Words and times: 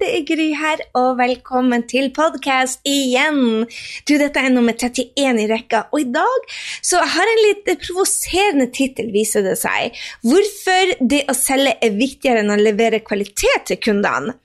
Det 0.00 0.08
er 0.12 0.24
Gry 0.28 0.46
her, 0.56 0.82
og 0.98 1.16
velkommen 1.20 1.84
til 1.88 2.10
podkast 2.14 2.84
igjen. 2.88 3.64
Du, 4.08 4.12
dette 4.20 4.42
er 4.42 4.52
nummer 4.52 4.76
31 4.76 5.40
i 5.40 5.46
rekka, 5.48 5.86
og 5.90 6.02
i 6.02 6.08
dag 6.12 6.50
så 6.84 7.00
har 7.00 7.30
jeg 7.30 7.36
en 7.36 7.44
litt 7.44 7.70
provoserende 7.86 8.68
tittel, 8.76 9.08
viser 9.14 9.46
det 9.46 9.56
seg. 9.60 9.96
Hvorfor 10.26 10.96
det 11.00 11.22
å 11.30 11.36
selge 11.36 11.76
er 11.80 11.96
viktigere 11.96 12.44
enn 12.44 12.52
å 12.52 12.60
levere 12.60 13.04
kvalitet 13.06 13.70
til 13.70 13.80
kundene. 13.88 14.36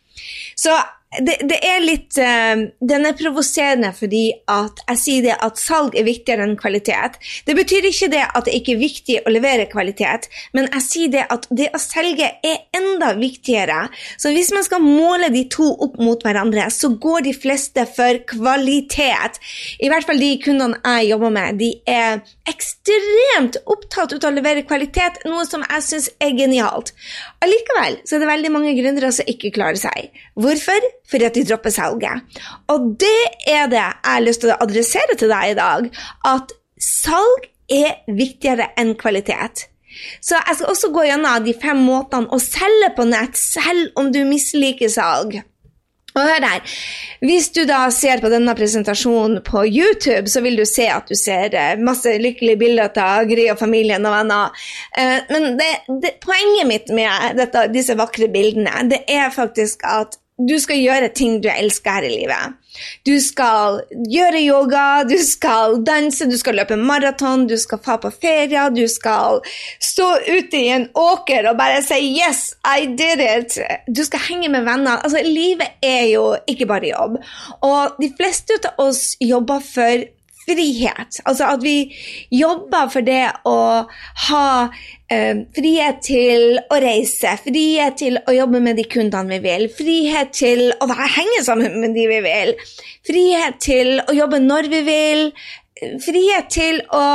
Så 0.56 0.76
det, 1.20 1.42
det, 1.44 1.58
er 1.60 1.82
litt 1.84 2.16
uh, 2.24 2.62
Den 2.80 3.08
er 3.08 3.18
provoserende 3.20 3.90
fordi 3.96 4.30
at 4.52 4.80
jeg 4.86 5.00
sier 5.02 5.26
det 5.26 5.36
at 5.44 5.60
salg 5.60 5.98
er 6.00 6.08
viktigere 6.08 6.46
enn 6.48 6.56
kvalitet. 6.60 7.18
Det 7.48 7.56
betyr 7.58 7.88
ikke 7.90 8.08
det 8.14 8.24
at 8.24 8.48
det 8.48 8.56
ikke 8.56 8.76
er 8.78 8.80
viktig 8.80 9.18
å 9.26 9.34
levere 9.34 9.68
kvalitet, 9.72 10.30
men 10.56 10.70
jeg 10.70 10.86
sier 10.86 11.12
det 11.12 11.26
at 11.34 11.48
det 11.52 11.68
å 11.76 11.82
selge 11.82 12.30
er 12.48 12.64
enda 12.78 13.12
viktigere. 13.20 13.90
Så 14.22 14.32
hvis 14.32 14.54
man 14.56 14.64
skal 14.68 14.84
måle 14.84 15.32
de 15.34 15.44
to 15.52 15.68
opp 15.84 16.00
mot 16.00 16.24
hverandre, 16.24 16.70
så 16.72 16.94
går 16.96 17.28
de 17.28 17.36
fleste 17.36 17.86
for 17.92 18.22
kvalitet. 18.32 19.42
I 19.84 19.92
hvert 19.92 20.08
fall 20.08 20.22
de 20.22 20.32
kundene 20.44 20.80
jeg 20.80 21.12
jobber 21.12 21.36
med, 21.36 21.60
de 21.60 21.74
er 21.90 22.22
ekstremt 22.50 23.60
opptatt 23.66 24.16
av 24.16 24.30
å 24.32 24.36
levere 24.36 24.66
kvalitet, 24.68 25.22
noe 25.28 25.44
som 25.50 25.66
jeg 25.68 25.88
syns 25.88 26.10
er 26.24 26.36
genialt. 26.38 26.94
Allikevel 27.42 28.00
så 28.06 28.16
er 28.16 28.22
det 28.22 28.30
veldig 28.30 28.52
mange 28.54 28.74
gründere 28.78 29.10
som 29.16 29.30
ikke 29.30 29.54
klarer 29.56 29.80
seg. 29.82 30.12
Hvorfor? 30.38 30.92
fordi 31.12 31.28
at 31.28 31.36
de 31.36 31.44
dropper 31.44 31.74
salget. 31.76 32.40
Og 32.72 32.94
det 33.00 33.22
er 33.48 33.68
det 33.72 33.82
jeg 33.82 33.98
har 34.06 34.24
lyst 34.24 34.44
til 34.44 34.54
å 34.54 34.60
adressere 34.64 35.18
til 35.20 35.32
deg 35.32 35.52
i 35.52 35.58
dag, 35.60 35.90
at 36.32 36.54
salg 36.82 37.50
er 37.72 38.00
viktigere 38.08 38.72
enn 38.80 38.96
kvalitet. 39.00 39.68
Så 40.24 40.38
jeg 40.40 40.58
skal 40.58 40.72
også 40.72 40.92
gå 40.96 41.04
gjennom 41.10 41.44
de 41.44 41.54
fem 41.60 41.82
måtene 41.84 42.32
å 42.32 42.40
selge 42.40 42.94
på 42.96 43.06
nett, 43.10 43.36
selv 43.36 43.92
om 44.00 44.12
du 44.14 44.24
misliker 44.28 44.92
salg. 44.92 45.42
Og 46.12 46.22
hør 46.28 46.44
her, 46.44 46.78
Hvis 47.22 47.50
du 47.56 47.62
da 47.70 47.86
ser 47.94 48.20
på 48.22 48.30
denne 48.34 48.56
presentasjonen 48.58 49.42
på 49.46 49.64
YouTube, 49.68 50.28
så 50.28 50.42
vil 50.42 50.58
du 50.60 50.66
se 50.66 50.88
at 50.92 51.08
du 51.08 51.16
ser 51.16 51.54
eh, 51.56 51.80
masse 51.80 52.10
lykkelige 52.20 52.60
bilder 52.60 52.90
av 53.00 53.30
Gry 53.30 53.46
og 53.54 53.60
familien 53.60 54.06
og 54.06 54.16
venner. 54.16 54.66
Eh, 54.98 55.20
men 55.30 55.56
det, 55.60 55.70
det, 56.04 56.16
poenget 56.24 56.68
mitt 56.68 56.92
med 56.96 57.38
dette, 57.40 57.68
disse 57.72 57.96
vakre 58.00 58.28
bildene, 58.34 58.90
det 58.92 59.04
er 59.08 59.30
faktisk 59.32 59.86
at 59.88 60.18
du 60.42 60.58
skal 60.60 60.82
gjøre 60.82 61.14
ting 61.16 61.40
du 61.44 61.50
elsker 61.54 62.00
her 62.00 62.10
i 62.10 62.16
livet. 62.16 62.58
Du 63.08 63.14
skal 63.24 63.82
gjøre 63.92 64.42
yoga, 64.46 65.04
du 65.08 65.18
skal 65.24 65.80
danse, 65.86 66.28
du 66.30 66.38
skal 66.40 66.58
løpe 66.60 66.78
maraton, 66.80 67.48
du 67.50 67.58
skal 67.60 67.82
dra 67.84 67.98
på 68.02 68.12
ferie, 68.14 68.64
du 68.74 68.86
skal 68.92 69.42
stå 69.82 70.08
ute 70.30 70.60
i 70.60 70.70
en 70.76 70.88
åker 70.96 71.50
og 71.52 71.58
bare 71.60 71.82
si 71.86 72.00
'yes, 72.16 72.54
I 72.66 72.86
did 72.86 73.20
it'. 73.20 73.60
Du 73.88 74.04
skal 74.04 74.20
henge 74.30 74.50
med 74.50 74.64
venner. 74.64 75.04
Altså, 75.04 75.22
Livet 75.24 75.68
er 75.84 76.06
jo 76.14 76.36
ikke 76.48 76.66
bare 76.66 76.94
jobb. 76.94 77.18
Og 77.62 78.02
de 78.02 78.14
fleste 78.18 78.54
av 78.66 78.88
oss 78.88 79.16
jobber 79.22 79.60
for 79.60 80.06
frihet. 80.52 81.22
Altså 81.26 81.50
at 81.50 81.64
vi 81.64 81.76
jobber 82.36 82.90
for 82.94 83.06
det 83.08 83.24
å 83.48 83.58
ha 84.28 84.48
eh, 85.12 85.44
frihet 85.56 86.02
til 86.06 86.60
å 86.72 86.80
reise, 86.84 87.36
frihet 87.46 88.00
til 88.02 88.20
å 88.22 88.36
jobbe 88.36 88.62
med 88.64 88.80
de 88.80 88.88
kundene 88.92 89.38
vi 89.38 89.42
vil, 89.46 89.70
frihet 89.78 90.36
til 90.38 90.68
å 90.80 90.90
henge 90.92 91.46
sammen 91.48 91.80
med 91.82 91.96
de 91.98 92.10
vi 92.12 92.20
vil, 92.28 92.54
frihet 93.08 93.62
til 93.64 93.98
å 94.06 94.18
jobbe 94.18 94.42
når 94.44 94.70
vi 94.74 94.84
vil, 94.88 95.26
frihet 96.04 96.52
til 96.54 96.84
å 96.94 97.06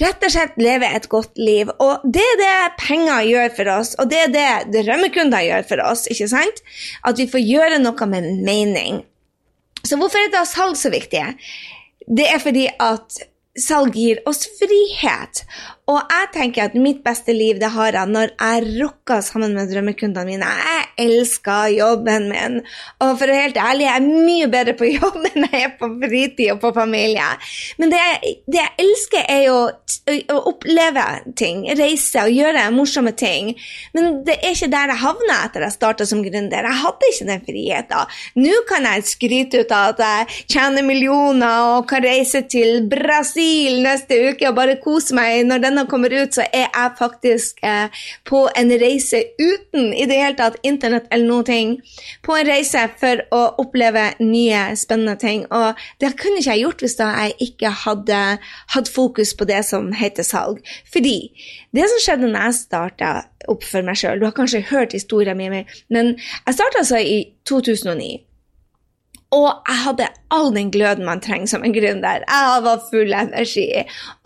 rett 0.00 0.24
og 0.24 0.32
slett 0.32 0.56
leve 0.60 0.88
et 0.88 1.08
godt 1.12 1.38
liv. 1.40 1.70
Og 1.82 2.04
det 2.04 2.24
er 2.24 2.40
det 2.40 2.54
penger 2.80 3.26
gjør 3.28 3.52
for 3.58 3.72
oss, 3.74 3.92
og 4.00 4.10
det 4.12 4.22
er 4.24 4.32
det 4.34 4.84
drømmekunder 4.86 5.44
gjør 5.46 5.68
for 5.68 5.84
oss. 5.84 6.06
ikke 6.10 6.30
sant? 6.32 6.64
At 7.04 7.20
vi 7.20 7.28
får 7.30 7.44
gjøre 7.44 7.82
noe 7.82 8.10
med 8.10 8.30
mening. 8.46 9.04
Så 9.84 9.96
hvorfor 10.00 10.20
er 10.20 10.32
da 10.32 10.44
salg 10.48 10.76
så 10.76 10.92
viktig? 10.92 11.24
Det 12.10 12.26
er 12.26 12.40
fordi 12.42 12.66
at 12.82 13.20
salg 13.58 13.94
gir 13.94 14.20
oss 14.26 14.46
frihet. 14.58 15.44
Og 15.90 15.98
jeg 15.98 16.28
tenker 16.34 16.68
at 16.68 16.76
mitt 16.78 17.00
beste 17.06 17.34
liv 17.34 17.58
det 17.60 17.72
har 17.74 17.96
jeg 17.96 18.12
når 18.14 18.34
jeg 18.36 18.66
rocker 18.78 19.22
sammen 19.24 19.56
med 19.56 19.70
drømmekundene 19.72 20.26
mine. 20.28 20.50
Jeg 20.60 20.86
elsker 21.06 21.72
jobben 21.74 22.28
min. 22.30 22.60
Og 23.02 23.16
for 23.18 23.26
å 23.26 23.34
være 23.34 23.46
helt 23.48 23.60
ærlig, 23.60 23.86
jeg 23.88 23.96
er 23.96 24.26
mye 24.28 24.50
bedre 24.52 24.76
på 24.78 24.90
jobb 24.90 25.18
enn 25.32 25.46
jeg 25.48 25.64
er 25.66 25.74
på 25.80 25.90
fritid 26.04 26.52
og 26.54 26.60
på 26.62 26.72
familie. 26.76 27.26
Men 27.80 27.94
det, 27.94 28.02
det 28.46 28.60
jeg 28.60 28.74
elsker, 28.84 29.26
er 29.30 29.42
jo 29.48 29.58
å 30.30 30.38
oppleve 30.50 31.06
ting, 31.38 31.64
reise 31.78 32.24
og 32.24 32.34
gjøre 32.34 32.68
morsomme 32.74 33.12
ting. 33.18 33.52
Men 33.96 34.20
det 34.26 34.38
er 34.40 34.54
ikke 34.54 34.70
der 34.72 34.94
jeg 34.94 35.02
havna 35.02 35.40
etter 35.46 35.66
jeg 35.66 35.76
starta 35.76 36.06
som 36.08 36.22
gründer. 36.24 36.66
Jeg 36.70 36.82
hadde 36.84 37.10
ikke 37.10 37.28
den 37.30 37.44
friheten. 37.48 38.16
Nå 38.40 38.62
kan 38.68 38.86
jeg 38.88 39.08
skryte 39.10 39.64
ut 39.64 39.74
av 39.74 39.94
at 39.94 40.04
jeg 40.04 40.46
tjener 40.56 40.86
millioner 40.86 41.74
og 41.74 41.88
kan 41.90 42.04
reise 42.04 42.44
til 42.50 42.84
Brasil 42.90 43.80
neste 43.84 44.18
uke 44.30 44.48
og 44.48 44.56
bare 44.58 44.78
kose 44.82 45.16
meg 45.16 45.44
når 45.48 45.64
denne 45.64 45.79
denne 45.80 45.90
kommer 45.90 46.12
ut, 46.12 46.34
så 46.34 46.44
er 46.52 46.68
jeg 46.68 46.92
faktisk 46.98 47.60
eh, 47.64 47.88
på 48.24 48.48
en 48.56 48.70
reise 48.80 49.22
uten 49.40 49.92
i 49.94 50.06
det 50.08 50.18
hele 50.20 50.36
tatt 50.38 50.58
internett 50.66 51.08
eller 51.10 51.26
noen 51.26 51.44
ting. 51.44 51.74
På 52.22 52.36
en 52.36 52.48
reise 52.48 52.86
for 53.00 53.22
å 53.34 53.42
oppleve 53.62 54.14
nye, 54.20 54.76
spennende 54.76 55.16
ting. 55.20 55.46
Og 55.50 55.78
det 56.00 56.14
kunne 56.20 56.40
ikke 56.40 56.56
jeg 56.56 56.64
gjort 56.64 56.84
hvis 56.84 56.98
da 57.00 57.10
jeg 57.24 57.50
ikke 57.50 57.74
hadde 57.84 58.20
hatt 58.74 58.92
fokus 58.92 59.34
på 59.34 59.48
det 59.48 59.62
som 59.68 59.92
heter 59.96 60.26
salg. 60.26 60.62
Fordi 60.92 61.18
det 61.76 61.88
som 61.90 62.02
skjedde 62.02 62.30
når 62.30 62.48
jeg 62.48 62.58
starta 62.62 63.12
opp 63.48 63.64
for 63.64 63.80
meg 63.86 63.96
sjøl 63.96 64.20
Du 64.20 64.26
har 64.26 64.34
kanskje 64.36 64.66
hørt 64.68 64.92
historien 64.92 65.38
min, 65.38 65.64
men 65.88 66.16
jeg 66.18 66.56
starta 66.56 66.82
altså 66.82 67.00
i 67.00 67.22
2009. 67.48 68.29
Og 69.30 69.48
jeg 69.68 69.78
hadde 69.84 70.10
all 70.34 70.50
den 70.54 70.72
gløden 70.74 71.06
man 71.06 71.22
trenger 71.22 71.52
som 71.52 71.64
en 71.64 71.74
gründer. 71.74 72.24
Jeg 72.26 72.62
var 72.66 72.84
full 72.90 73.14
energi. 73.14 73.68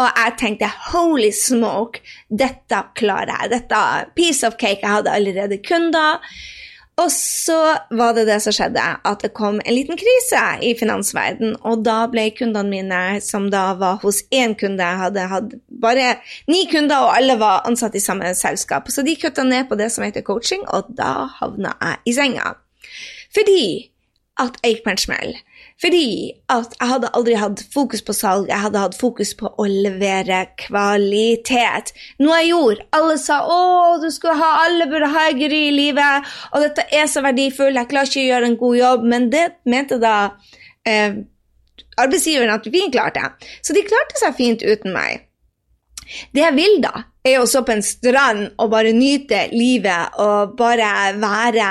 Og 0.00 0.08
jeg 0.08 0.36
tenkte 0.40 0.70
holy 0.90 1.30
smoke, 1.36 2.00
dette 2.28 2.82
klarer 2.96 3.34
jeg. 3.34 3.50
Dette 3.58 3.80
piece 4.16 4.46
of 4.46 4.56
cake. 4.56 4.80
Jeg 4.82 4.96
hadde 4.98 5.12
allerede 5.12 5.60
kunder. 5.68 6.22
Og 6.96 7.10
så 7.10 7.58
var 7.90 8.12
det 8.14 8.28
det 8.28 8.36
som 8.44 8.54
skjedde, 8.54 8.82
at 9.02 9.22
det 9.24 9.32
kom 9.34 9.56
en 9.58 9.74
liten 9.74 9.98
krise 9.98 10.42
i 10.62 10.76
finansverden, 10.78 11.56
og 11.66 11.82
da 11.82 12.04
ble 12.10 12.28
kundene 12.38 12.70
mine, 12.70 13.00
som 13.24 13.48
da 13.50 13.64
var 13.80 13.98
hos 14.04 14.20
én 14.30 14.54
kunde, 14.58 14.86
hadde 15.00 15.24
hatt 15.32 15.56
bare 15.82 16.20
ni 16.46 16.62
kunder, 16.70 17.08
og 17.08 17.16
alle 17.16 17.34
var 17.40 17.66
ansatt 17.66 17.98
i 17.98 18.02
samme 18.04 18.30
selskap. 18.38 18.86
Så 18.94 19.02
de 19.02 19.16
kutta 19.18 19.42
ned 19.42 19.66
på 19.66 19.78
det 19.80 19.90
som 19.90 20.06
heter 20.06 20.22
coaching, 20.22 20.62
og 20.70 20.94
da 20.94 21.26
havna 21.40 21.74
jeg 21.80 22.12
i 22.12 22.14
senga. 22.14 22.54
Fordi 23.34 23.64
at 24.40 24.56
jeg 24.62 24.74
gikk 24.74 24.84
på 24.84 24.90
en 24.90 24.98
smell. 24.98 25.34
Fordi 25.82 26.06
at 26.52 26.74
jeg 26.80 26.88
hadde 26.90 27.10
aldri 27.18 27.36
hatt 27.38 27.62
fokus 27.74 28.02
på 28.02 28.14
salg, 28.16 28.48
jeg 28.50 28.62
hadde 28.62 28.82
hatt 28.82 28.96
fokus 28.98 29.34
på 29.38 29.50
å 29.58 29.66
levere 29.68 30.40
kvalitet. 30.60 31.92
Noe 32.22 32.40
jeg 32.40 32.50
gjorde. 32.50 32.86
Alle 32.98 33.18
sa 33.18 33.40
'Å, 33.42 34.00
du 34.02 34.10
skulle 34.10 34.34
ha, 34.38 34.64
alle 34.64 34.86
burde 34.90 35.10
ha 35.10 35.30
Gry 35.30 35.62
i 35.68 35.76
livet', 35.76 36.26
og 36.52 36.62
'dette 36.62 36.86
er 36.92 37.06
så 37.06 37.22
verdifullt, 37.22 37.76
jeg 37.76 37.88
klarer 37.88 38.10
ikke 38.10 38.24
å 38.24 38.30
gjøre 38.30 38.46
en 38.46 38.56
god 38.56 38.76
jobb', 38.76 39.04
men 39.04 39.30
det 39.30 39.46
mente 39.64 39.98
da 39.98 40.16
eh, 40.86 41.14
arbeidsgiveren 41.98 42.54
at 42.54 42.66
vi 42.66 42.90
klarte. 42.90 43.30
Så 43.62 43.72
de 43.72 43.86
klarte 43.86 44.18
seg 44.18 44.34
fint 44.36 44.62
uten 44.62 44.92
meg. 44.92 45.26
Det 46.34 46.42
jeg 46.42 46.54
vil, 46.54 46.80
da, 46.82 47.06
er 47.24 47.38
å 47.40 47.46
stå 47.48 47.62
på 47.64 47.72
en 47.72 47.80
strand 47.80 48.50
og 48.60 48.68
bare 48.74 48.90
nyte 48.92 49.46
livet 49.54 50.18
og 50.20 50.50
bare 50.58 51.14
være 51.16 51.68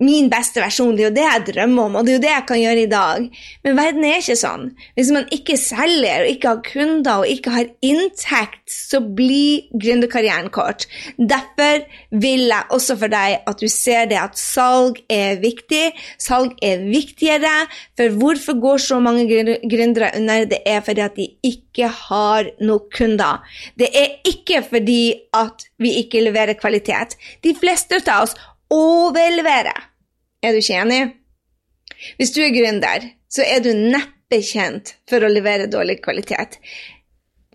min 0.00 0.30
beste 0.32 0.62
versjon. 0.62 0.94
Det 0.96 1.04
er 1.04 1.10
jo 1.10 1.16
det 1.18 1.26
jeg 1.26 1.42
drømmer 1.50 1.90
om, 1.90 1.98
og 1.98 2.06
det 2.06 2.14
er 2.14 2.16
jo 2.16 2.22
det 2.22 2.30
jeg 2.30 2.46
kan 2.48 2.60
gjøre 2.62 2.80
i 2.80 2.88
dag. 2.88 3.26
Men 3.66 3.76
verden 3.76 4.06
er 4.08 4.22
ikke 4.22 4.38
sånn. 4.40 4.64
Hvis 4.96 5.10
man 5.12 5.28
ikke 5.36 5.58
selger 5.60 6.24
og 6.24 6.30
ikke 6.32 6.48
har 6.48 6.62
kunder 6.70 7.20
og 7.20 7.34
ikke 7.34 7.52
har 7.58 7.68
inntekt, 7.84 8.62
så 8.72 9.02
blir 9.04 9.68
gründerkarrieren 9.76 10.48
kort. 10.54 10.88
Derfor 11.20 11.84
vil 12.16 12.46
jeg 12.48 12.72
også 12.72 12.96
for 12.96 13.12
deg 13.12 13.44
at 13.52 13.60
du 13.60 13.68
ser 13.68 14.08
det 14.08 14.22
at 14.22 14.40
salg 14.40 15.02
er 15.12 15.36
viktig. 15.44 15.90
Salg 16.16 16.56
er 16.64 16.80
viktigere, 16.88 17.66
for 18.00 18.16
hvorfor 18.16 18.56
går 18.64 18.80
så 18.88 19.02
mange 19.04 19.28
gründere 19.28 20.14
under? 20.16 20.48
Det 20.48 20.64
er 20.64 20.80
fordi 20.88 21.04
at 21.04 21.20
de 21.20 21.28
ikke 21.44 21.65
har 21.84 22.48
nok 22.64 22.88
kunder. 22.96 23.44
Det 23.76 23.90
er 23.92 24.16
ikke 24.24 24.62
fordi 24.64 25.28
at 25.36 25.66
vi 25.78 25.98
ikke 26.00 26.24
leverer 26.24 26.56
kvalitet. 26.58 27.18
De 27.44 27.54
fleste 27.54 28.00
av 28.08 28.24
oss 28.24 28.34
overleverer. 28.72 29.76
Er 30.42 30.52
du 30.52 30.60
ikke 30.60 30.80
enig? 30.80 31.00
Hvis 32.16 32.32
du 32.34 32.42
er 32.44 32.54
gründer, 32.54 33.08
så 33.28 33.44
er 33.44 33.62
du 33.64 33.72
neppe 33.76 34.40
kjent 34.44 34.96
for 35.10 35.22
å 35.22 35.32
levere 35.32 35.70
dårlig 35.70 36.00
kvalitet. 36.04 36.58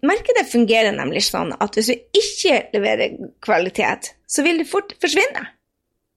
markedet 0.01 0.47
fungerer 0.49 0.95
nemlig 0.95 1.21
sånn 1.27 1.51
at 1.61 1.75
hvis 1.77 1.91
du 1.91 2.17
ikke 2.17 2.63
leverer 2.73 3.17
kvalitet, 3.43 4.15
så 4.25 4.41
vil 4.41 4.57
det 4.57 4.69
fort 4.69 4.95
forsvinne. 5.01 5.43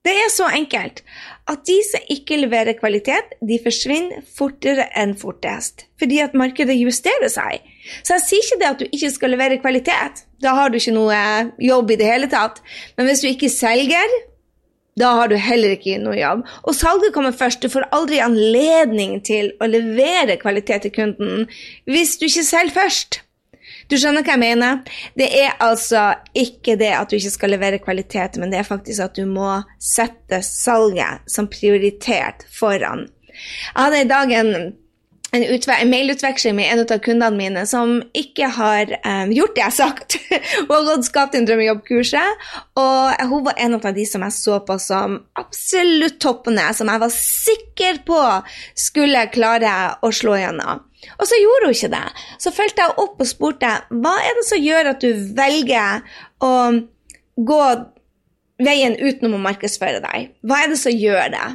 Det 0.05 0.13
er 0.13 0.31
så 0.33 0.49
enkelt 0.53 1.03
at 1.51 1.65
de 1.69 1.77
som 1.85 2.13
ikke 2.13 2.39
leverer 2.41 2.77
kvalitet, 2.79 3.35
de 3.45 3.59
forsvinner 3.61 4.23
fortere 4.37 4.87
enn 4.97 5.13
fortest. 5.21 5.85
Fordi 6.01 6.23
at 6.25 6.37
markedet 6.37 6.77
justerer 6.79 7.29
seg. 7.33 7.65
Så 8.01 8.17
jeg 8.17 8.25
sier 8.25 8.47
ikke 8.47 8.61
det 8.63 8.71
at 8.71 8.81
du 8.81 8.87
ikke 8.89 9.11
skal 9.13 9.35
levere 9.35 9.61
kvalitet. 9.61 10.25
Da 10.41 10.55
har 10.57 10.73
du 10.73 10.79
ikke 10.81 10.95
noe 10.97 11.19
jobb 11.61 11.93
i 11.93 11.99
det 12.01 12.09
hele 12.09 12.31
tatt. 12.33 12.63
Men 12.97 13.11
hvis 13.11 13.21
du 13.25 13.29
ikke 13.29 13.53
selger, 13.53 14.17
da 15.01 15.11
har 15.19 15.29
du 15.29 15.37
heller 15.37 15.75
ikke 15.75 15.99
noe 16.01 16.17
jobb. 16.17 16.47
Og 16.65 16.77
salget 16.79 17.13
kommer 17.13 17.37
først. 17.37 17.61
Du 17.61 17.73
får 17.73 17.91
aldri 17.93 18.23
anledning 18.25 19.19
til 19.27 19.53
å 19.61 19.69
levere 19.69 20.39
kvalitet 20.41 20.87
til 20.87 20.95
kunden 20.97 21.49
hvis 21.91 22.17
du 22.21 22.29
ikke 22.31 22.47
selger 22.47 22.79
først. 22.79 23.24
Du 23.91 23.97
skjønner 24.01 24.25
hva 24.25 24.37
jeg 24.37 24.43
mener? 24.43 24.81
Det 25.19 25.29
er 25.41 25.57
altså 25.63 26.07
ikke 26.37 26.79
det 26.81 26.93
at 26.97 27.11
du 27.11 27.19
ikke 27.19 27.35
skal 27.35 27.55
levere 27.55 27.83
kvalitet, 27.83 28.39
men 28.41 28.53
det 28.53 28.61
er 28.61 28.69
faktisk 28.69 29.05
at 29.05 29.19
du 29.19 29.27
må 29.29 29.59
sette 29.83 30.41
salget 30.47 31.25
som 31.31 31.51
prioritert 31.53 32.47
foran. 32.55 33.09
Jeg 33.35 33.81
hadde 33.81 34.01
i 34.05 34.11
dag 34.11 34.35
en, 34.41 34.53
en, 35.35 35.45
en 35.81 35.91
mailutveksling 35.91 36.55
med 36.57 36.73
en 36.73 36.83
av 36.85 37.01
kundene 37.03 37.37
mine 37.37 37.65
som 37.67 37.97
ikke 38.15 38.49
har 38.55 38.93
um, 39.03 39.33
gjort 39.35 39.57
det 39.57 39.63
jeg 39.63 39.71
har 39.71 39.77
sagt. 39.77 40.17
hun 40.69 40.71
har 40.71 40.87
gått 40.89 41.09
Skap 41.09 41.33
din 41.35 41.47
drømmejobb-kurset, 41.49 42.45
og 42.81 43.25
hun 43.31 43.45
var 43.49 43.59
en 43.65 43.79
av 43.79 43.89
de 43.97 44.07
som 44.09 44.25
jeg 44.27 44.37
så 44.37 44.61
på 44.67 44.79
som 44.83 45.19
absolutt 45.41 46.21
toppene, 46.23 46.69
som 46.77 46.91
jeg 46.91 47.03
var 47.03 47.15
sikker 47.17 48.03
på 48.07 48.21
skulle 48.79 49.27
klare 49.35 49.75
å 50.05 50.13
slå 50.15 50.39
gjennom. 50.39 50.85
Og 51.19 51.27
så 51.29 51.37
gjorde 51.37 51.69
hun 51.69 51.77
ikke 51.77 51.93
det. 51.93 52.07
Så 52.41 52.55
fulgte 52.55 52.87
jeg 52.87 52.97
opp 53.03 53.19
og 53.21 53.29
spurte 53.29 53.73
hva 53.91 54.15
er 54.23 54.39
det 54.39 54.47
som 54.49 54.63
gjør 54.63 54.95
at 54.95 55.03
du 55.05 55.27
velger 55.37 56.07
å 56.45 56.55
gå 57.35 57.65
veien 58.65 58.95
utenom 58.97 59.37
å 59.37 59.45
markedsføre 59.51 60.01
deg. 60.05 60.31
Hva 60.47 60.63
er 60.63 60.73
det 60.73 60.81
som 60.81 60.95
gjør 60.95 61.35
det? 61.35 61.47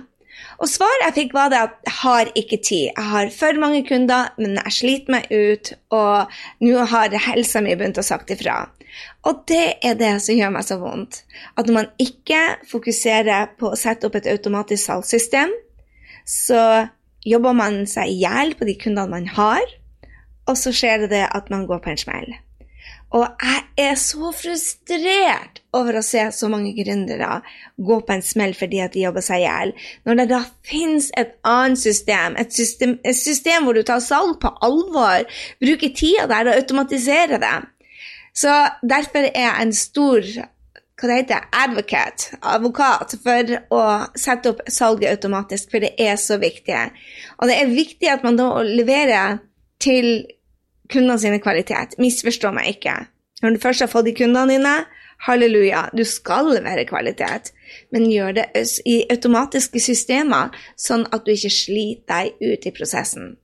Og 0.60 0.68
svaret 0.68 1.06
jeg 1.06 1.16
fikk, 1.16 1.36
var 1.38 1.52
det 1.52 1.60
at 1.62 1.76
jeg 1.88 1.96
har 2.02 2.32
ikke 2.36 2.58
tid. 2.60 2.90
Jeg 2.90 3.06
har 3.14 3.32
for 3.32 3.60
mange 3.62 3.80
kunder, 3.88 4.34
men 4.38 4.58
jeg 4.60 4.76
sliter 4.76 5.16
meg 5.16 5.32
ut, 5.32 5.72
og 5.96 6.36
nå 6.66 6.84
har 6.92 7.16
helsa 7.30 7.62
mi 7.64 7.78
begynt 7.80 8.02
å 8.02 8.06
sagt 8.06 8.34
ifra. 8.36 8.66
Og 9.28 9.44
det 9.48 9.80
er 9.86 9.96
det 10.00 10.12
som 10.24 10.36
gjør 10.36 10.52
meg 10.56 10.68
så 10.68 10.80
vondt. 10.82 11.22
At 11.56 11.70
når 11.70 11.78
man 11.78 11.90
ikke 12.02 12.42
fokuserer 12.68 13.54
på 13.60 13.72
å 13.72 13.80
sette 13.80 14.10
opp 14.10 14.18
et 14.20 14.28
automatisk 14.32 14.84
salgssystem, 14.90 15.54
så 16.28 16.90
jobber 17.26 17.56
man 17.56 17.86
seg 17.90 18.12
i 18.12 18.20
hjel 18.26 18.56
på 18.60 18.68
de 18.68 18.76
kundene 18.80 19.12
man 19.16 19.32
har, 19.40 19.64
og 20.50 20.58
så 20.60 20.74
skjer 20.76 21.08
det 21.12 21.26
at 21.30 21.52
man 21.54 21.68
går 21.70 21.84
på 21.86 21.94
en 21.94 22.04
smell. 22.04 22.36
Og 23.16 23.26
jeg 23.42 23.64
er 23.90 23.96
så 23.98 24.30
frustrert 24.38 25.64
over 25.74 25.98
å 25.98 26.04
se 26.06 26.28
så 26.36 26.50
mange 26.52 26.76
gründere 26.78 27.40
gå 27.82 27.98
på 28.06 28.14
en 28.14 28.24
smell 28.26 28.54
fordi 28.58 28.84
at 28.84 28.94
de 28.94 29.06
jobber 29.06 29.26
seg 29.26 29.42
i 29.42 29.48
hjel, 29.48 29.74
når 30.06 30.20
det 30.20 30.28
da 30.30 30.44
finnes 30.68 31.10
et 31.18 31.34
annet 31.48 31.82
system 31.82 32.38
et, 32.42 32.54
system, 32.54 33.00
et 33.02 33.18
system 33.18 33.66
hvor 33.66 33.78
du 33.78 33.82
tar 33.88 34.04
salg 34.06 34.38
på 34.42 34.54
alvor, 34.66 35.26
bruker 35.62 35.94
tida 35.98 36.30
der 36.30 36.52
og 36.52 36.62
automatiserer 36.62 37.42
det. 37.42 37.58
Så 38.38 38.54
derfor 38.86 39.26
er 39.26 39.42
jeg 39.42 39.66
en 39.66 39.76
stor 39.76 40.32
hva 41.00 41.08
det 41.08 41.16
heter, 41.22 41.46
advocate, 41.56 42.38
advokat, 42.44 43.14
for 43.24 43.54
å 43.72 43.84
sette 44.20 44.52
opp 44.52 44.66
salget 44.68 45.14
automatisk, 45.14 45.70
for 45.72 45.80
det 45.80 45.94
er 45.96 46.18
så 46.20 46.36
viktig. 46.42 46.76
Og 47.40 47.48
det 47.48 47.56
er 47.56 47.72
viktig 47.72 48.10
at 48.12 48.26
man 48.28 48.36
da 48.36 48.50
leverer 48.68 49.40
til 49.80 50.28
kundene 50.92 51.20
sine 51.22 51.42
kvalitet. 51.44 51.98
Misforstå 52.02 52.54
meg 52.56 52.76
ikke. 52.76 52.96
Når 53.44 53.56
du 53.56 53.62
først 53.64 53.86
har 53.86 53.92
fått 53.92 54.10
de 54.10 54.16
kundene 54.18 54.58
dine, 54.58 54.76
halleluja, 55.28 55.90
du 55.96 56.04
skal 56.08 56.50
levere 56.54 56.88
kvalitet, 56.88 57.52
men 57.94 58.08
gjør 58.12 58.38
det 58.40 58.48
i 58.88 59.02
automatiske 59.12 59.82
systemer, 59.84 60.56
sånn 60.80 61.06
at 61.12 61.26
du 61.26 61.34
ikke 61.36 61.52
sliter 61.54 62.08
deg 62.14 62.52
ut 62.52 62.68
i 62.68 62.76
prosessen. 62.76 63.38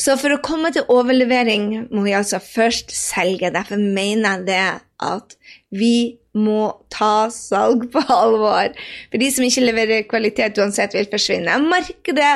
Så 0.00 0.16
for 0.18 0.34
å 0.34 0.40
komme 0.42 0.72
til 0.74 0.88
overlevering 0.90 1.66
må 1.92 2.02
vi 2.06 2.14
altså 2.16 2.40
først 2.42 2.90
selge. 2.96 3.52
Derfor 3.54 3.78
mener 3.78 4.40
jeg 4.40 4.46
det 4.48 4.64
at 5.06 5.36
vi 5.70 6.18
må 6.34 6.72
ta 6.92 7.28
salg 7.34 7.86
på 7.92 8.02
alvor. 8.10 8.74
For 9.12 9.22
de 9.22 9.30
som 9.34 9.46
ikke 9.46 9.66
leverer 9.66 10.08
kvalitet 10.10 10.58
uansett, 10.58 10.96
vil 10.96 11.10
forsvinne. 11.12 11.60
Markedet 11.70 12.32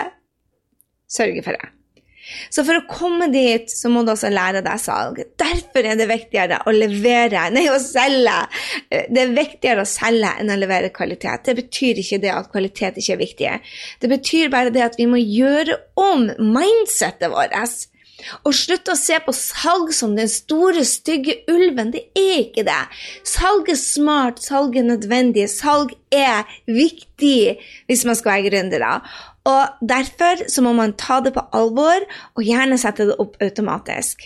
sørger 1.10 1.46
for 1.46 1.58
det. 1.58 1.72
Så 2.50 2.64
for 2.66 2.78
å 2.78 2.86
komme 2.88 3.28
dit, 3.32 3.70
så 3.70 3.90
må 3.92 4.04
du 4.04 4.12
også 4.14 4.31
lære 4.32 4.64
deg 4.64 4.82
salg. 4.82 5.22
Derfor 5.40 5.86
er 5.86 5.98
det 6.00 6.08
viktigere 6.10 6.60
å 6.66 6.75
levere, 6.75 7.46
nei, 7.54 7.66
å 7.72 7.78
selge. 7.82 8.36
Det 8.90 9.25
er 9.25 9.34
viktigere 9.36 9.84
å 9.84 9.88
selge 9.88 10.34
enn 10.40 10.52
å 10.54 10.58
levere 10.60 10.92
kvalitet. 10.94 11.46
Det 11.48 11.56
betyr 11.62 12.02
ikke 12.02 12.20
det 12.22 12.34
at 12.34 12.52
kvalitet 12.52 13.00
ikke 13.00 13.16
er 13.16 13.25
viktig. 13.25 13.56
Det 14.02 14.12
betyr 14.12 14.52
bare 14.54 14.75
det 14.75 14.86
at 14.86 15.00
vi 15.00 15.08
må 15.10 15.20
gjøre 15.20 15.81
om 16.00 16.28
mindsettet 16.38 17.32
vårt. 17.32 17.56
Og 18.46 18.54
slutt 18.56 18.88
å 18.88 18.96
se 18.96 19.19
på 19.25 19.34
salg 19.36 19.92
som 19.96 20.14
den 20.16 20.31
store, 20.31 20.84
stygge 20.86 21.40
ulven. 21.50 21.92
Det 21.94 22.06
er 22.16 22.44
ikke 22.44 22.64
det. 22.66 22.81
Salg 23.26 23.69
er 23.72 23.81
smart, 23.81 24.40
salg 24.44 24.78
er 24.78 24.86
nødvendig, 24.86 25.48
salg 25.52 25.94
er 26.14 26.48
viktig 26.69 27.58
hvis 27.90 28.04
man 28.08 28.19
skal 28.19 28.36
være 28.36 28.48
gründere. 28.48 28.92
Og 29.44 29.88
derfor 29.88 30.46
så 30.49 30.64
må 30.64 30.73
man 30.76 30.96
ta 31.00 31.20
det 31.25 31.35
på 31.35 31.44
alvor, 31.52 32.06
og 32.35 32.46
gjerne 32.46 32.81
sette 32.81 33.11
det 33.11 33.19
opp 33.20 33.37
automatisk. 33.44 34.25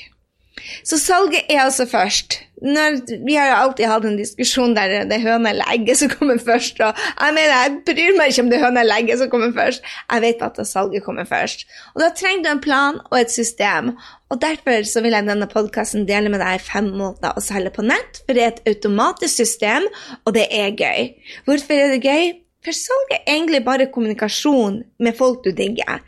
Så 0.84 0.98
salget 0.98 1.46
er 1.50 1.62
altså 1.62 1.86
først. 1.86 2.40
Når, 2.62 2.96
vi 3.26 3.34
har 3.38 3.46
jo 3.46 3.56
alltid 3.62 3.86
hatt 3.86 4.06
en 4.08 4.16
diskusjon 4.18 4.72
der 4.74 5.04
det 5.06 5.14
er 5.14 5.22
høna 5.22 5.52
eller 5.52 5.68
egget 5.70 6.00
som 6.00 6.10
kommer 6.10 6.40
først. 6.42 6.80
Og 6.82 7.02
jeg 7.20 7.36
mener, 7.36 7.52
jeg 7.54 7.76
bryr 7.86 8.16
meg 8.18 8.32
ikke 8.32 8.44
om 8.44 8.50
det 8.50 8.58
er 8.58 8.64
høna 8.66 8.82
eller 8.82 9.02
egget 9.02 9.20
som 9.20 9.30
kommer 9.30 9.52
først. 9.54 9.86
Jeg 10.12 10.24
vet 10.24 10.42
at 10.42 10.58
salget 10.66 11.04
kommer 11.06 11.28
først. 11.28 11.62
Og 11.94 12.02
da 12.02 12.10
trenger 12.18 12.44
du 12.44 12.50
en 12.50 12.64
plan 12.64 12.98
og 13.04 13.20
et 13.20 13.30
system. 13.34 13.92
Og 14.28 14.42
derfor 14.42 14.82
så 14.90 15.04
vil 15.04 15.14
jeg 15.14 15.28
denne 15.28 15.48
podkasten 15.50 16.08
dele 16.08 16.32
med 16.34 16.42
deg 16.42 16.66
fem 16.66 16.90
måter 16.98 17.38
å 17.38 17.44
selge 17.44 17.72
på 17.78 17.86
nett. 17.86 18.22
For 18.26 18.34
det 18.34 18.44
er 18.44 18.52
et 18.56 18.74
automatisk 18.74 19.44
system, 19.44 19.86
og 20.24 20.34
det 20.34 20.48
er 20.50 20.74
gøy. 20.74 21.14
Hvorfor 21.46 21.78
er 21.78 21.94
det 21.94 22.02
gøy? 22.02 22.34
For 22.64 22.74
salg 22.74 23.14
er 23.14 23.24
egentlig 23.26 23.62
bare 23.66 23.90
kommunikasjon 23.92 24.82
med 24.98 25.16
folk 25.18 25.44
du 25.44 25.52
digger. 25.54 26.00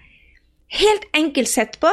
Helt 0.70 1.04
enkelt 1.16 1.50
sett 1.50 1.78
på 1.82 1.90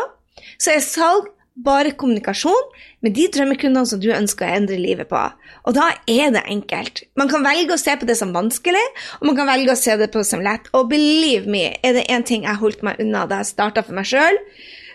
så 0.58 0.74
er 0.74 0.86
salg 0.86 1.30
bare 1.58 1.96
kommunikasjon 1.98 2.70
med 3.02 3.16
de 3.18 3.26
drømmekundene 3.34 3.90
som 3.90 4.02
du 4.02 4.12
ønsker 4.14 4.46
å 4.46 4.58
endre 4.60 4.78
livet 4.78 5.10
på. 5.10 5.22
Og 5.66 5.74
da 5.78 5.88
er 6.10 6.34
det 6.36 6.44
enkelt. 6.46 7.02
Man 7.18 7.32
kan 7.32 7.46
velge 7.46 7.74
å 7.74 7.82
se 7.82 7.96
på 7.98 8.06
det 8.10 8.18
som 8.20 8.34
vanskelig, 8.36 8.84
og 9.20 9.30
man 9.30 9.38
kan 9.40 9.50
velge 9.50 9.74
å 9.74 9.80
se 9.80 9.96
det 9.98 10.12
på 10.14 10.22
som 10.28 10.44
lett. 10.46 10.70
Og 10.78 10.92
believe 10.92 11.50
me, 11.50 11.72
er 11.82 11.98
det 11.98 12.08
én 12.14 12.26
ting 12.26 12.46
jeg 12.46 12.62
holdt 12.62 12.86
meg 12.86 13.02
unna 13.02 13.26
da 13.30 13.42
jeg 13.42 13.54
starta 13.56 13.86
for 13.86 13.98
meg 13.98 14.10
sjøl, 14.10 14.38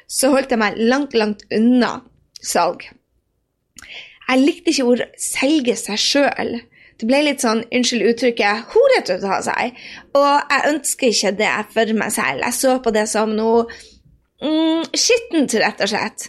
så 0.06 0.30
holdt 0.34 0.54
jeg 0.54 0.62
meg 0.62 0.78
langt, 0.78 1.16
langt 1.18 1.42
unna 1.54 1.96
salg. 2.42 2.86
Jeg 4.28 4.38
likte 4.38 4.70
ikke 4.70 4.86
ordet 4.86 5.08
'selge 5.18 5.74
seg 5.76 5.98
sjøl'. 5.98 6.60
Det 7.02 7.08
ble 7.10 7.18
litt 7.26 7.42
sånn, 7.42 7.64
unnskyld 7.74 8.04
uttrykket, 8.12 8.68
horete 8.70 9.16
å 9.16 9.22
ta 9.24 9.40
seg. 9.42 9.78
Og 10.14 10.28
jeg 10.28 10.68
ønsker 10.68 11.08
ikke 11.10 11.32
det 11.40 11.54
for 11.72 11.96
meg 11.98 12.12
selv. 12.14 12.44
Jeg 12.46 12.54
så 12.54 12.76
på 12.84 12.92
det 12.94 13.08
som 13.10 13.32
noe 13.34 13.64
mm, 14.38 14.92
skittent, 14.94 15.56
rett 15.58 15.82
og 15.82 15.90
slett. 15.90 16.28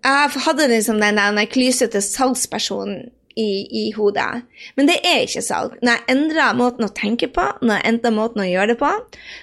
Jeg 0.00 0.44
hadde 0.46 0.70
liksom 0.72 0.96
den, 1.04 1.20
den 1.20 1.52
klysete 1.52 2.00
salgspersonen 2.00 3.10
i, 3.36 3.66
i, 3.68 3.84
hodet. 3.92 4.46
Men 4.78 4.88
det 4.88 4.96
er 5.04 5.26
ikke 5.26 5.42
salg. 5.44 5.76
Når 5.84 5.98
jeg 5.98 6.14
endra 6.14 6.46
måten 6.56 6.86
å 6.86 6.92
tenke 6.96 7.28
på, 7.34 7.44
når 7.60 7.80
jeg 7.82 7.92
endra 7.92 8.12
måten 8.14 8.44
å 8.44 8.48
gjøre 8.48 8.72
det 8.72 8.78
på, 8.80 8.92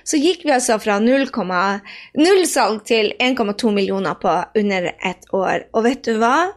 så 0.07 0.21
gikk 0.21 0.47
vi 0.47 0.55
altså 0.55 0.79
fra 0.81 0.97
0, 1.03 1.27
0 1.29 2.41
salg 2.49 2.81
til 2.89 3.13
1,2 3.21 3.75
millioner 3.75 4.17
på 4.21 4.33
under 4.63 4.89
et 4.97 5.29
år. 5.29 5.67
Og 5.75 5.85
vet 5.85 6.01
du 6.09 6.17
hva? 6.21 6.55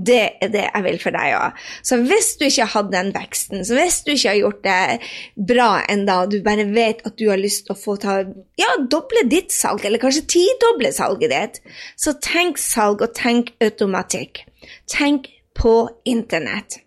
Det 0.00 0.20
er 0.40 0.52
det 0.52 0.62
jeg 0.64 0.84
vil 0.86 0.98
for 1.02 1.16
deg 1.16 1.34
òg. 1.36 1.58
Så 1.84 1.98
hvis 2.00 2.30
du 2.40 2.46
ikke 2.46 2.64
har 2.64 2.72
hatt 2.74 2.92
den 2.92 3.10
veksten, 3.14 3.64
så 3.66 3.76
hvis 3.76 4.00
du 4.06 4.12
ikke 4.14 4.30
har 4.30 4.38
gjort 4.38 4.62
det 4.64 5.10
bra 5.50 5.68
enda, 5.92 6.20
du 6.30 6.38
bare 6.46 6.64
vet 6.70 7.02
at 7.06 7.18
du 7.20 7.26
har 7.28 7.40
lyst 7.40 7.66
til 7.66 7.76
å 7.76 7.80
få 7.80 7.96
ta 8.00 8.20
ja, 8.60 8.70
doble 8.80 9.26
ditt 9.28 9.52
salg, 9.54 9.84
eller 9.84 10.02
kanskje 10.02 10.26
tidoble 10.30 10.92
salget 10.96 11.34
ditt, 11.34 11.60
så 12.00 12.16
tenk 12.22 12.60
salg, 12.62 13.04
og 13.04 13.14
tenk 13.16 13.52
automatikk. 13.60 14.44
Tenk 14.90 15.28
på 15.56 15.74
internett. 16.08 16.80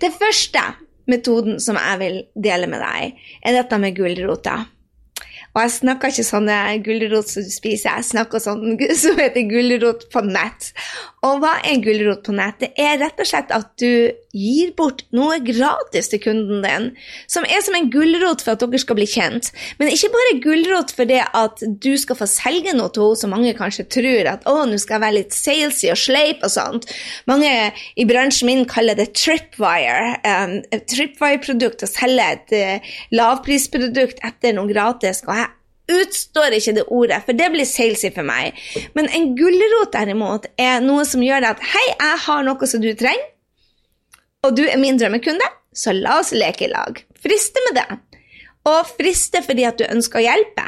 Det 0.00 0.12
første 0.14 0.62
metoden 1.10 1.60
som 1.62 1.78
jeg 1.78 2.00
vil 2.02 2.22
dele 2.46 2.70
med 2.70 2.82
deg, 2.82 3.20
er 3.42 3.60
dette 3.60 3.78
med 3.82 3.96
gulrota. 3.98 4.62
Og 5.56 5.62
jeg 5.64 5.72
snakker 5.78 6.12
ikke 6.12 6.28
sånne 6.28 6.56
gulrot 6.84 7.30
som 7.32 7.44
du 7.46 7.52
spiser, 7.52 7.96
jeg 7.96 8.10
snakker 8.10 8.42
sånn 8.44 8.76
som 9.02 9.16
heter 9.16 9.48
gulrot 9.48 10.04
på 10.12 10.20
nett. 10.28 10.70
Og 11.24 11.40
hva 11.42 11.56
er 11.64 11.80
gulrot 11.82 12.26
på 12.26 12.34
nett? 12.36 12.60
Det 12.60 12.68
er 12.76 13.00
rett 13.00 13.18
og 13.22 13.28
slett 13.28 13.52
at 13.56 13.72
du 13.80 14.12
gir 14.36 14.74
bort 14.76 15.00
noe 15.16 15.38
gratis 15.40 16.10
til 16.12 16.20
kunden 16.20 16.60
din, 16.60 16.90
som 17.30 17.46
er 17.48 17.62
som 17.64 17.74
en 17.78 17.88
gulrot 17.90 18.44
for 18.44 18.52
at 18.52 18.62
dere 18.62 18.82
skal 18.82 18.98
bli 18.98 19.08
kjent. 19.08 19.48
Men 19.80 19.90
ikke 19.94 20.12
bare 20.12 20.36
gulrot 20.44 20.92
for 20.94 21.08
det 21.08 21.22
at 21.24 21.64
du 21.64 21.92
skal 21.98 22.20
få 22.20 22.28
selge 22.30 22.76
noe 22.76 22.92
til 22.92 23.06
henne, 23.06 23.20
som 23.22 23.32
mange 23.32 23.54
kanskje 23.56 23.86
tror 23.96 24.28
at 24.28 24.44
å, 24.50 24.58
nå 24.68 24.76
skal 24.82 24.98
jeg 24.98 25.04
være 25.06 25.16
litt 25.16 25.34
salesy 25.36 25.88
og 25.92 26.00
sleip 26.00 26.44
og 26.44 26.52
sånt. 26.52 26.88
Mange 27.30 27.50
i 27.96 28.06
bransjen 28.08 28.50
min 28.50 28.64
kaller 28.68 28.98
det 28.98 29.08
tripwire. 29.16 30.18
Um, 30.26 30.58
Tripwire-produkt 30.92 31.86
å 31.86 31.90
selge 31.90 32.28
et 32.36 32.54
uh, 32.56 32.94
lavprisprodukt 33.16 34.20
etter 34.26 34.54
noe 34.56 34.68
gratis. 34.68 35.24
og 35.24 35.32
jeg 35.32 35.45
utstår 35.92 36.56
ikke 36.56 36.74
det 36.78 36.86
ordet, 36.92 37.20
for 37.26 37.38
det 37.38 37.50
blir 37.54 37.68
salesy 37.68 38.10
for 38.14 38.26
meg. 38.26 38.58
Men 38.98 39.08
en 39.14 39.32
gulrot 39.38 39.94
derimot 39.94 40.48
er 40.60 40.82
noe 40.84 41.06
som 41.08 41.22
gjør 41.24 41.52
at 41.52 41.62
hei, 41.74 41.86
jeg 41.92 42.22
har 42.26 42.46
noe 42.46 42.70
som 42.70 42.82
du 42.82 42.90
trenger, 42.98 43.32
og 44.46 44.54
du 44.58 44.64
er 44.66 44.78
min 44.78 44.98
drømmekunde, 44.98 45.46
så 45.76 45.94
la 45.96 46.20
oss 46.20 46.32
leke 46.34 46.66
i 46.66 46.72
lag. 46.72 47.00
Friste 47.22 47.62
med 47.68 47.80
det. 47.80 48.00
Og 48.66 48.88
friste 48.96 49.42
fordi 49.46 49.66
at 49.66 49.78
du 49.78 49.86
ønsker 49.88 50.20
å 50.20 50.26
hjelpe. 50.26 50.64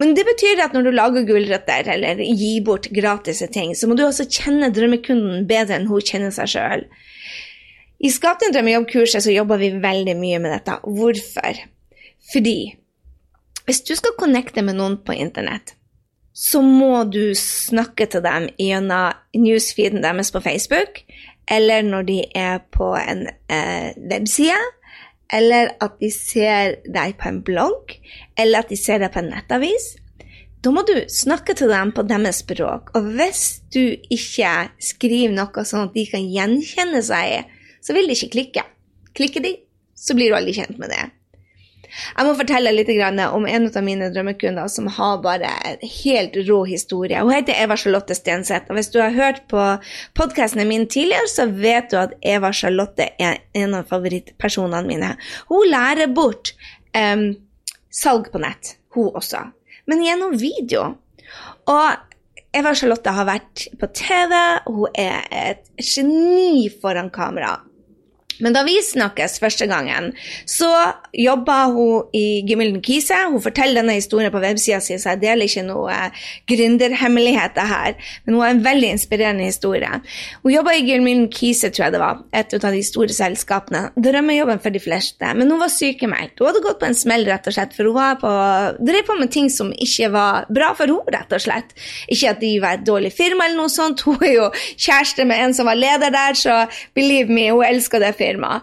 Men 0.00 0.16
det 0.16 0.24
betyr 0.26 0.62
at 0.64 0.72
når 0.74 0.86
du 0.88 0.94
lager 0.96 1.26
gulrøtter 1.28 1.88
eller 1.94 2.22
gir 2.24 2.64
bort 2.66 2.88
gratis 2.94 3.42
ting, 3.54 3.74
så 3.76 3.86
må 3.86 3.94
du 3.98 4.02
også 4.06 4.26
kjenne 4.26 4.72
drømmekunden 4.74 5.46
bedre 5.50 5.78
enn 5.78 5.88
hun 5.90 6.02
kjenner 6.02 6.32
seg 6.34 6.50
sjøl. 6.56 6.86
I 8.02 8.10
Skap 8.10 8.40
din 8.42 8.54
drømmejobb-kurset 8.54 9.22
så 9.22 9.34
jobber 9.34 9.60
vi 9.62 9.70
veldig 9.78 10.16
mye 10.18 10.40
med 10.42 10.56
dette. 10.56 10.80
Hvorfor? 10.82 11.60
Fordi 12.32 12.56
hvis 13.66 13.82
du 13.86 13.94
skal 13.98 14.16
connecte 14.18 14.64
med 14.64 14.78
noen 14.78 14.98
på 15.04 15.14
internett, 15.14 15.76
så 16.32 16.62
må 16.64 17.04
du 17.12 17.34
snakke 17.36 18.06
til 18.10 18.24
dem 18.24 18.48
gjennom 18.58 19.12
newsfeeden 19.36 20.02
deres 20.04 20.32
på 20.32 20.40
Facebook, 20.40 21.02
eller 21.50 21.84
når 21.84 22.06
de 22.08 22.18
er 22.38 22.62
på 22.72 22.92
en 22.96 23.26
eh, 23.52 23.92
webside, 24.10 24.70
eller 25.32 25.72
at 25.80 25.96
de 26.00 26.10
ser 26.12 26.78
deg 26.92 27.16
på 27.20 27.28
en 27.28 27.42
blogg, 27.44 27.96
eller 28.38 28.62
at 28.62 28.72
de 28.72 28.78
ser 28.80 29.00
deg 29.02 29.12
på 29.12 29.22
en 29.22 29.32
nettavis. 29.32 29.94
Da 30.62 30.70
må 30.70 30.84
du 30.86 30.94
snakke 31.10 31.56
til 31.58 31.72
dem 31.72 31.90
på 31.94 32.04
deres 32.06 32.42
språk. 32.44 32.92
Og 32.94 33.08
hvis 33.16 33.62
du 33.74 33.96
ikke 34.12 34.52
skriver 34.82 35.32
noe 35.34 35.64
sånn 35.66 35.88
at 35.88 35.96
de 35.96 36.04
kan 36.06 36.22
gjenkjenne 36.22 37.00
seg, 37.02 37.48
så 37.82 37.96
vil 37.96 38.06
de 38.06 38.14
ikke 38.14 38.34
klikke. 38.36 38.64
Klikker 39.16 39.44
de, 39.44 39.56
så 39.98 40.14
blir 40.16 40.30
du 40.30 40.38
aldri 40.38 40.54
kjent 40.60 40.78
med 40.78 40.92
det. 40.94 41.02
Jeg 41.92 42.26
må 42.26 42.34
fortelle 42.38 42.72
litt 42.72 42.90
om 42.92 43.46
en 43.46 43.68
av 43.68 43.84
mine 43.84 44.08
drømmekunder 44.12 44.68
som 44.72 44.88
har 44.96 45.20
bare 45.24 45.50
en 45.68 45.82
helt 45.82 46.36
rå 46.48 46.62
historie. 46.68 47.20
Hun 47.20 47.34
heter 47.34 47.58
Eva 47.64 47.76
Charlotte 47.76 48.16
Stenseth. 48.16 48.70
Og 48.70 48.78
hvis 48.78 48.92
du 48.94 49.00
har 49.02 49.16
hørt 49.16 49.42
på 49.52 49.64
podkastene 50.18 50.66
mine 50.68 50.88
tidligere, 50.90 51.28
så 51.28 51.46
vet 51.48 51.90
du 51.92 51.98
at 52.00 52.14
Eva 52.20 52.52
Charlotte 52.56 53.10
er 53.20 53.42
en 53.58 53.76
av 53.78 53.90
favorittpersonene 53.90 54.88
mine. 54.88 55.14
Hun 55.50 55.68
lærer 55.68 56.12
bort 56.14 56.54
um, 56.96 57.32
salg 57.92 58.32
på 58.32 58.40
nett, 58.42 58.76
hun 58.96 59.12
også. 59.12 59.44
Men 59.90 60.04
gjennom 60.04 60.38
video. 60.40 60.94
Og 61.70 62.08
Eva 62.52 62.74
Charlotte 62.76 63.12
har 63.16 63.28
vært 63.28 63.66
på 63.80 63.88
TV, 63.96 64.32
hun 64.68 64.98
er 64.98 65.24
et 65.32 65.68
geni 65.80 66.68
foran 66.82 67.08
kamera. 67.12 67.58
Men 68.42 68.56
da 68.56 68.64
vi 68.66 68.74
snakkes 68.82 69.38
første 69.42 69.68
gangen, 69.70 70.10
så 70.50 70.68
jobba 71.14 71.58
hun 71.72 72.10
i 72.16 72.42
Gimilden 72.48 72.82
Kise. 72.84 73.16
Hun 73.30 73.42
forteller 73.44 73.80
denne 73.80 73.96
historien 73.98 74.32
på 74.34 74.42
websida 74.42 74.80
si, 74.82 74.96
så 74.98 75.14
jeg 75.14 75.22
deler 75.22 75.46
ikke 75.46 75.64
noe 75.66 75.94
gründerhemmeligheter 76.50 77.68
her. 77.70 77.94
Men 78.24 78.36
hun 78.36 78.42
har 78.44 78.54
en 78.56 78.64
veldig 78.64 78.90
inspirerende 78.96 79.46
historie. 79.46 80.00
Hun 80.42 80.54
jobba 80.54 80.74
i 80.74 80.84
Gimilden 80.88 81.28
Kise, 81.32 81.70
tror 81.70 81.86
jeg 81.86 81.96
det 81.96 82.02
var, 82.02 82.24
et 82.34 82.56
av 82.58 82.74
de 82.74 82.82
store 82.86 83.14
selskapene. 83.14 83.84
Drømmejobben 84.02 84.62
for 84.64 84.74
de 84.74 84.82
fleste. 84.82 85.32
Men 85.38 85.52
hun 85.52 85.62
var 85.62 85.72
sykemeldt. 85.72 86.40
Hun 86.40 86.50
hadde 86.50 86.64
gått 86.66 86.80
på 86.82 86.90
en 86.90 86.98
smell, 86.98 87.26
rett 87.30 87.46
og 87.46 87.56
slett, 87.56 87.76
for 87.76 87.90
hun 87.90 87.98
var 87.98 88.18
på, 88.22 88.34
drev 88.82 89.06
på 89.06 89.18
med 89.20 89.32
ting 89.34 89.50
som 89.52 89.70
ikke 89.72 90.10
var 90.14 90.50
bra 90.50 90.72
for 90.74 90.90
henne, 90.90 91.14
rett 91.14 91.30
og 91.32 91.40
slett. 91.46 91.70
Ikke 92.10 92.34
at 92.34 92.42
de 92.42 92.52
var 92.62 92.80
et 92.80 92.86
dårlig 92.86 93.12
firma 93.14 93.46
eller 93.46 93.62
noe 93.62 93.72
sånt. 93.72 94.02
Hun 94.02 94.18
er 94.26 94.34
jo 94.34 94.50
kjæreste 94.74 95.24
med 95.28 95.46
en 95.46 95.54
som 95.56 95.70
var 95.70 95.78
leder 95.78 96.12
der, 96.12 96.36
så 96.38 96.64
believe 96.96 97.30
me, 97.32 97.46
hun 97.52 97.64
elsker 97.66 98.02
det 98.02 98.14
firmaet 98.18 98.31
firma. 98.32 98.58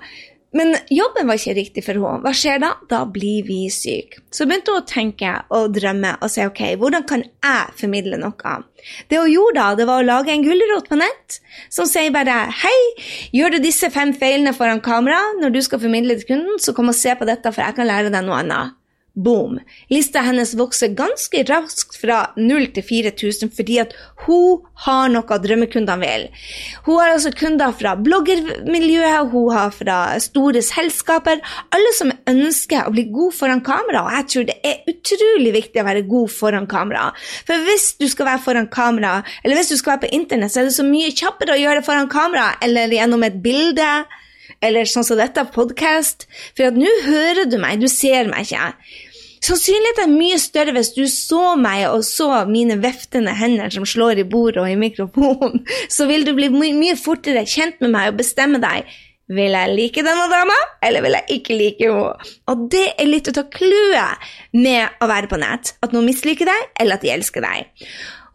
Men 0.52 0.74
jobben 0.90 1.30
var 1.30 1.38
ikke 1.38 1.54
riktig 1.60 1.84
for 1.86 1.94
henne. 1.94 2.24
Hva 2.24 2.32
skjer 2.34 2.62
da? 2.64 2.72
Da 2.90 3.04
blir 3.06 3.46
vi 3.46 3.60
syke. 3.74 4.24
Så 4.34 4.48
begynte 4.50 4.74
hun 4.74 4.82
å 4.82 4.88
tenke 4.90 5.34
og 5.54 5.76
drømme 5.76 6.16
og 6.18 6.32
si 6.34 6.42
ok, 6.46 6.64
hvordan 6.82 7.06
kan 7.10 7.22
jeg 7.28 7.76
formidle 7.78 8.18
noe? 8.18 8.56
Det 9.12 9.20
hun 9.20 9.30
gjorde 9.30 9.60
da, 9.60 9.68
det 9.78 9.88
var 9.90 10.02
å 10.02 10.08
lage 10.08 10.34
en 10.34 10.46
gulrot 10.46 10.90
på 10.90 10.98
nett 10.98 11.38
som 11.70 11.86
sier 11.90 12.10
bare 12.16 12.42
hei, 12.64 12.80
gjør 13.36 13.58
du 13.58 13.62
disse 13.68 13.92
fem 13.94 14.16
feilene 14.18 14.56
foran 14.58 14.82
kamera 14.82 15.20
når 15.38 15.54
du 15.54 15.62
skal 15.66 15.84
formidle 15.84 16.18
til 16.18 16.32
kunden, 16.34 16.58
så 16.58 16.74
kom 16.74 16.90
og 16.90 16.98
se 16.98 17.14
på 17.20 17.30
dette, 17.30 17.54
for 17.54 17.66
jeg 17.66 17.78
kan 17.78 17.90
lære 17.90 18.14
deg 18.14 18.26
noe 18.26 18.42
annet. 18.42 18.78
Boom. 19.14 19.58
Lista 19.90 20.22
hennes 20.24 20.54
vokser 20.56 20.94
ganske 20.96 21.42
raskt 21.50 21.98
fra 22.00 22.20
0 22.38 22.68
til 22.76 22.86
4000 22.86 23.52
fordi 23.56 23.80
at 23.82 23.96
hun 24.26 24.62
har 24.86 25.10
noe 25.12 25.40
drømmekundene 25.44 25.98
vil. 26.00 26.28
Hun 26.86 27.00
har 27.02 27.16
altså 27.16 27.34
kunder 27.36 27.74
fra 27.76 27.96
bloggermiljøet, 28.00 29.32
hun 29.34 29.50
har 29.56 29.74
fra 29.76 29.98
store 30.24 30.62
selskaper. 30.64 31.42
Alle 31.76 31.96
som 31.98 32.14
ønsker 32.30 32.86
å 32.86 32.94
bli 32.94 33.08
god 33.12 33.36
foran 33.36 33.66
kamera. 33.66 34.06
Og 34.06 34.16
jeg 34.20 34.30
tror 34.32 34.48
det 34.52 34.58
er 34.64 34.94
utrolig 34.94 35.56
viktig 35.58 35.82
å 35.82 35.90
være 35.90 36.06
god 36.08 36.32
foran 36.38 36.70
kamera. 36.70 37.10
For 37.50 37.68
hvis 37.68 37.92
du 38.00 38.08
skal 38.12 38.32
være 38.32 38.46
foran 38.46 38.72
kamera, 38.72 39.20
eller 39.44 39.60
hvis 39.60 39.74
du 39.74 39.78
skal 39.80 39.96
være 39.96 40.06
på 40.06 40.16
internett, 40.22 40.54
så 40.54 40.62
er 40.62 40.70
det 40.70 40.78
så 40.78 40.88
mye 40.88 41.12
kjappere 41.12 41.58
å 41.58 41.60
gjøre 41.60 41.82
det 41.82 41.88
foran 41.90 42.12
kamera 42.12 42.54
eller 42.64 42.94
gjennom 42.94 43.26
et 43.26 43.42
bilde 43.44 43.92
eller 44.66 44.90
sånn 44.90 45.06
som 45.08 45.20
dette, 45.20 45.44
podkast. 45.54 46.28
For 46.58 46.70
at 46.70 46.80
nå 46.80 46.90
hører 47.06 47.48
du 47.50 47.58
meg, 47.62 47.80
du 47.82 47.88
ser 47.92 48.30
meg 48.32 48.48
ikke. 48.48 48.74
Sannsynligheten 49.40 50.04
er 50.04 50.12
mye 50.20 50.40
større 50.42 50.74
hvis 50.76 50.92
du 50.98 51.06
så 51.08 51.54
meg 51.60 51.86
og 51.88 52.02
så 52.04 52.28
mine 52.50 52.76
veftende 52.84 53.32
hender 53.40 53.72
som 53.72 53.86
slår 53.88 54.20
i 54.20 54.28
bordet 54.28 54.60
og 54.66 54.68
i 54.68 54.80
mikrofonen. 54.80 55.64
Så 55.96 56.10
vil 56.10 56.26
du 56.28 56.34
bli 56.36 56.50
my 56.52 56.74
mye 56.76 56.98
fortere 57.00 57.46
kjent 57.48 57.80
med 57.80 57.94
meg 57.96 58.12
og 58.12 58.20
bestemme 58.20 58.60
deg. 58.60 58.90
Vil 59.30 59.54
jeg 59.54 59.74
like 59.78 60.02
denne 60.04 60.26
dama, 60.32 60.56
eller 60.82 61.06
vil 61.06 61.16
jeg 61.20 61.38
ikke 61.38 61.56
like 61.56 61.88
henne? 61.88 62.30
Og 62.50 62.64
det 62.74 62.86
er 62.98 63.08
litt 63.08 63.30
ut 63.30 63.38
av 63.38 63.52
clouet 63.54 64.30
med 64.58 65.00
å 65.00 65.10
være 65.10 65.30
på 65.30 65.38
nett. 65.40 65.76
At 65.86 65.94
noen 65.94 66.10
misliker 66.10 66.50
deg, 66.50 66.72
eller 66.82 66.98
at 66.98 67.06
de 67.06 67.14
elsker 67.14 67.46
deg. 67.46 67.70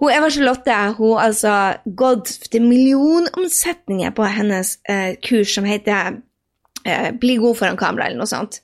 Hun 0.04 0.12
Eva 0.12 0.28
Charlotte 0.28 0.74
hun 0.98 1.16
altså 1.16 1.50
gått 1.96 2.28
til 2.52 2.64
millionomsetninger 2.68 4.12
på 4.12 4.26
hennes 4.28 4.74
eh, 4.84 5.14
kurs 5.24 5.54
som 5.56 5.64
heter 5.64 6.18
eh, 6.84 7.06
Bli 7.16 7.38
god 7.40 7.56
foran 7.56 7.78
kamera, 7.80 8.10
eller 8.10 8.20
noe 8.20 8.28
sånt. 8.28 8.58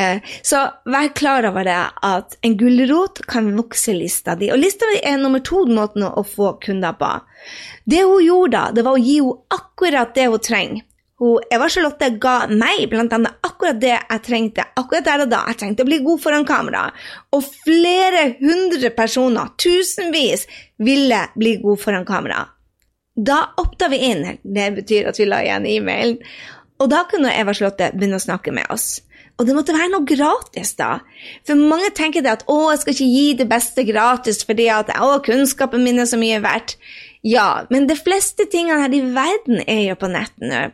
Eh, 0.00 0.24
så 0.40 0.62
vær 0.88 1.10
klar 1.18 1.44
over 1.50 1.68
det 1.68 1.76
at 2.08 2.38
en 2.40 2.56
gulrot 2.56 3.20
kan 3.28 3.52
vokse 3.58 3.92
lista 3.98 4.32
di. 4.40 4.48
Og 4.54 4.62
lista 4.62 4.88
di 4.88 5.02
er 5.04 5.20
nummer 5.20 5.44
to 5.44 5.66
måten 5.68 6.08
å 6.08 6.24
få 6.24 6.54
kunder 6.64 6.96
på. 6.96 7.12
Det 7.84 8.06
hun 8.06 8.24
gjorde 8.24 8.56
da, 8.56 8.64
det 8.72 8.88
var 8.88 8.96
å 8.96 9.04
gi 9.04 9.18
henne 9.20 9.58
akkurat 9.60 10.16
det 10.16 10.30
hun 10.32 10.46
trenger. 10.48 10.87
Eva 11.50 11.66
Charlotte 11.66 12.12
ga 12.22 12.34
meg 12.46 12.84
blant 12.92 13.14
annet 13.16 13.40
akkurat 13.42 13.80
det 13.82 13.94
jeg 13.96 14.22
trengte 14.22 14.66
akkurat 14.78 15.06
der 15.08 15.24
og 15.24 15.32
da. 15.32 15.40
Jeg 15.50 15.58
trengte 15.62 15.82
å 15.82 15.88
bli 15.88 15.98
god 16.04 16.22
foran 16.22 16.46
kamera. 16.46 16.84
Og 17.34 17.42
flere 17.64 18.28
hundre 18.38 18.92
personer, 18.94 19.50
tusenvis, 19.58 20.46
ville 20.78 21.24
bli 21.34 21.56
god 21.64 21.82
foran 21.82 22.06
kamera. 22.06 22.44
Da 23.18 23.40
opta 23.58 23.88
vi 23.90 23.98
inn. 24.12 24.24
Det 24.42 24.70
betyr 24.76 25.10
at 25.10 25.18
vi 25.18 25.26
la 25.26 25.42
igjen 25.42 25.66
e-mailen. 25.66 26.20
Og 26.78 26.86
da 26.92 27.02
kunne 27.10 27.34
Eva 27.34 27.50
Charlotte 27.50 27.90
begynne 27.96 28.20
å 28.20 28.22
snakke 28.22 28.54
med 28.54 28.70
oss. 28.70 29.00
Og 29.38 29.46
det 29.46 29.54
måtte 29.54 29.74
være 29.74 29.90
noe 29.90 30.06
gratis, 30.06 30.72
da. 30.78 31.00
For 31.46 31.58
mange 31.58 31.90
tenker 31.94 32.22
det 32.22 32.32
at 32.40 32.46
å, 32.50 32.72
jeg 32.72 32.82
skal 32.82 32.94
ikke 32.94 33.10
gi 33.10 33.26
det 33.38 33.46
beste 33.50 33.84
gratis 33.86 34.42
fordi 34.46 34.66
at 34.74 34.90
å, 34.98 35.12
kunnskapen 35.26 35.82
min 35.82 35.98
er 36.02 36.10
så 36.10 36.18
mye 36.18 36.40
verdt. 36.42 36.74
Ja, 37.26 37.64
men 37.70 37.86
de 37.90 37.98
fleste 37.98 38.46
tingene 38.50 38.84
her 38.84 38.94
i 38.94 39.02
verden 39.14 39.62
er 39.66 39.84
jo 39.88 39.98
på 39.98 40.10
nett 40.10 40.34
nå. 40.42 40.68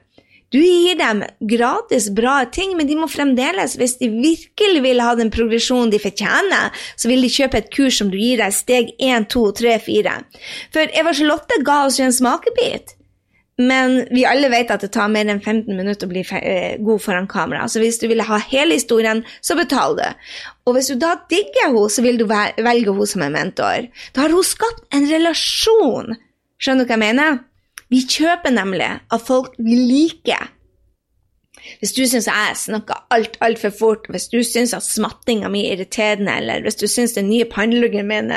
Du 0.55 0.61
gir 0.63 0.95
dem 1.01 1.25
gratis 1.51 2.07
bra 2.15 2.37
ting, 2.47 2.77
men 2.79 2.87
de 2.87 2.95
må 2.95 3.09
fremdeles, 3.11 3.75
hvis 3.81 3.97
de 3.99 4.11
virkelig 4.13 4.83
vil 4.85 5.03
ha 5.03 5.17
den 5.19 5.33
progresjonen 5.35 5.91
de 5.91 5.99
fortjener, 5.99 6.71
så 6.95 7.11
vil 7.11 7.27
de 7.27 7.33
kjøpe 7.33 7.59
et 7.59 7.73
kurs 7.75 7.99
som 7.99 8.13
du 8.13 8.19
gir 8.21 8.39
deg 8.39 8.55
steg 8.55 8.93
1, 9.03 9.27
2, 9.35 9.47
3, 9.59 9.79
4. 9.83 10.13
For 10.77 11.01
Eva 11.01 11.15
Charlotte 11.17 11.59
ga 11.67 11.81
oss 11.89 11.99
jo 11.99 12.07
en 12.07 12.15
smakebit. 12.15 12.95
Men 13.59 14.01
vi 14.11 14.25
alle 14.27 14.49
vet 14.51 14.71
at 14.75 14.83
det 14.83 14.91
tar 14.95 15.11
mer 15.11 15.29
enn 15.31 15.43
15 15.43 15.75
minutter 15.79 16.09
å 16.09 16.11
bli 16.11 16.25
eh, 16.41 16.75
god 16.83 17.03
foran 17.03 17.29
kamera. 17.31 17.69
Så 17.71 17.83
hvis 17.83 18.01
du 18.03 18.09
vil 18.11 18.23
ha 18.27 18.39
hele 18.51 18.79
historien, 18.79 19.23
så 19.43 19.55
betal 19.59 19.95
du. 19.99 20.07
Og 20.67 20.75
hvis 20.75 20.91
du 20.91 20.99
da 20.99 21.15
digger 21.31 21.69
henne, 21.69 21.87
så 21.91 22.03
vil 22.03 22.19
du 22.19 22.27
velge 22.27 22.91
henne 22.91 23.07
som 23.11 23.27
en 23.27 23.35
mentor. 23.35 23.91
Da 24.15 24.27
har 24.27 24.35
hun 24.35 24.47
skapt 24.47 24.87
en 24.95 25.07
relasjon. 25.11 26.17
Skjønner 26.59 26.87
du 26.87 26.91
hva 26.91 26.99
jeg 26.99 27.05
mener? 27.07 27.43
Vi 27.93 28.05
kjøper 28.09 28.55
nemlig 28.55 28.91
at 29.13 29.25
folk 29.25 29.57
vi 29.59 29.79
liker. 29.79 30.51
Hvis 31.81 31.95
du 31.97 32.03
syns 32.05 32.27
jeg 32.29 32.57
snakker 32.61 33.07
alt 33.15 33.39
altfor 33.45 33.73
fort, 33.73 34.09
hvis 34.13 34.27
du 34.29 34.43
syns 34.45 34.75
at 34.77 34.85
smattinga 34.85 35.49
mi 35.53 35.63
er 35.65 35.79
irriterende, 35.79 36.35
eller 36.37 36.65
hvis 36.65 36.77
du 36.81 36.87
syns 36.91 37.17
den 37.17 37.31
nye 37.31 37.47
panneluggen 37.49 38.05
min 38.09 38.33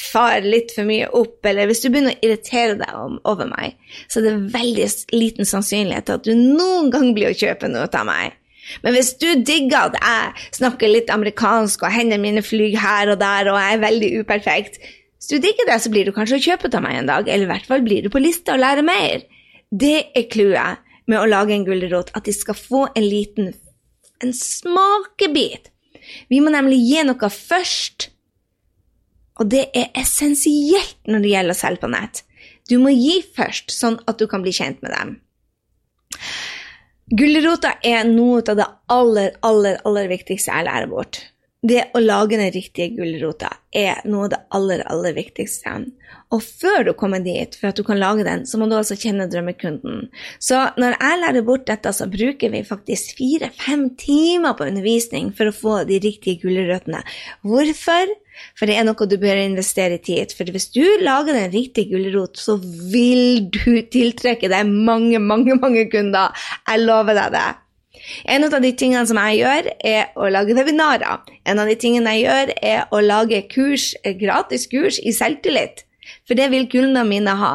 far 0.00 0.40
litt 0.46 0.72
for 0.76 0.88
mye 0.88 1.10
opp, 1.16 1.44
eller 1.44 1.68
hvis 1.68 1.82
du 1.84 1.90
begynner 1.90 2.16
å 2.16 2.24
irritere 2.24 2.78
deg 2.80 3.18
over 3.28 3.50
meg, 3.50 3.76
så 4.08 4.20
er 4.20 4.30
det 4.30 4.52
veldig 4.54 4.88
liten 5.12 5.48
sannsynlighet 5.48 6.08
til 6.08 6.20
at 6.20 6.28
du 6.28 6.32
noen 6.36 6.92
gang 6.94 7.12
blir 7.16 7.32
å 7.32 7.36
kjøpe 7.36 7.68
noe 7.68 7.90
av 7.90 8.08
meg. 8.08 8.36
Men 8.84 8.94
hvis 8.94 9.14
du 9.18 9.26
digger 9.42 9.90
at 9.90 9.96
jeg 9.98 10.48
snakker 10.60 10.92
litt 10.92 11.10
amerikansk, 11.12 11.82
og 11.82 11.94
hendene 11.94 12.22
mine 12.22 12.44
flyr 12.44 12.76
her 12.78 13.12
og 13.12 13.20
der, 13.20 13.50
og 13.50 13.58
jeg 13.58 13.76
er 13.76 13.84
veldig 13.84 14.10
uperfekt, 14.22 14.80
hvis 15.20 15.34
du 15.34 15.36
digger 15.44 15.68
det, 15.68 15.76
så 15.84 15.90
blir 15.92 16.08
du 16.08 16.14
kanskje 16.16 16.38
å 16.38 16.44
kjøpe 16.46 16.70
av 16.72 16.80
meg 16.80 16.96
en 16.96 17.10
dag, 17.10 17.26
eller 17.28 17.44
i 17.44 17.50
hvert 17.50 17.66
fall 17.68 17.82
blir 17.84 18.06
du 18.06 18.08
på 18.12 18.22
lista 18.22 18.54
og 18.56 18.62
lærer 18.62 18.86
mer. 18.86 19.26
Det 19.68 20.08
er 20.16 20.30
clouet 20.32 20.80
med 21.10 21.20
å 21.20 21.26
lage 21.28 21.52
en 21.52 21.66
gulrot, 21.66 22.08
at 22.16 22.24
de 22.24 22.32
skal 22.32 22.56
få 22.56 22.86
en 22.96 23.04
liten 23.04 23.50
en 24.24 24.32
smakebit. 24.36 25.68
Vi 26.32 26.40
må 26.40 26.52
nemlig 26.52 26.80
gi 26.82 27.04
noe 27.04 27.30
først, 27.32 28.08
og 29.40 29.48
det 29.52 29.66
er 29.76 29.92
essensielt 30.00 30.96
når 31.08 31.24
det 31.24 31.34
gjelder 31.34 31.56
å 31.56 31.60
selge 31.60 31.84
på 31.84 31.92
nett. 31.92 32.22
Du 32.68 32.78
må 32.80 32.92
gi 32.92 33.20
først, 33.36 33.72
sånn 33.72 33.98
at 34.08 34.20
du 34.20 34.26
kan 34.30 34.44
bli 34.44 34.52
kjent 34.56 34.80
med 34.84 34.94
dem. 34.96 35.18
Gulrota 37.10 37.74
er 37.84 38.08
noe 38.08 38.40
av 38.40 38.56
det 38.56 38.68
aller, 38.92 39.36
aller, 39.44 39.80
aller 39.84 40.10
viktigste 40.12 40.52
jeg 40.52 40.68
lærer 40.68 40.88
bort. 40.88 41.24
Det 41.60 41.90
å 41.92 42.00
lage 42.00 42.38
den 42.40 42.48
riktige 42.54 42.94
gulrota 42.96 43.50
er 43.76 43.98
noe 44.08 44.24
av 44.24 44.30
det 44.32 44.38
aller, 44.56 44.82
aller 44.88 45.12
viktigste. 45.12 45.74
Og 46.32 46.40
før 46.40 46.86
du 46.88 46.90
kommer 46.96 47.20
dit, 47.20 47.52
for 47.58 47.68
at 47.68 47.76
du 47.76 47.84
kan 47.84 48.00
lage 48.00 48.24
den, 48.24 48.46
så 48.48 48.56
må 48.56 48.64
du 48.70 48.78
altså 48.78 48.96
kjenne 48.96 49.26
drømmekunden. 49.28 50.06
Så 50.40 50.62
når 50.80 50.96
jeg 50.96 51.20
lærer 51.20 51.44
bort 51.44 51.68
dette, 51.68 51.92
så 51.92 52.08
bruker 52.08 52.54
vi 52.54 52.64
faktisk 52.64 53.20
fire-fem 53.20 53.90
timer 54.00 54.56
på 54.56 54.70
undervisning 54.70 55.34
for 55.36 55.50
å 55.50 55.56
få 55.58 55.76
de 55.90 56.00
riktige 56.00 56.40
gulrøttene. 56.46 57.04
Hvorfor? 57.44 58.16
For 58.56 58.64
det 58.64 58.80
er 58.80 58.86
noe 58.88 59.10
du 59.10 59.18
bør 59.20 59.44
investere 59.44 60.00
i 60.00 60.04
tid. 60.06 60.32
For 60.32 60.48
hvis 60.48 60.70
du 60.72 60.84
lager 61.04 61.36
den 61.36 61.52
riktige 61.52 61.92
gulrot, 61.92 62.40
så 62.40 62.56
vil 62.56 63.50
du 63.52 63.82
tiltrekke 63.92 64.48
deg 64.48 64.70
mange, 64.70 65.20
mange, 65.20 65.60
mange 65.60 65.90
kunder. 65.92 66.32
Jeg 66.64 66.88
lover 66.88 67.20
deg 67.20 67.36
det. 67.36 67.48
En 68.24 68.44
av 68.46 68.56
de 68.62 68.72
tingene 68.72 69.06
som 69.08 69.18
jeg 69.20 69.40
gjør, 69.42 69.70
er 69.86 70.14
å 70.16 70.30
lage 70.32 70.56
webinarer. 70.56 71.24
En 71.48 71.60
av 71.62 71.70
de 71.70 71.76
tingene 71.80 72.14
jeg 72.16 72.26
gjør, 72.26 72.54
er 72.72 72.94
å 72.94 73.02
lage 73.04 73.42
kurs, 73.52 73.92
gratis 74.20 74.66
kurs 74.70 75.00
i 75.02 75.14
selvtillit. 75.16 75.84
For 76.26 76.38
det 76.38 76.50
vil 76.52 76.68
kundene 76.70 77.04
mine 77.06 77.36
ha. 77.38 77.54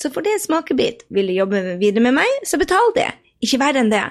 Så 0.00 0.12
for 0.12 0.26
det 0.26 0.38
smakebit. 0.42 1.06
Vil 1.10 1.32
de 1.32 1.40
jobbe 1.40 1.62
videre 1.80 2.04
med 2.04 2.18
meg, 2.20 2.38
så 2.44 2.60
betal 2.60 2.92
det. 2.96 3.10
Ikke 3.44 3.60
verre 3.62 3.82
enn 3.82 3.92
det. 3.92 4.04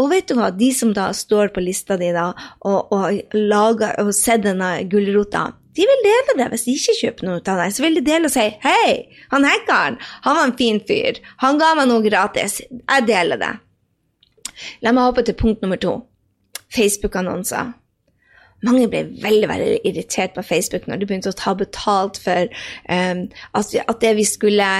Og 0.00 0.08
vet 0.12 0.28
du 0.28 0.36
hva, 0.38 0.48
de 0.54 0.70
som 0.72 0.94
da 0.96 1.10
står 1.12 1.52
på 1.52 1.60
lista 1.60 1.98
di 2.00 2.08
da, 2.14 2.30
og, 2.64 2.92
og, 2.94 3.34
lager, 3.36 3.98
og 4.00 4.14
ser 4.16 4.40
denne 4.40 4.78
gulrota, 4.88 5.50
de 5.76 5.84
vil 5.86 6.00
dele 6.02 6.34
det 6.40 6.48
hvis 6.50 6.64
de 6.66 6.74
ikke 6.74 6.96
kjøper 7.02 7.28
noe 7.28 7.42
av 7.42 7.60
deg. 7.62 7.74
Så 7.76 7.84
vil 7.84 7.98
de 8.00 8.04
dele 8.08 8.26
og 8.26 8.34
si 8.34 8.48
'Hei, 8.64 8.94
han 9.30 9.46
hackeren, 9.46 9.98
han 10.24 10.36
var 10.36 10.48
en 10.48 10.56
fin 10.58 10.80
fyr. 10.88 11.20
Han 11.44 11.60
ga 11.60 11.74
meg 11.78 11.86
noe 11.90 12.02
gratis. 12.02 12.60
Jeg 12.66 13.06
deler 13.06 13.38
det.' 13.38 13.67
La 14.84 14.94
meg 14.94 15.10
hoppe 15.10 15.24
til 15.26 15.36
punkt 15.38 15.62
nummer 15.62 15.80
to. 15.80 16.00
Facebook-annonser. 16.74 17.72
Mange 18.66 18.88
ble 18.90 19.04
veldig 19.22 19.48
veldig 19.48 19.74
irritert 19.86 20.34
på 20.34 20.42
Facebook 20.42 20.88
når 20.88 21.00
de 21.00 21.08
begynte 21.08 21.30
å 21.30 21.38
ta 21.38 21.54
betalt 21.54 22.18
for 22.18 22.48
um, 22.90 23.26
at, 23.54 23.74
at, 23.84 23.98
det 24.02 24.16
vi 24.18 24.24
skulle 24.26 24.70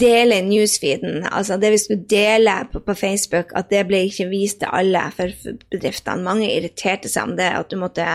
dele 0.00 0.38
i 0.38 0.46
newsfeeden, 0.46 1.24
altså 1.30 1.56
det 1.58 1.70
vi 1.72 1.78
skulle 1.82 2.06
dele 2.10 2.56
på, 2.72 2.82
på, 2.86 2.94
Facebook, 2.94 3.54
at 3.58 3.70
det 3.70 3.84
ble 3.88 4.04
ikke 4.06 4.28
vist 4.30 4.60
til 4.62 4.74
alle 4.74 5.02
for 5.14 5.32
bedriftene. 5.72 6.26
Mange 6.26 6.50
irriterte 6.50 7.10
seg 7.10 7.30
om 7.30 7.36
det, 7.38 7.48
at 7.54 7.70
du 7.70 7.78
måtte 7.80 8.06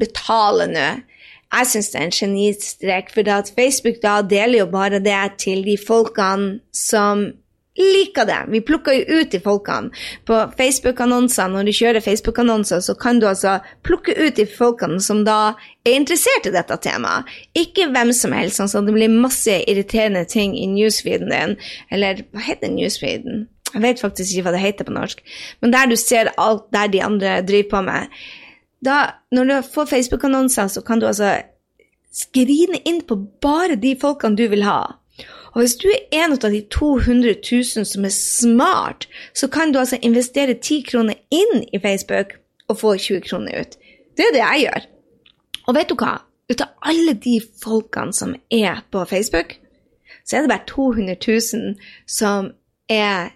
betale 0.00 0.68
nå. 0.72 0.88
Jeg 1.50 1.66
syns 1.66 1.88
det 1.90 2.00
er 2.00 2.08
en 2.08 2.14
genistrek, 2.14 3.08
for 3.12 3.52
Facebook 3.56 4.02
da 4.02 4.20
deler 4.22 4.62
jo 4.62 4.68
bare 4.70 5.00
det 5.02 5.22
til 5.42 5.64
de 5.66 5.76
folkene 5.80 6.60
som 6.72 7.30
liker 7.78 8.26
det. 8.26 8.38
Vi 8.48 8.60
plukker 8.60 8.96
jo 8.96 9.20
ut 9.20 9.30
de 9.30 9.40
folkene. 9.40 9.90
På 10.26 10.40
Facebook-annonser, 10.58 11.48
når 11.52 11.68
du 11.68 11.72
kjører 11.76 12.04
Facebook-annonser, 12.04 12.80
så 12.84 12.94
kan 12.98 13.20
du 13.20 13.28
altså 13.28 13.58
plukke 13.86 14.14
ut 14.18 14.36
de 14.36 14.46
folkene 14.46 15.00
som 15.02 15.22
da 15.24 15.54
er 15.86 15.96
interessert 15.96 16.48
i 16.48 16.54
dette 16.54 16.76
temaet. 16.82 17.30
Ikke 17.58 17.88
hvem 17.92 18.12
som 18.16 18.34
helst, 18.36 18.60
sånn 18.60 18.82
at 18.82 18.90
det 18.90 18.96
blir 18.96 19.14
masse 19.14 19.60
irriterende 19.70 20.26
ting 20.28 20.56
i 20.58 20.66
newsfeeden 20.70 21.32
din. 21.32 21.56
Eller 21.94 22.24
hva 22.34 22.44
heter 22.50 22.72
newsfeeden? 22.74 23.46
Jeg 23.70 23.84
vet 23.84 24.02
faktisk 24.02 24.32
ikke 24.32 24.48
hva 24.48 24.56
det 24.56 24.64
heter 24.64 24.88
på 24.88 24.94
norsk. 24.96 25.22
Men 25.62 25.74
der 25.74 25.90
du 25.90 25.96
ser 25.98 26.32
alt 26.42 26.66
der 26.74 26.90
de 26.90 27.04
andre 27.06 27.38
driver 27.46 27.70
på 27.70 27.82
med. 27.86 28.20
Da, 28.84 28.98
når 29.30 29.44
du 29.46 29.56
får 29.74 29.92
Facebook-annonser, 29.92 30.72
så 30.72 30.82
kan 30.82 31.00
du 31.00 31.06
altså 31.06 31.36
skrine 32.10 32.80
inn 32.88 33.04
på 33.06 33.16
bare 33.42 33.76
de 33.78 33.94
folkene 34.00 34.38
du 34.38 34.48
vil 34.50 34.64
ha. 34.66 34.80
Og 35.52 35.62
hvis 35.62 35.76
du 35.82 35.88
er 35.90 36.24
en 36.24 36.36
av 36.36 36.50
de 36.52 36.60
200 36.70 37.34
000 37.42 37.86
som 37.86 38.04
er 38.06 38.14
smart, 38.14 39.08
så 39.34 39.48
kan 39.48 39.72
du 39.72 39.78
altså 39.78 39.98
investere 40.02 40.54
10 40.54 40.84
kroner 40.90 41.18
inn 41.30 41.64
i 41.72 41.80
Facebook 41.82 42.36
og 42.68 42.78
få 42.78 42.96
20 42.96 43.20
kroner 43.26 43.60
ut. 43.60 43.78
Det 44.16 44.26
er 44.28 44.36
det 44.36 44.44
jeg 44.44 44.66
gjør. 44.66 44.86
Og 45.66 45.74
vet 45.74 45.90
du 45.90 45.96
hva? 45.98 46.14
Ut 46.50 46.62
av 46.64 46.90
alle 46.90 47.14
de 47.14 47.36
folkene 47.62 48.14
som 48.14 48.34
er 48.50 48.82
på 48.90 49.04
Facebook, 49.10 49.56
så 50.26 50.36
er 50.36 50.46
det 50.46 50.52
bare 50.52 50.66
200 50.66 51.16
000 51.26 51.76
som 52.06 52.52
er 52.90 53.30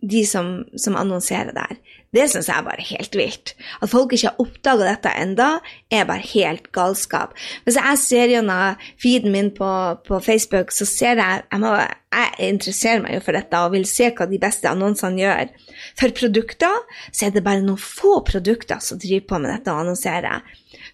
de 0.00 0.24
som, 0.26 0.64
som 0.76 0.96
annonserer 0.96 1.52
der. 1.52 1.76
Det 2.14 2.24
syns 2.30 2.48
jeg 2.48 2.56
er 2.56 2.64
bare 2.64 2.84
helt 2.88 3.16
vilt. 3.18 3.52
At 3.84 3.90
folk 3.92 4.14
ikke 4.16 4.30
har 4.30 4.40
oppdaga 4.40 4.86
dette 4.86 5.12
enda, 5.20 5.48
er 5.92 6.06
bare 6.08 6.24
helt 6.24 6.70
galskap. 6.72 7.34
Hvis 7.66 7.76
jeg 7.76 8.00
ser 8.00 8.32
gjennom 8.32 8.78
feeden 9.02 9.34
min 9.34 9.50
på, 9.56 9.68
på, 10.06 10.20
Facebook, 10.24 10.72
så 10.72 10.88
ser 10.88 11.20
jeg 11.20 11.42
jeg, 11.44 11.60
må, 11.60 11.74
jeg 11.76 12.48
interesserer 12.54 13.02
meg 13.04 13.18
jo 13.18 13.24
for 13.26 13.36
dette 13.36 13.60
og 13.60 13.74
vil 13.76 13.84
se 13.88 14.08
hva 14.08 14.28
de 14.30 14.40
beste 14.40 14.70
annonsene 14.70 15.20
gjør. 15.20 15.52
For 16.00 16.16
produkter 16.16 16.80
så 17.10 17.28
er 17.28 17.34
det 17.36 17.44
bare 17.44 17.64
noen 17.64 17.82
få 17.82 18.22
produkter 18.26 18.80
som 18.84 19.00
driver 19.00 19.28
på 19.28 19.42
med 19.42 19.52
dette 19.52 19.74
og 19.74 19.84
annonserer. 19.84 20.46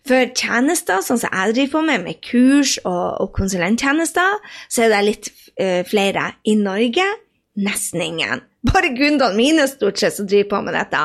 For 0.05 0.35
tjenester, 0.37 0.99
sånn 1.05 1.21
som 1.23 1.31
jeg 1.31 1.55
driver 1.55 1.77
på 1.77 1.85
med, 1.87 2.09
med 2.09 2.19
kurs 2.27 2.75
og, 2.83 3.23
og 3.23 3.31
konsulenttjenester, 3.39 4.43
så 4.67 4.85
er 4.85 4.93
det 4.93 5.05
litt 5.07 5.31
uh, 5.63 5.81
flere. 5.89 6.33
I 6.45 6.59
Norge 6.59 7.07
nesten 7.55 8.03
ingen. 8.03 8.43
Bare 8.65 8.95
kundene 8.97 9.37
mine 9.37 9.67
stort 9.69 10.01
sett 10.01 10.17
som 10.17 10.29
driver 10.29 10.51
på 10.55 10.63
med 10.67 10.77
dette. 10.79 11.03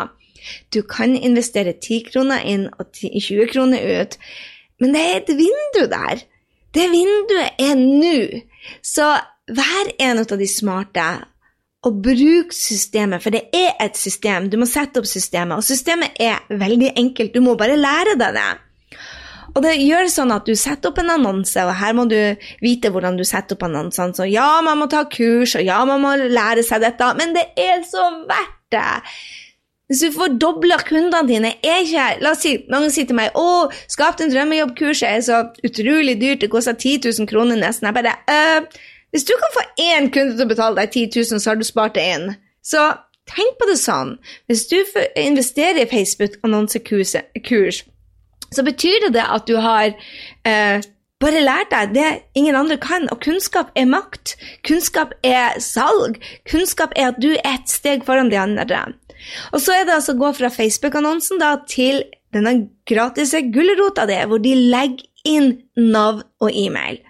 Du 0.74 0.82
kan 0.88 1.16
investere 1.16 1.76
10 1.76 2.06
kroner 2.12 2.46
inn 2.48 2.70
og 2.80 2.94
20 2.96 3.50
kroner 3.52 3.84
ut, 4.02 4.16
men 4.80 4.96
det 4.96 5.02
er 5.04 5.18
et 5.20 5.34
vindu 5.36 5.82
der. 5.92 6.24
Det 6.74 6.86
vinduet 6.92 7.60
er 7.60 7.76
nå. 7.80 8.16
Så 8.86 9.10
vær 9.50 9.92
en 10.00 10.22
av 10.22 10.38
de 10.40 10.48
smarte 10.48 11.10
og 11.88 12.02
bruk 12.04 12.52
systemet, 12.56 13.24
for 13.24 13.34
det 13.34 13.48
er 13.56 13.76
et 13.84 13.98
system. 13.98 14.50
Du 14.52 14.58
må 14.60 14.68
sette 14.68 15.00
opp 15.00 15.08
systemet, 15.08 15.58
og 15.58 15.64
systemet 15.64 16.18
er 16.20 16.44
veldig 16.52 16.94
enkelt. 17.00 17.34
Du 17.36 17.44
må 17.44 17.56
bare 17.60 17.80
lære 17.80 18.18
deg 18.20 18.36
det. 18.36 18.50
Og 19.56 19.62
det 19.66 19.76
gjør 19.82 20.10
sånn 20.12 20.34
at 20.36 20.48
du 20.48 20.56
setter 20.58 20.92
opp 20.92 21.02
en 21.02 21.12
annonse, 21.16 21.60
og 21.66 21.76
her 21.80 21.96
må 21.98 22.06
du 22.10 22.18
vite 22.64 22.92
hvordan 22.94 23.18
du 23.20 23.26
setter 23.28 23.58
opp 23.58 23.66
annonsene. 23.68 24.16
Så 24.16 24.28
ja, 24.30 24.48
man 24.66 24.82
må 24.82 24.90
ta 24.92 25.06
kurs, 25.10 25.56
og 25.58 25.66
ja, 25.66 25.82
man 25.90 26.04
må 26.04 26.16
lære 26.20 26.66
seg 26.66 26.84
dette, 26.86 27.14
men 27.20 27.36
det 27.38 27.50
er 27.60 27.86
så 27.90 28.10
verdt 28.30 28.58
det! 28.76 28.90
Hvis 29.90 30.04
du 30.06 30.14
får 30.14 30.36
dobla 30.38 30.78
kundene 30.86 31.26
dine, 31.26 31.50
er 31.66 31.80
ikke 31.82 32.22
La 32.22 32.36
oss 32.36 32.44
si, 32.46 32.52
mange 32.70 32.92
sier 32.94 33.08
til 33.10 33.18
meg 33.18 33.34
å, 33.38 33.72
skap 33.90 34.20
din 34.20 34.30
drømmejobb-kurset 34.30 35.08
er 35.10 35.24
så 35.26 35.40
utrolig 35.66 36.14
dyrt, 36.22 36.44
det 36.44 36.52
koster 36.54 36.78
10 36.78 37.08
000 37.08 37.30
kroner 37.32 37.58
nesten. 37.58 37.90
Jeg 37.90 37.98
bare 37.98 38.14
øh, 38.30 38.68
Hvis 39.10 39.26
du 39.26 39.34
kan 39.34 39.56
få 39.56 39.66
én 39.82 40.12
kunde 40.14 40.38
til 40.38 40.46
å 40.46 40.52
betale 40.52 40.78
deg 40.78 40.94
10 40.94 41.24
000, 41.34 41.42
så 41.42 41.50
har 41.50 41.58
du 41.58 41.66
spart 41.66 41.98
det 41.98 42.06
inn. 42.06 42.28
Så 42.62 42.86
tenk 43.34 43.58
på 43.58 43.66
det 43.66 43.80
sånn. 43.82 44.20
Hvis 44.46 44.68
du 44.70 44.78
investerer 45.18 45.82
i 45.82 45.90
Facebook-annonsekurs, 45.90 47.16
så 48.56 48.66
betyr 48.66 49.10
det 49.14 49.26
at 49.26 49.48
du 49.48 49.58
har 49.62 49.92
eh, 50.48 50.86
bare 51.20 51.44
lært 51.44 51.74
deg 51.74 51.94
det 51.98 52.10
ingen 52.40 52.58
andre 52.58 52.80
kan. 52.82 53.08
Og 53.14 53.22
kunnskap 53.24 53.74
er 53.78 53.90
makt. 53.90 54.36
Kunnskap 54.68 55.14
er 55.26 55.60
salg. 55.64 56.20
Kunnskap 56.50 56.96
er 56.96 57.12
at 57.12 57.20
du 57.22 57.34
er 57.36 57.44
et 57.56 57.70
steg 57.72 58.06
foran 58.08 58.32
de 58.32 58.40
andre. 58.40 58.86
Og 59.54 59.62
så 59.62 59.76
er 59.76 59.86
det 59.86 59.98
altså 59.98 60.16
å 60.16 60.22
gå 60.22 60.32
fra 60.38 60.52
Facebook-annonsen 60.54 61.44
til 61.70 62.04
denne 62.34 62.70
gratis 62.88 63.34
gulrota 63.54 64.06
di, 64.08 64.18
hvor 64.30 64.42
de 64.42 64.56
legger 64.56 65.06
inn 65.28 65.58
navn 65.76 66.24
og 66.40 66.56
e-mail. 66.56 67.02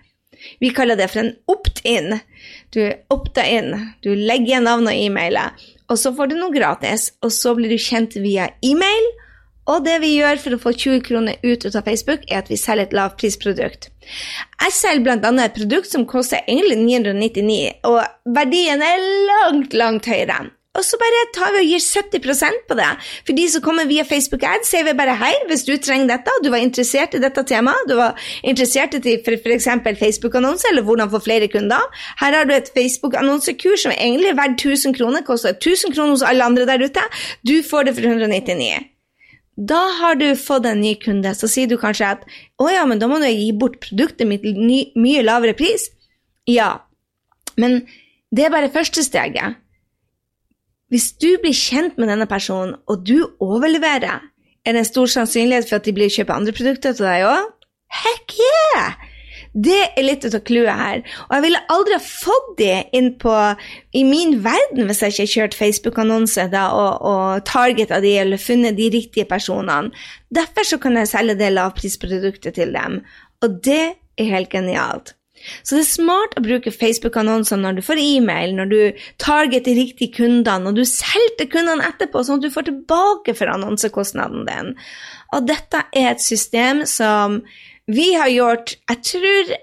Vi 0.63 0.71
kaller 0.73 0.97
det 0.97 1.10
for 1.12 1.21
en 1.21 1.34
opt-in. 1.52 2.15
Du 2.73 2.82
opter 3.12 3.45
inn. 3.45 3.73
Du 4.02 4.13
legger 4.15 4.56
igjen 4.56 4.67
navn 4.67 4.88
og 4.88 4.95
e-mail, 4.95 5.38
og 5.89 5.99
så 5.99 6.13
får 6.15 6.32
du 6.32 6.38
noe 6.39 6.56
gratis. 6.56 7.12
Og 7.21 7.34
så 7.36 7.54
blir 7.58 7.71
du 7.71 7.78
kjent 7.82 8.17
via 8.23 8.49
e-mail 8.65 9.12
og 9.69 9.86
det 9.86 9.99
vi 10.03 10.15
gjør 10.17 10.41
for 10.41 10.55
å 10.55 10.62
få 10.65 10.73
20 10.75 11.05
kroner 11.05 11.39
ut 11.45 11.65
av 11.69 11.86
Facebook, 11.86 12.25
er 12.27 12.41
at 12.41 12.51
vi 12.51 12.58
selger 12.60 12.89
et 12.89 12.95
lavprisprodukt. 12.97 13.89
Jeg 14.65 14.75
selger 14.75 15.05
bl.a. 15.05 15.34
et 15.45 15.58
produkt 15.58 15.91
som 15.91 16.08
koster 16.10 16.41
egentlig 16.45 16.79
999, 16.82 17.60
og 17.89 17.99
verdien 18.36 18.82
er 18.82 19.03
langt, 19.29 19.75
langt 19.77 20.10
høyere. 20.10 20.49
og 20.77 20.86
så 20.86 20.95
bare 21.01 21.23
tar 21.36 21.49
vi 21.51 21.60
og 21.60 21.71
gir 21.73 21.82
70% 21.82 22.60
på 22.69 22.75
det. 22.77 22.89
For 23.27 23.36
de 23.36 23.45
som 23.51 23.63
kommer 23.65 23.88
via 23.89 24.05
Facebook 24.08 24.45
Ads, 24.47 24.69
sier 24.69 24.86
vi 24.88 24.93
bare 24.95 25.15
hei, 25.19 25.32
hvis 25.49 25.65
du 25.67 25.73
trenger 25.75 26.08
dette, 26.13 26.36
og 26.38 26.45
du 26.45 26.51
var 26.53 26.62
interessert 26.63 27.17
i 27.17 27.21
dette 27.23 27.43
temaet, 27.51 27.89
du 27.89 27.97
var 27.99 28.29
interessert 28.47 28.95
i 28.95 29.15
f.eks. 29.17 29.67
Facebook-annonse, 29.99 30.69
eller 30.71 30.86
hvordan 30.88 31.12
få 31.12 31.19
flere 31.25 31.49
kunder, 31.51 31.84
her 32.21 32.38
har 32.38 32.47
du 32.47 32.53
et 32.55 32.71
Facebook-annonsekurs 32.77 33.88
som 33.88 33.95
egentlig 33.97 34.32
er 34.32 34.39
verdt 34.39 34.63
1000 34.63 34.95
kroner, 34.95 35.25
koster 35.27 35.58
1000 35.58 35.97
kroner 35.97 36.15
hos 36.15 36.23
alle 36.23 36.47
andre 36.47 36.69
der 36.69 36.86
ute, 36.86 37.03
du 37.43 37.60
får 37.65 37.89
det 37.89 37.97
for 37.99 38.08
199. 38.13 38.79
Da 39.60 39.80
har 40.00 40.15
du 40.15 40.28
fått 40.39 40.67
en 40.69 40.80
ny 40.80 40.93
kunde, 41.02 41.34
så 41.36 41.50
sier 41.52 41.67
du 41.67 41.76
kanskje 41.80 42.13
at 42.15 42.22
å 42.62 42.69
ja, 42.72 42.86
men 42.88 43.02
da 43.02 43.10
må 43.12 43.17
du 43.19 43.28
gi 43.28 43.52
bort 43.52 43.80
produktet 43.84 44.28
mitt 44.30 44.45
til 44.45 44.60
mye 44.95 45.24
lavere 45.26 45.56
pris. 45.58 45.89
Ja, 46.48 46.86
men 47.60 47.82
det 48.32 48.45
er 48.45 48.54
bare 48.54 48.72
første 48.72 49.04
steget. 49.04 49.60
Hvis 50.89 51.12
du 51.22 51.28
blir 51.41 51.54
kjent 51.54 52.00
med 52.00 52.10
denne 52.10 52.26
personen, 52.30 52.78
og 52.89 53.04
du 53.06 53.19
overleverer, 53.43 54.24
er 54.65 54.76
det 54.76 54.82
en 54.82 54.88
stor 54.88 55.12
sannsynlighet 55.12 55.67
for 55.67 55.80
at 55.80 55.86
de 55.86 55.93
blir 55.95 56.12
kjøpe 56.13 56.34
andre 56.34 56.56
produkter 56.56 56.95
til 56.95 57.06
deg 57.06 57.28
òg? 57.28 57.52
Heck 58.00 58.38
yeah! 58.39 59.09
Det 59.53 59.79
er 59.97 60.05
litt 60.05 60.25
av 60.27 60.39
clouet 60.45 60.77
her. 60.77 61.03
Og 61.27 61.35
jeg 61.38 61.45
ville 61.47 61.62
aldri 61.73 61.95
ha 61.97 62.03
fått 62.03 62.49
det 62.59 62.75
inn 62.95 63.12
på 63.21 63.35
i 63.97 64.03
min 64.05 64.38
verden 64.45 64.85
hvis 64.88 65.01
jeg 65.01 65.15
ikke 65.15 65.23
har 65.23 65.33
kjørt 65.35 65.59
Facebook-annonser 65.59 66.57
og, 66.69 67.05
og 67.09 67.45
targeta 67.49 68.01
de 68.03 68.15
eller 68.21 68.41
funnet 68.41 68.77
de 68.77 68.91
riktige 68.93 69.27
personene. 69.29 69.93
Derfor 70.29 70.67
så 70.67 70.81
kan 70.81 70.99
jeg 70.99 71.09
selge 71.09 71.39
det 71.39 71.53
lavprisproduktet 71.55 72.59
til 72.59 72.75
dem. 72.77 73.01
Og 73.41 73.57
det 73.65 73.85
er 74.19 74.35
helt 74.35 74.53
genialt. 74.53 75.15
Så 75.63 75.77
det 75.77 75.85
er 75.85 75.88
smart 75.88 76.35
å 76.38 76.43
bruke 76.43 76.73
Facebook-annonser 76.73 77.59
når 77.62 77.77
du 77.77 77.83
får 77.85 78.01
e-mail, 78.01 78.55
når 78.57 78.71
du 78.71 79.03
targeter 79.21 79.77
riktige 79.77 80.12
kundene, 80.17 80.67
og 80.67 80.75
du 80.75 80.83
selger 80.88 81.38
til 81.39 81.51
kundene 81.53 81.88
etterpå, 81.88 82.23
sånn 82.25 82.41
at 82.41 82.47
du 82.47 82.53
får 82.53 82.67
tilbake 82.67 83.35
for 83.39 83.51
annonsekostnaden 83.53 84.43
din. 84.49 84.73
Og 85.35 85.47
dette 85.47 85.85
er 85.95 86.12
et 86.12 86.23
system 86.23 86.83
som 86.89 87.39
vi 87.89 88.13
har 88.13 88.30
gjort 88.30 88.75
Jeg 88.89 89.04
tror 89.12 89.54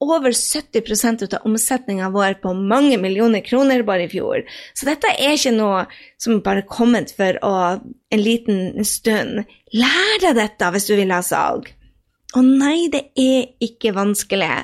over 0.00 0.32
70% 0.32 1.26
av 1.28 1.44
omsetninga 1.44 2.08
vår 2.10 2.38
på 2.40 2.54
mange 2.56 2.96
millioner 2.98 3.42
kroner 3.44 3.82
bare 3.84 4.06
i 4.06 4.08
fjor. 4.08 4.46
Så 4.72 4.88
dette 4.88 5.10
er 5.12 5.34
ikke 5.36 5.52
noe 5.52 5.82
som 6.20 6.40
bare 6.44 6.62
er 6.64 6.70
kommet 6.72 7.12
for 7.16 7.36
å, 7.44 7.52
en 7.84 8.22
liten 8.22 8.80
stund. 8.88 9.42
Lær 9.76 10.14
deg 10.24 10.38
dette 10.38 10.70
hvis 10.72 10.88
du 10.88 10.94
vil 10.96 11.12
ha 11.12 11.20
salg. 11.24 11.68
Å 12.32 12.40
nei, 12.46 12.88
det 12.92 13.10
er 13.18 13.50
ikke 13.60 13.92
vanskelig. 13.96 14.62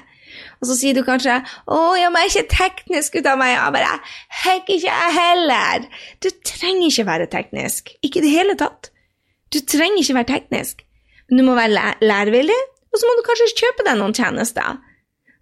Og 0.61 0.69
så 0.71 0.77
sier 0.79 0.97
du 0.97 1.03
kanskje 1.05 1.37
'Å, 1.43 1.77
jeg 1.99 2.11
er 2.11 2.29
ikke 2.31 2.53
teknisk 2.53 3.17
ut 3.19 3.27
av 3.27 3.39
meg.' 3.41 3.57
Jeg 3.57 3.73
bare 3.77 4.01
'Hekk, 4.43 4.69
ikke 4.69 4.89
jeg 4.89 5.17
heller'. 5.17 5.89
Du 6.21 6.29
trenger 6.45 6.89
ikke 6.89 7.07
være 7.07 7.27
teknisk. 7.27 7.93
Ikke 8.03 8.21
i 8.21 8.27
det 8.27 8.33
hele 8.33 8.57
tatt. 8.57 8.91
Du 9.53 9.61
trenger 9.61 10.01
ikke 10.01 10.19
være 10.21 10.33
teknisk. 10.33 10.85
Men 11.29 11.39
du 11.39 11.45
må 11.45 11.55
være 11.55 11.95
lærevillig, 12.01 12.61
og 12.97 13.01
så 13.03 13.09
må 13.09 13.17
du 13.19 13.27
kanskje 13.27 13.53
kjøpe 13.61 13.85
deg 13.85 13.99
noen 14.01 14.17
tjenester. 14.17 14.79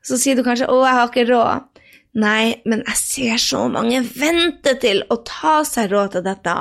Så 0.04 0.18
sier 0.18 0.34
du 0.34 0.42
kanskje 0.42 0.66
'Å, 0.66 0.78
jeg 0.82 0.98
har 0.98 1.08
ikke 1.08 1.28
råd'. 1.30 1.68
Nei, 2.18 2.62
men 2.66 2.82
jeg 2.86 2.96
ser 2.98 3.38
så 3.42 3.68
mange 3.70 4.00
vente 4.02 4.74
til 4.82 5.02
å 5.10 5.22
ta 5.26 5.62
seg 5.66 5.90
råd 5.90 6.12
til 6.14 6.24
dette. 6.26 6.54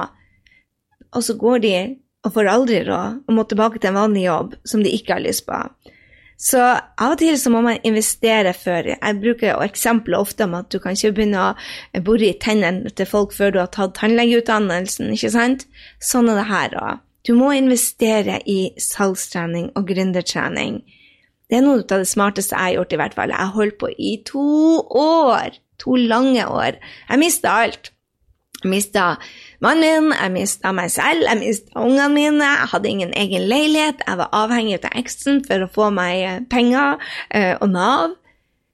Og 1.13 1.25
så 1.25 1.33
går 1.37 1.59
de 1.65 1.75
og 2.25 2.33
får 2.33 2.49
aldri 2.49 2.83
råd 2.87 3.23
og 3.27 3.35
må 3.35 3.43
tilbake 3.45 3.81
til 3.81 3.91
en 3.91 3.99
vanlig 4.01 4.23
jobb 4.25 4.55
som 4.65 4.83
de 4.85 4.93
ikke 4.93 5.17
har 5.17 5.25
lyst 5.25 5.45
på. 5.49 5.59
Så 6.37 6.59
av 6.59 7.13
og 7.13 7.19
til 7.21 7.37
så 7.39 7.51
må 7.53 7.61
man 7.61 7.81
investere 7.87 8.53
før. 8.57 8.95
Jeg 8.95 9.19
bruker 9.21 9.61
eksempler 9.63 10.19
ofte 10.19 10.47
om 10.47 10.57
at 10.57 10.71
du 10.73 10.79
kan 10.81 10.97
ikke 10.97 11.13
begynne 11.19 11.49
å 11.51 12.03
bore 12.03 12.31
i 12.31 12.39
tennene 12.41 12.89
til 12.89 13.07
folk 13.07 13.35
før 13.35 13.53
du 13.53 13.59
har 13.61 13.69
tatt 13.71 13.95
tannlegeutdannelsen, 13.99 15.13
ikke 15.13 15.31
sant? 15.35 15.67
Sånn 16.03 16.31
er 16.33 16.41
det 16.41 16.49
her 16.49 16.77
òg. 16.81 17.03
Du 17.23 17.31
må 17.37 17.53
investere 17.55 18.41
i 18.49 18.73
salgstrening 18.81 19.71
og 19.79 19.87
gründertrening. 19.87 20.81
Det 21.47 21.59
er 21.59 21.63
noe 21.63 21.83
av 21.83 22.01
det 22.01 22.09
smarteste 22.09 22.55
jeg 22.57 22.65
har 22.65 22.77
gjort, 22.79 22.93
i 22.93 22.99
hvert 22.99 23.15
fall. 23.15 23.31
Jeg 23.31 23.55
holdt 23.55 23.79
på 23.79 23.89
i 23.95 24.13
to 24.27 24.47
år. 24.99 25.59
To 25.83 25.95
lange 25.95 26.43
år. 26.47 26.79
Jeg 27.09 27.21
mista 27.21 27.53
alt. 27.63 27.93
Jeg 28.63 28.71
mista 28.71 29.05
mannen 29.63 30.09
min, 30.09 30.15
jeg 30.15 30.31
mista 30.31 30.71
meg 30.75 30.91
selv, 30.93 31.25
jeg 31.27 31.39
mista 31.41 31.81
ungene 31.83 32.07
mine, 32.13 32.47
jeg 32.47 32.69
hadde 32.71 32.91
ingen 32.91 33.15
egen 33.19 33.47
leilighet, 33.51 34.03
jeg 34.07 34.19
var 34.21 34.29
avhengig 34.39 34.77
av 34.79 34.95
eksen 35.01 35.41
for 35.43 35.65
å 35.65 35.71
få 35.73 35.89
meg 35.91 36.21
eh, 36.23 36.37
penger 36.47 36.95
uh, 36.95 37.55
og 37.57 37.67
Nav. 37.73 38.15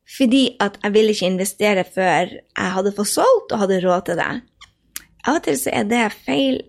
Fordi 0.09 0.43
at 0.61 0.77
jeg 0.83 0.93
ville 0.93 1.13
ikke 1.13 1.29
investere 1.29 1.85
før 1.85 2.35
jeg 2.37 2.73
hadde 2.75 2.93
fått 2.97 3.11
solgt 3.11 3.53
og 3.53 3.63
hadde 3.63 3.81
råd 3.83 4.07
til 4.09 4.21
det. 4.21 4.31
Av 5.25 5.37
og 5.37 5.45
til 5.45 5.57
så 5.61 5.73
er 5.81 5.89
det 5.89 6.05
feil, 6.15 6.61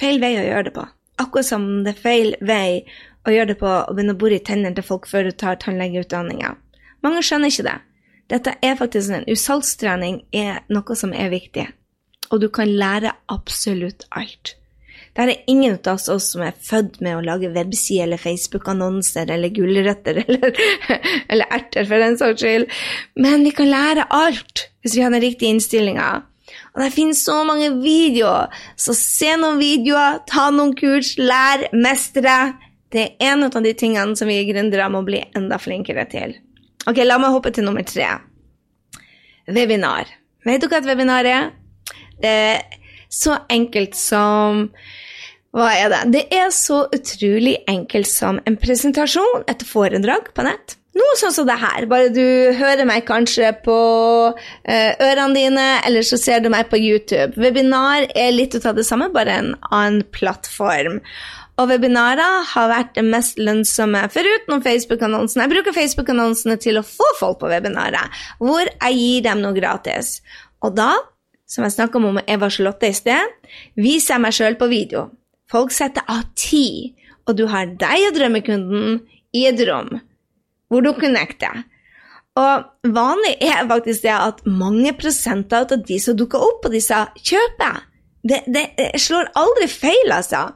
feil 0.00 0.22
vei 0.22 0.34
å 0.38 0.46
gjøre 0.46 0.68
det 0.70 0.74
på. 0.78 0.86
Akkurat 1.22 1.48
som 1.48 1.66
det 1.84 1.94
er 1.94 2.02
feil 2.02 2.34
vei 2.40 2.84
å 3.26 3.32
gjøre 3.32 3.52
det 3.54 3.58
på 3.60 3.70
å 3.70 3.94
begynne 3.94 4.14
å 4.16 4.20
bore 4.20 4.38
i 4.38 4.44
tennene 4.44 4.76
til 4.76 4.86
folk 4.86 5.08
før 5.10 5.28
du 5.28 5.32
tar 5.32 5.58
tannlegeutdanninga. 5.62 6.54
Mange 7.02 7.24
skjønner 7.24 7.52
ikke 7.52 7.66
det. 7.66 7.78
Dette 8.32 8.56
er 8.62 8.78
faktisk 8.78 9.14
en 9.14 9.26
usalgstrening 9.30 10.22
er 10.34 10.62
noe 10.72 10.96
som 10.98 11.12
er 11.14 11.32
viktig 11.32 11.68
og 12.30 12.42
du 12.42 12.48
kan 12.52 12.70
lære 12.70 13.12
absolutt 13.32 14.06
alt. 14.16 14.54
Det 15.16 15.24
er 15.24 15.48
ingen 15.48 15.78
av 15.88 15.96
oss 16.12 16.30
som 16.32 16.42
er 16.44 16.56
født 16.60 16.98
med 17.04 17.16
å 17.16 17.24
lage 17.24 17.52
webside 17.54 18.04
eller 18.04 18.20
Facebook-annonser 18.20 19.30
eller 19.32 19.52
gulrøtter 19.54 20.20
eller, 20.24 20.58
eller, 21.32 21.46
erter, 21.56 21.86
for 21.88 22.02
den 22.02 22.18
saks 22.20 22.42
skyld, 22.44 22.66
men 23.16 23.44
vi 23.46 23.54
kan 23.56 23.70
lære 23.72 24.08
alt 24.12 24.66
hvis 24.84 24.96
vi 24.98 25.04
har 25.04 25.14
den 25.14 25.24
riktige 25.24 25.54
innstillinga. 25.54 26.10
Og 26.74 26.82
det 26.82 26.92
finnes 26.94 27.22
så 27.24 27.40
mange 27.48 27.72
videoer, 27.80 28.52
så 28.78 28.94
se 28.96 29.32
noen 29.40 29.58
videoer, 29.60 30.20
ta 30.28 30.48
noen 30.54 30.74
kurs, 30.78 31.14
lær, 31.18 31.66
mestre. 31.74 32.36
Det 32.92 33.02
er 33.02 33.32
en 33.32 33.46
av 33.48 33.56
de 33.64 33.72
tingene 33.76 34.16
som 34.18 34.30
vi 34.30 34.38
gründere 34.48 34.88
må 34.92 35.02
bli 35.06 35.24
enda 35.36 35.58
flinkere 35.60 36.06
til. 36.12 36.36
Ok, 36.86 37.02
La 37.02 37.18
meg 37.18 37.34
hoppe 37.34 37.50
til 37.54 37.66
nummer 37.66 37.82
tre. 37.86 38.08
Webinar. 39.50 40.10
Vet 40.46 40.62
du 40.62 40.68
hva 40.70 40.78
et 40.78 40.86
webinar 40.86 41.26
er? 41.26 41.50
Det 42.22 42.30
er 42.30 42.78
så 43.12 43.40
enkelt 43.52 43.94
som 43.98 44.68
Hva 45.56 45.70
er 45.72 45.88
det? 45.88 46.00
Det 46.12 46.22
er 46.36 46.50
så 46.52 46.82
utrolig 46.92 47.54
enkelt 47.70 48.08
som 48.10 48.40
en 48.44 48.58
presentasjon, 48.60 49.46
et 49.48 49.62
foredrag 49.64 50.28
på 50.36 50.44
nett. 50.44 50.76
Noe 50.96 51.16
sånn 51.20 51.34
som 51.34 51.48
det 51.48 51.58
her, 51.60 51.84
bare 51.90 52.08
du 52.08 52.24
hører 52.56 52.86
meg 52.88 53.04
kanskje 53.08 53.50
på 53.64 53.78
uh, 54.32 54.92
ørene 55.04 55.36
dine, 55.36 55.64
eller 55.84 56.06
så 56.06 56.16
ser 56.20 56.40
du 56.40 56.48
meg 56.52 56.70
på 56.70 56.80
YouTube. 56.80 57.36
Webinar 57.36 58.06
er 58.16 58.32
litt 58.32 58.56
av 58.62 58.78
det 58.78 58.86
samme, 58.88 59.10
bare 59.12 59.34
en 59.42 59.50
annen 59.68 60.06
plattform. 60.14 61.02
Og 61.60 61.68
webinarer 61.70 62.48
har 62.52 62.70
vært 62.72 62.94
det 62.96 63.04
mest 63.04 63.40
lønnsomme, 63.40 64.06
foruten 64.12 64.64
Facebook-annonsene. 64.64 65.44
Jeg 65.44 65.54
bruker 65.54 65.76
Facebook-annonsene 65.76 66.56
til 66.60 66.80
å 66.80 66.84
få 66.84 67.08
folk 67.20 67.42
på 67.42 67.52
webinarer, 67.52 68.24
hvor 68.40 68.64
jeg 68.64 68.96
gir 68.96 69.28
dem 69.28 69.44
noe 69.44 69.56
gratis. 69.56 70.18
Og 70.64 70.76
da 70.76 70.94
som 71.46 71.64
jeg 71.64 71.76
snakka 71.76 72.00
om 72.00 72.10
med 72.18 72.28
Eva 72.30 72.48
Charlotte 72.50 72.88
i 72.88 72.96
sted, 72.96 73.36
viser 73.78 74.16
jeg 74.16 74.24
meg 74.24 74.36
sjøl 74.36 74.56
på 74.58 74.68
video. 74.72 75.06
Folk 75.52 75.72
setter 75.72 76.04
av 76.10 76.24
tid, 76.36 76.96
og 77.28 77.36
du 77.38 77.46
har 77.52 77.68
deg 77.68 78.08
og 78.08 78.16
drømmekunden 78.16 79.00
i 79.36 79.46
et 79.48 79.60
rom 79.68 79.98
hvor 80.68 80.84
du 80.84 80.92
connecter. 80.98 81.64
Og 82.36 82.92
vanlig 82.92 83.34
er 83.40 83.68
faktisk 83.68 84.04
det 84.04 84.12
at 84.12 84.42
mange 84.46 84.92
prosenter 84.98 85.64
av 85.64 85.84
de 85.88 85.98
som 86.02 86.16
dukker 86.18 86.42
opp 86.42 86.62
på 86.64 86.72
disse, 86.74 86.98
kjøper. 87.24 87.84
Det, 88.26 88.42
det 88.50 88.66
slår 89.00 89.30
aldri 89.38 89.68
feil, 89.70 90.12
altså. 90.12 90.50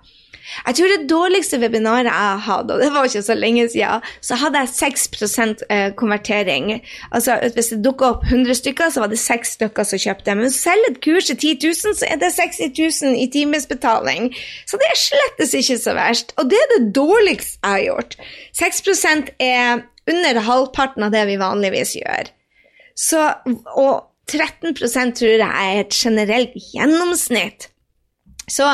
Jeg 0.67 0.75
tror 0.75 0.91
det 0.91 1.11
dårligste 1.11 1.59
webinaret 1.63 2.09
jeg 2.09 2.39
hadde, 2.47 2.75
og 2.75 2.81
det 2.83 2.89
var 2.95 3.07
ikke 3.07 3.23
så 3.23 3.35
lenge 3.39 3.69
siden, 3.71 4.07
så 4.21 4.39
hadde 4.41 4.63
jeg 4.65 4.69
6 4.69 5.39
eh, 5.71 5.93
konvertering. 5.97 6.81
Altså 7.13 7.39
Hvis 7.55 7.71
det 7.73 7.85
dukka 7.85 8.05
opp 8.05 8.25
100 8.25 8.55
stykker, 8.55 8.91
så 8.91 9.01
var 9.01 9.13
det 9.13 9.19
6 9.19 9.55
stykker 9.57 9.87
som 9.87 9.99
kjøpte. 9.99 10.35
Men 10.35 10.51
selv 10.51 10.91
et 10.91 11.01
kurs 11.05 11.31
til 11.31 11.37
10 11.37 11.59
000, 11.67 11.95
så 12.01 12.09
er 12.09 12.19
det 12.23 12.33
60 12.35 12.61
000 13.03 13.23
i 13.23 13.31
timesbetaling. 13.33 14.35
Så 14.67 14.81
det 14.81 14.91
er 14.91 15.01
slettes 15.05 15.55
ikke 15.55 15.79
så 15.79 15.95
verst. 15.95 16.35
Og 16.37 16.51
det 16.51 16.59
er 16.59 16.75
det 16.77 16.95
dårligste 16.97 17.59
jeg 17.63 17.71
har 17.71 17.87
gjort. 17.87 18.17
6% 18.63 19.35
er 19.39 19.85
under 20.09 20.41
halvparten 20.47 21.05
av 21.07 21.13
det 21.15 21.27
vi 21.29 21.41
vanligvis 21.41 21.97
gjør. 21.99 22.31
Så, 22.97 23.21
og 23.77 24.07
13% 24.31 25.19
tror 25.19 25.35
jeg 25.35 25.51
er 25.51 25.83
et 25.83 25.97
generelt 25.97 26.57
gjennomsnitt. 26.73 27.69
Så 28.51 28.69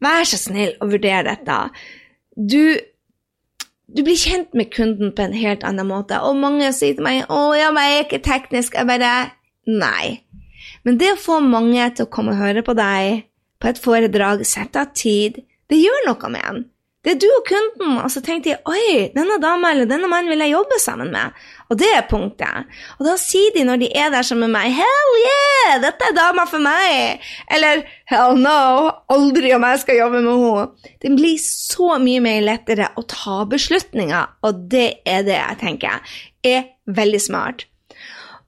Vær 0.00 0.24
så 0.24 0.38
snill 0.40 0.72
å 0.80 0.88
vurdere 0.88 1.26
dette. 1.28 1.58
Du, 2.32 2.80
du 3.92 4.00
blir 4.00 4.16
kjent 4.16 4.54
med 4.56 4.72
kunden 4.72 5.12
på 5.16 5.26
en 5.26 5.36
helt 5.36 5.64
annen 5.68 5.88
måte. 5.90 6.22
Og 6.24 6.38
mange 6.40 6.72
sier 6.76 6.96
til 6.96 7.04
meg 7.04 7.26
'Å 7.28 7.52
ja, 7.58 7.68
men 7.70 7.84
jeg 7.84 7.98
er 7.98 8.06
ikke 8.06 8.24
teknisk.' 8.24 8.78
Jeg 8.80 8.88
bare 8.88 9.32
Nei. 9.68 10.24
Men 10.84 10.96
det 10.98 11.12
å 11.12 11.20
få 11.20 11.40
mange 11.44 11.84
til 11.94 12.06
å 12.06 12.10
komme 12.10 12.32
og 12.32 12.40
høre 12.40 12.62
på 12.64 12.72
deg 12.74 13.26
på 13.60 13.68
et 13.68 13.78
foredrag, 13.78 14.40
sette 14.48 14.80
av 14.80 14.94
tid, 14.96 15.42
det 15.68 15.76
gjør 15.76 16.06
noe 16.08 16.30
med 16.32 16.44
en. 16.48 16.62
Det 17.00 17.14
er 17.14 17.20
du 17.22 17.28
og 17.32 17.46
kunden. 17.48 17.94
Og 18.02 18.10
så 18.12 18.20
tenkte 18.24 18.52
jeg 18.52 18.60
oi, 18.68 19.08
denne 19.14 19.38
dama 19.40 19.70
eller 19.72 19.88
denne 19.88 20.08
mannen 20.10 20.28
vil 20.32 20.42
jeg 20.44 20.52
jobbe 20.52 20.76
sammen 20.82 21.12
med. 21.14 21.38
Og 21.72 21.78
det 21.80 21.88
er 21.96 22.04
punktet. 22.10 22.68
Og 22.98 23.06
da 23.08 23.14
sier 23.20 23.54
de 23.54 23.64
når 23.64 23.80
de 23.80 23.88
er 23.96 24.10
der 24.12 24.26
sammen 24.26 24.50
med 24.50 24.58
meg, 24.58 24.74
hell 24.76 25.14
yeah, 25.22 25.78
dette 25.80 26.10
er 26.10 26.18
dama 26.18 26.44
for 26.50 26.60
meg. 26.64 27.24
Eller 27.56 27.86
hell 28.10 28.36
no, 28.40 28.92
aldri 29.12 29.54
om 29.56 29.64
jeg 29.70 29.82
skal 29.86 30.00
jobbe 30.02 30.22
med 30.26 30.44
henne. 30.44 30.92
Det 31.00 31.14
blir 31.16 31.40
så 31.44 31.96
mye 32.02 32.20
mer 32.24 32.44
lettere 32.44 32.92
å 33.00 33.06
ta 33.08 33.40
beslutninger, 33.48 34.36
og 34.44 34.68
det 34.72 34.88
er 35.08 35.24
det 35.24 35.38
jeg 35.38 35.60
tenker 35.64 36.16
er 36.44 36.68
veldig 36.90 37.20
smart. 37.22 37.64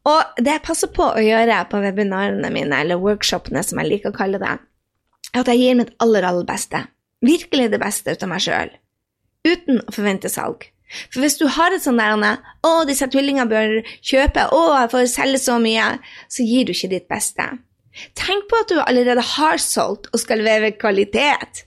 Og 0.08 0.40
det 0.42 0.58
jeg 0.58 0.66
passer 0.66 0.90
på 0.92 1.06
å 1.06 1.22
gjøre 1.22 1.62
på 1.70 1.80
webinarene 1.80 2.50
mine, 2.52 2.84
eller 2.84 3.00
workshopene 3.00 3.62
som 3.64 3.80
jeg 3.80 3.94
liker 3.94 4.12
å 4.12 4.16
kalle 4.16 4.40
det, 4.42 4.56
er 5.32 5.40
at 5.40 5.48
jeg 5.48 5.62
gir 5.62 5.78
mitt 5.78 5.94
aller, 6.02 6.26
aller 6.26 6.44
beste 6.44 6.82
virkelig 7.22 7.70
det 7.72 7.80
beste 7.82 8.14
ut 8.14 8.22
av 8.22 8.32
meg 8.32 8.44
sjøl, 8.44 8.70
uten 9.46 9.82
å 9.82 9.94
forvente 9.94 10.30
salg. 10.32 10.68
For 11.08 11.24
hvis 11.24 11.38
du 11.40 11.46
har 11.48 11.72
et 11.72 11.82
sånt 11.82 11.98
der 11.98 12.38
'Å, 12.62 12.86
disse 12.86 13.06
tvillingene 13.08 13.48
bør 13.48 13.82
kjøpe', 14.04 14.50
'Å, 14.52 14.62
jeg 14.80 14.90
får 14.90 15.06
selge 15.08 15.38
så 15.38 15.58
mye', 15.58 15.98
så 16.28 16.44
gir 16.44 16.64
du 16.66 16.72
ikke 16.72 16.90
ditt 16.90 17.08
beste. 17.08 17.58
Tenk 18.14 18.48
på 18.48 18.60
at 18.60 18.68
du 18.68 18.80
allerede 18.80 19.20
har 19.20 19.56
solgt 19.56 20.08
og 20.12 20.20
skal 20.20 20.38
levere 20.38 20.72
kvalitet. 20.72 21.64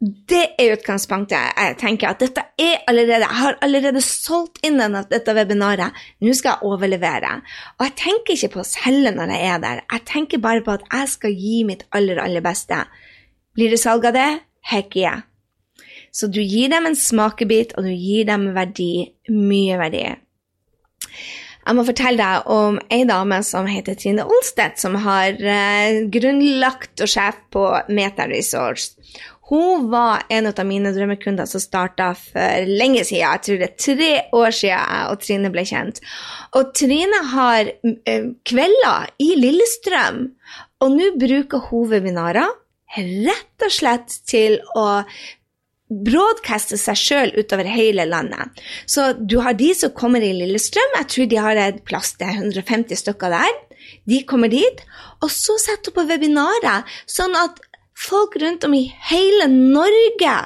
Det 0.00 0.44
er 0.60 0.76
utgangspunktet. 0.76 1.56
Jeg 1.58 1.76
tenker 1.80 2.08
at 2.08 2.20
dette 2.20 2.42
er 2.56 2.84
allerede, 2.86 3.26
Jeg 3.26 3.38
har 3.40 3.58
allerede 3.62 4.00
solgt 4.00 4.60
inn 4.62 4.78
dette 4.78 5.34
webinaret. 5.34 5.92
Nå 6.20 6.34
skal 6.34 6.50
jeg 6.50 6.70
overlevere. 6.70 7.42
Og 7.78 7.86
jeg 7.86 7.96
tenker 7.96 8.34
ikke 8.34 8.52
på 8.52 8.60
å 8.60 8.68
selge 8.68 9.10
når 9.10 9.32
jeg 9.34 9.46
er 9.48 9.58
der. 9.58 9.80
Jeg 9.90 10.04
tenker 10.06 10.38
bare 10.38 10.62
på 10.62 10.70
at 10.70 10.84
jeg 10.92 11.08
skal 11.08 11.34
gi 11.34 11.64
mitt 11.64 11.82
aller, 11.90 12.20
aller 12.22 12.40
beste. 12.40 12.84
Blir 13.58 13.74
det 13.74 13.80
salg 13.82 14.04
av 14.06 14.14
det? 14.14 14.28
Heck 14.70 14.94
yeah. 14.94 15.24
Så 16.14 16.28
du 16.30 16.38
gir 16.38 16.70
dem 16.70 16.86
en 16.86 16.96
smakebit, 16.96 17.72
og 17.74 17.88
du 17.88 17.90
gir 17.90 18.28
dem 18.28 18.52
verdi. 18.54 19.08
Mye 19.34 19.78
verdi. 19.80 20.04
Jeg 21.68 21.76
må 21.76 21.82
fortelle 21.84 22.22
deg 22.22 22.46
om 22.54 22.78
ei 22.94 23.02
dame 23.08 23.40
som 23.44 23.66
heter 23.68 23.98
Trine 23.98 24.24
Olstedt, 24.24 24.78
som 24.80 24.94
har 25.02 25.34
eh, 25.42 26.04
grunnlagt 26.06 27.02
og 27.02 27.10
sjef 27.10 27.42
på 27.52 27.64
Meta 27.90 28.28
Resource. 28.30 28.94
Hun 29.50 29.88
var 29.90 30.22
en 30.30 30.48
av 30.52 30.62
mine 30.68 30.94
drømmekunder 30.94 31.48
som 31.50 31.60
starta 31.60 32.12
for 32.14 32.70
lenge 32.70 33.02
siden. 33.02 33.24
Jeg 33.24 33.44
tror 33.44 33.60
det 33.60 33.68
er 33.68 33.76
tre 33.84 34.12
år 34.38 34.54
siden 34.54 34.78
jeg 34.78 35.10
og 35.10 35.20
Trine 35.26 35.52
ble 35.52 35.66
kjent. 35.66 36.00
Og 36.54 36.72
Trine 36.78 37.20
har 37.34 37.74
eh, 37.74 38.30
kvelder 38.48 39.12
i 39.26 39.32
Lillestrøm, 39.42 40.24
og 40.78 40.94
nå 40.94 41.10
bruker 41.18 41.68
hun 41.72 41.90
webinarer 41.90 42.54
rett 42.96 43.66
og 43.66 43.74
slett 43.74 44.14
til 44.28 44.58
å 44.76 45.02
broadcaste 45.88 46.76
seg 46.76 46.98
sjøl 47.00 47.30
utover 47.38 47.68
hele 47.68 48.04
landet. 48.08 48.60
Så 48.86 49.12
du 49.18 49.38
har 49.44 49.56
de 49.56 49.70
som 49.76 49.94
kommer 49.96 50.24
i 50.24 50.34
Lillestrøm, 50.36 50.98
jeg 50.98 51.08
tror 51.12 51.30
de 51.30 51.40
har 51.40 51.60
et 51.62 51.80
plass 51.88 52.12
til 52.20 52.28
150 52.28 53.00
stykker 53.00 53.32
der. 53.32 53.56
De 54.08 54.20
kommer 54.28 54.52
dit, 54.52 54.82
og 55.24 55.32
så 55.32 55.56
setter 55.60 55.90
du 55.90 55.96
på 55.96 56.04
webinarer, 56.10 56.84
sånn 57.08 57.36
at 57.40 57.60
folk 57.98 58.36
rundt 58.40 58.66
om 58.68 58.76
i 58.76 58.84
hele 59.10 59.48
Norge 59.48 60.36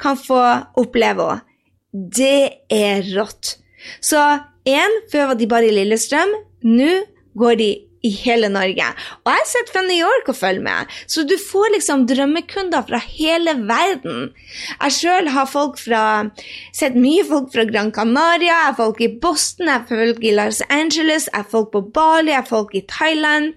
kan 0.00 0.18
få 0.18 0.40
oppleve 0.80 1.28
henne. 1.34 1.44
Det 1.88 2.68
er 2.68 3.06
rått. 3.16 3.54
Så 4.04 4.20
én, 4.68 4.96
før 5.08 5.30
var 5.30 5.38
de 5.40 5.46
bare 5.48 5.70
i 5.70 5.72
Lillestrøm. 5.72 6.34
Nå 6.68 6.90
går 7.40 7.56
de 7.56 7.68
i 8.08 8.12
hele 8.22 8.50
Norge. 8.52 8.88
Og 9.24 9.32
jeg 9.34 9.48
sitter 9.52 9.74
fra 9.74 9.84
New 9.86 9.98
York 9.98 10.30
og 10.32 10.38
følger 10.38 10.64
med, 10.64 10.96
så 11.10 11.24
du 11.28 11.36
får 11.40 11.74
liksom 11.76 12.06
drømmekunder 12.10 12.86
fra 12.88 13.00
hele 13.04 13.54
verden. 13.68 14.30
Jeg 14.78 14.96
sjøl 14.98 15.30
har 15.34 15.48
folk 15.50 15.78
fra, 15.82 16.02
sett 16.76 16.98
mye 16.98 17.24
folk 17.28 17.52
fra 17.54 17.66
Gran 17.68 17.92
Canaria, 17.94 18.50
jeg 18.50 18.68
har 18.70 18.78
folk 18.78 19.02
i 19.04 19.10
Boston, 19.22 19.68
jeg 19.68 19.82
har 19.82 19.88
folk 19.90 20.22
i 20.24 20.34
Los 20.36 20.62
Angeles, 20.68 21.30
jeg 21.32 21.42
har 21.42 21.50
folk 21.50 21.72
på 21.74 21.84
Bali, 21.94 22.32
jeg 22.32 22.42
har 22.42 22.48
folk 22.48 22.74
i 22.74 22.84
Thailand. 22.88 23.52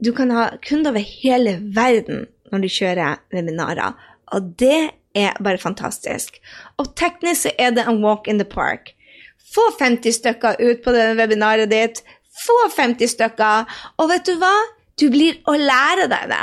Du 0.00 0.14
kan 0.16 0.32
ha 0.32 0.48
kunder 0.64 0.94
over 0.94 1.04
hele 1.04 1.58
verden 1.76 2.24
når 2.50 2.64
du 2.64 2.72
kjører 2.72 3.20
webinarer, 3.34 3.98
og 4.34 4.54
det 4.58 4.90
er 5.14 5.36
bare 5.42 5.58
fantastisk. 5.58 6.38
Og 6.78 6.94
teknisk 6.98 7.46
så 7.46 7.52
er 7.58 7.74
det 7.74 7.86
en 7.86 8.02
walk 8.04 8.28
in 8.28 8.40
the 8.40 8.48
park. 8.48 8.94
Få 9.54 9.64
50 9.78 10.14
stykker 10.14 10.60
ut 10.60 10.82
på 10.84 10.94
det 10.94 11.06
webinaret 11.18 11.70
ditt. 11.70 12.02
Få 12.40 12.56
50 12.76 13.14
stykker, 13.14 13.68
og 14.00 14.10
vet 14.12 14.26
du 14.28 14.34
hva? 14.40 14.54
Du 15.00 15.08
blir 15.12 15.38
å 15.48 15.56
lære 15.56 16.08
deg 16.12 16.32
det. 16.32 16.42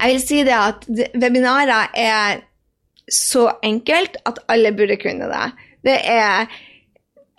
Jeg 0.00 0.12
vil 0.12 0.20
si 0.22 0.42
det 0.46 0.56
at 0.56 0.84
webinarer 1.14 1.94
er 1.98 2.42
så 3.12 3.48
enkelt 3.64 4.18
at 4.26 4.42
alle 4.50 4.74
burde 4.74 4.98
kunne 5.00 5.30
det. 5.30 5.46
Det 5.86 5.96
er 6.02 6.52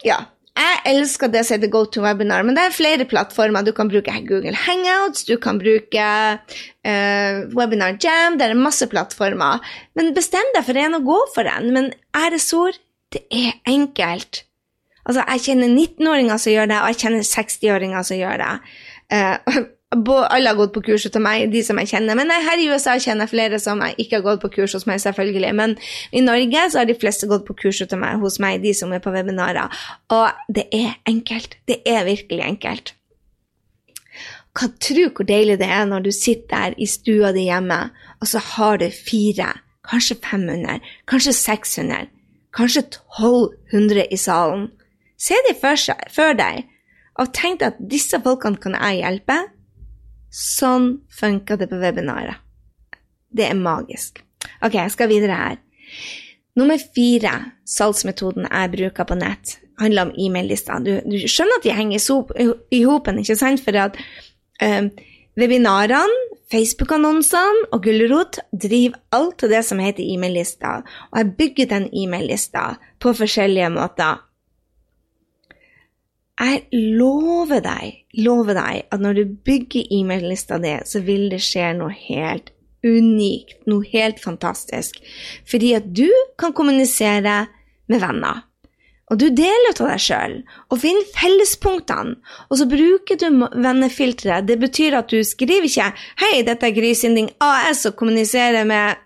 Ja. 0.06 0.26
Jeg 0.58 0.78
elsker 0.90 1.30
det 1.30 1.44
som 1.46 1.60
heter 1.60 2.02
webinar», 2.02 2.42
men 2.42 2.56
det 2.56 2.64
er 2.64 2.74
flere 2.74 3.06
plattformer. 3.06 3.62
Du 3.62 3.72
kan 3.72 3.90
bruke 3.90 4.10
Google 4.26 4.56
Hangouts, 4.56 5.24
du 5.24 5.38
kan 5.38 5.60
bruke 5.60 6.02
uh, 6.02 7.46
Webinar 7.54 8.00
Jam, 8.02 8.40
det 8.40 8.50
er 8.50 8.56
masse 8.56 8.88
plattformer. 8.90 9.62
Men 9.94 10.16
bestem 10.16 10.50
deg 10.56 10.66
for 10.66 10.74
en 10.82 10.98
og 10.98 11.06
gå 11.06 11.20
for 11.36 11.46
en. 11.46 11.70
Men 11.76 11.92
æresord, 12.16 12.80
det 13.14 13.22
er 13.30 13.54
enkelt. 13.70 14.47
Altså, 15.08 15.24
jeg 15.24 15.44
kjenner 15.46 15.72
19-åringer 15.72 16.44
som 16.44 16.54
gjør 16.54 16.70
det, 16.70 16.78
og 16.84 16.92
jeg 16.92 17.02
kjenner 17.06 17.26
60-åringer 17.32 18.08
som 18.08 18.22
gjør 18.22 18.44
det. 18.44 18.54
Uh, 19.08 19.64
alle 19.96 20.50
har 20.52 20.58
gått 20.60 20.74
på 20.76 20.82
kurs 20.84 21.06
hos 21.08 21.14
meg, 21.24 21.46
de 21.48 21.62
som 21.64 21.78
jeg 21.80 21.88
kjenner. 21.94 22.18
Men 22.20 22.28
her 22.28 22.60
i 22.60 22.66
USA 22.68 22.98
kjenner 23.00 23.24
jeg 23.24 23.32
flere 23.32 23.60
som 23.64 23.80
jeg 23.80 23.96
ikke 24.04 24.18
har 24.18 24.26
gått 24.26 24.42
på 24.42 24.50
kurs 24.58 24.74
hos 24.76 24.84
meg, 24.90 25.00
selvfølgelig. 25.00 25.54
Men 25.56 25.78
i 26.12 26.20
Norge 26.26 26.66
så 26.74 26.82
har 26.82 26.90
de 26.90 26.98
fleste 27.00 27.30
gått 27.32 27.46
på 27.48 27.56
kurs 27.56 27.80
hos 27.80 27.96
meg, 27.96 28.20
hos 28.20 28.36
meg 28.44 28.60
de 28.66 28.74
som 28.76 28.92
er 28.92 29.00
på 29.00 29.14
webinarer. 29.16 29.72
Og 30.12 30.52
det 30.52 30.68
er 30.76 30.98
enkelt. 31.08 31.56
Det 31.72 31.80
er 31.88 32.04
virkelig 32.04 32.44
enkelt. 32.44 32.94
Kan 34.58 34.74
tro 34.82 35.08
hvor 35.08 35.28
deilig 35.30 35.60
det 35.62 35.70
er 35.70 35.86
når 35.88 36.08
du 36.08 36.12
sitter 36.12 36.50
der 36.52 36.76
i 36.82 36.88
stua 36.90 37.32
di 37.32 37.46
hjemme, 37.48 37.80
og 38.20 38.28
så 38.28 38.42
har 38.44 38.82
du 38.82 38.90
fire, 38.92 39.54
kanskje 39.88 40.18
500, 40.20 40.82
kanskje 41.08 41.34
600, 41.38 42.10
kanskje 42.58 42.84
1200 42.90 44.08
i 44.12 44.20
salen. 44.20 44.68
Se 45.18 45.38
de 45.48 45.54
for, 45.58 45.80
for 46.14 46.38
deg, 46.38 46.68
og 47.18 47.34
tenk 47.34 47.64
at 47.66 47.80
disse 47.82 48.20
folkene 48.22 48.62
kan 48.62 48.78
jeg 48.78 49.02
hjelpe. 49.02 49.38
Sånn 50.34 51.00
funker 51.10 51.58
det 51.58 51.70
på 51.72 51.80
webinaret. 51.82 52.38
Det 53.34 53.48
er 53.50 53.58
magisk. 53.58 54.22
Ok, 54.62 54.78
jeg 54.78 54.94
skal 54.94 55.10
videre 55.12 55.38
her. 55.38 55.58
Nummer 56.58 56.82
fire, 56.82 57.34
salgsmetoden 57.70 58.48
jeg 58.48 58.74
bruker 58.74 59.06
på 59.06 59.18
nett, 59.18 59.58
handler 59.82 60.08
om 60.08 60.14
e-mail-lister. 60.18 60.82
Du, 60.86 60.94
du, 61.06 61.18
skjønner 61.30 61.60
at 61.60 61.68
de 61.68 61.76
henger 61.78 62.56
i 62.74 62.82
hopen, 62.86 63.22
ikke 63.22 63.38
sant? 63.38 63.62
For 63.66 63.78
at 63.78 64.00
um, 64.64 64.90
webinarene, 65.38 66.24
Facebook-annonsene 66.48 67.68
og 67.76 67.82
Gulrot 67.84 68.40
driver 68.56 69.02
alt 69.14 69.44
det 69.52 69.60
som 69.68 69.82
heter 69.84 70.06
e-mail-lister. 70.06 70.86
Og 71.12 71.20
jeg 71.20 71.34
bygger 71.42 71.70
den 71.74 71.90
e-mail-lista 71.92 72.70
på 73.04 73.14
forskjellige 73.20 73.70
måter. 73.76 74.24
Jeg 76.38 76.68
lover 76.72 77.64
deg, 77.66 78.04
lover 78.22 78.58
deg 78.60 78.94
at 78.94 79.02
når 79.02 79.18
du 79.18 79.38
bygger 79.48 79.90
e-mail-lista 79.98 80.60
di, 80.62 80.76
så 80.86 81.02
vil 81.06 81.32
det 81.32 81.42
skje 81.42 81.72
noe 81.80 81.96
helt 81.96 82.52
unikt, 82.86 83.64
noe 83.66 83.86
helt 83.90 84.22
fantastisk. 84.22 85.00
Fordi 85.50 85.74
at 85.80 85.88
du 85.98 86.10
kan 86.38 86.54
kommunisere 86.54 87.40
med 87.90 88.04
venner. 88.04 88.44
Og 89.08 89.20
du 89.22 89.30
deler 89.32 89.72
av 89.72 89.88
deg 89.88 90.04
sjøl, 90.04 90.34
og 90.68 90.82
finner 90.82 91.08
fellespunktene. 91.16 92.18
Og 92.52 92.60
så 92.60 92.68
bruker 92.68 93.20
du 93.22 93.28
vennefilteret. 93.56 94.48
Det 94.50 94.58
betyr 94.60 94.98
at 95.00 95.10
du 95.10 95.24
skriver 95.24 95.64
ikke 95.64 95.94
'Hei, 96.20 96.44
dette 96.44 96.68
er 96.68 96.76
Grisinding 96.76 97.32
AS 97.40 97.86
og 97.86 97.96
kommuniserer 97.96 98.68
med 98.68 99.00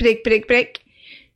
prikk, 0.00 0.24
prikk, 0.24 0.48
prikk'. 0.48 0.80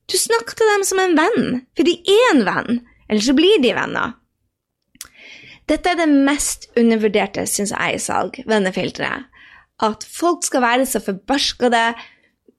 Du 0.09 0.17
snakker 0.17 0.57
til 0.57 0.67
dem 0.75 0.85
som 0.85 0.99
en 0.99 1.17
venn, 1.17 1.67
for 1.77 1.85
de 1.85 1.93
er 1.93 2.35
en 2.35 2.45
venn. 2.45 2.81
Eller 3.09 3.21
så 3.21 3.35
blir 3.37 3.61
de 3.63 3.75
venner. 3.77 4.15
Dette 5.73 5.95
er 5.95 6.03
det 6.03 6.09
mest 6.13 6.67
undervurderte, 6.77 7.47
syns 7.49 7.73
jeg, 7.73 7.97
i 7.97 8.01
salg, 8.03 8.43
vennefilteret. 8.49 9.29
At 9.83 10.05
folk 10.05 10.45
skal 10.45 10.63
være 10.63 10.87
så 10.87 11.01
forbarskede 11.01 11.81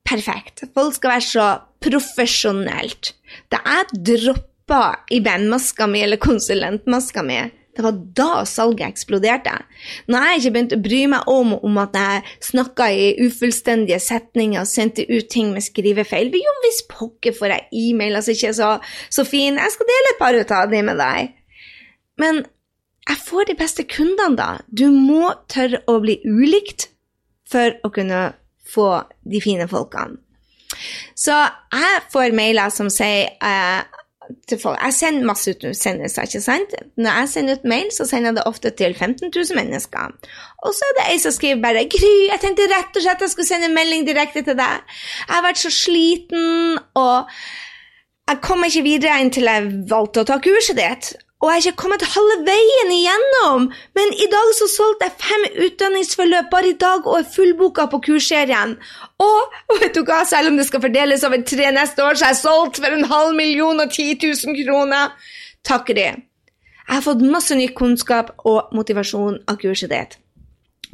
perfekt. 0.07 0.65
Folk 0.73 0.97
skal 0.97 1.13
være 1.13 1.27
så 1.27 1.49
profesjonelt. 1.83 3.13
Da 3.53 3.59
jeg 3.67 3.99
droppa 4.09 4.85
i 5.13 5.21
bandmaska 5.23 5.85
mi 5.91 6.01
eller 6.01 6.17
konsulentmaska 6.21 7.21
mi, 7.27 7.37
det 7.73 7.81
var 7.85 7.95
da 8.17 8.43
salget 8.45 8.85
eksploderte. 8.85 9.53
Når 10.09 10.25
jeg 10.25 10.39
ikke 10.39 10.51
begynte 10.55 10.77
å 10.77 10.83
bry 10.85 10.99
meg 11.09 11.29
om, 11.29 11.53
om 11.57 11.77
at 11.81 11.95
jeg 11.97 12.33
snakka 12.49 12.89
i 12.93 13.07
ufullstendige 13.25 13.97
setninger 14.01 14.61
og 14.61 14.69
sendte 14.69 15.05
ut 15.09 15.29
ting 15.33 15.53
med 15.55 15.65
skrivefeil 15.65 16.33
Jo 16.37 16.53
hvis 16.65 16.83
pokker 16.89 17.33
får 17.37 17.55
jeg 17.55 17.69
e-mail, 17.85 18.17
altså 18.17 18.35
ikke 18.35 18.53
så, 18.57 18.75
så 19.09 19.25
fine. 19.25 19.61
Jeg 19.61 19.77
skal 19.77 19.89
dele 19.89 20.11
et 20.13 20.21
par 20.21 20.61
av 20.61 20.69
dem 20.73 20.91
med 20.91 21.01
deg. 21.01 21.33
Men 22.21 22.43
jeg 23.09 23.19
får 23.27 23.49
de 23.49 23.55
beste 23.59 23.83
kundene 23.89 24.37
da. 24.39 24.49
Du 24.67 24.87
må 24.91 25.33
tørre 25.51 25.81
å 25.91 25.99
bli 26.03 26.19
ulikt 26.23 26.89
for 27.49 27.75
å 27.83 27.91
kunne 27.93 28.31
få 28.73 28.89
de 29.27 29.41
fine 29.43 29.67
folkene. 29.69 30.19
Så 31.19 31.35
jeg 31.35 32.05
får 32.09 32.33
mailer 32.35 32.71
som 32.73 32.87
sier 32.89 33.35
eh, 33.37 33.99
til 34.49 34.59
folk 34.59 34.79
Jeg 34.81 34.95
sender 34.95 35.27
masse 35.27 35.51
utsendelser, 35.51 36.27
ikke 36.27 36.41
sant? 36.41 36.75
Når 36.97 37.19
jeg 37.19 37.29
sender 37.29 37.59
ut 37.59 37.67
mail, 37.67 37.89
så 37.93 38.07
sender 38.09 38.31
jeg 38.31 38.37
det 38.39 38.45
ofte 38.49 38.71
til 38.79 38.95
15 38.95 39.29
000 39.35 39.57
mennesker. 39.59 40.15
Og 40.63 40.73
så 40.77 40.87
er 40.87 40.95
det 40.99 41.05
ei 41.11 41.19
som 41.21 41.35
skriver 41.35 41.61
bare 41.61 41.83
'Gry, 41.91 42.13
jeg 42.31 42.41
tenkte 42.41 42.69
rett 42.71 42.97
og 42.97 43.05
slett 43.05 43.21
jeg 43.21 43.33
skulle 43.33 43.51
sende 43.51 43.69
en 43.69 43.77
melding 43.77 44.07
direkte 44.07 44.41
til 44.41 44.57
deg'. 44.57 44.81
Jeg 45.27 45.35
har 45.35 45.45
vært 45.45 45.61
så 45.61 45.69
sliten, 45.69 46.79
og 46.95 47.29
jeg 48.29 48.41
kom 48.41 48.63
ikke 48.63 48.87
videre 48.87 49.19
inntil 49.21 49.51
jeg 49.51 49.71
valgte 49.91 50.23
å 50.23 50.29
ta 50.31 50.39
kurset 50.39 50.79
ditt. 50.79 51.13
Og 51.43 51.49
jeg 51.49 51.55
har 51.57 51.65
ikke 51.67 51.81
kommet 51.81 52.03
halve 52.07 52.35
veien 52.47 52.91
igjennom, 52.95 53.65
men 53.97 54.13
i 54.15 54.29
dag 54.31 54.51
så 54.55 54.67
solgte 54.71 55.09
jeg 55.09 55.17
fem 55.19 55.41
utdanningsforløp 55.65 56.47
bare 56.53 56.69
i 56.71 56.77
dag 56.79 57.03
og 57.03 57.17
er 57.17 57.27
fullboka 57.33 57.89
på 57.91 57.99
kursserien. 58.05 58.77
Og 59.19 59.79
vet 59.81 59.91
du 59.97 60.05
hva, 60.07 60.21
selv 60.23 60.53
om 60.53 60.59
det 60.59 60.69
skal 60.69 60.85
fordeles 60.85 61.25
over 61.27 61.43
tre 61.43 61.67
neste 61.75 62.05
år, 62.05 62.15
så 62.15 62.29
er 62.29 62.31
jeg 62.31 62.41
solgt 62.45 62.79
for 62.79 62.95
en 62.95 63.09
halv 63.11 63.35
million 63.35 63.83
og 63.83 63.91
10 63.91 64.23
000 64.23 64.55
kroner. 64.63 65.11
Takker 65.67 65.99
de. 65.99 66.07
Jeg 66.83 66.95
har 66.95 67.03
fått 67.03 67.27
masse 67.27 67.55
ny 67.59 67.67
kunnskap 67.75 68.31
og 68.47 68.71
motivasjon 68.75 69.41
av 69.43 69.59
kurset 69.59 69.91
ditt. 69.91 70.19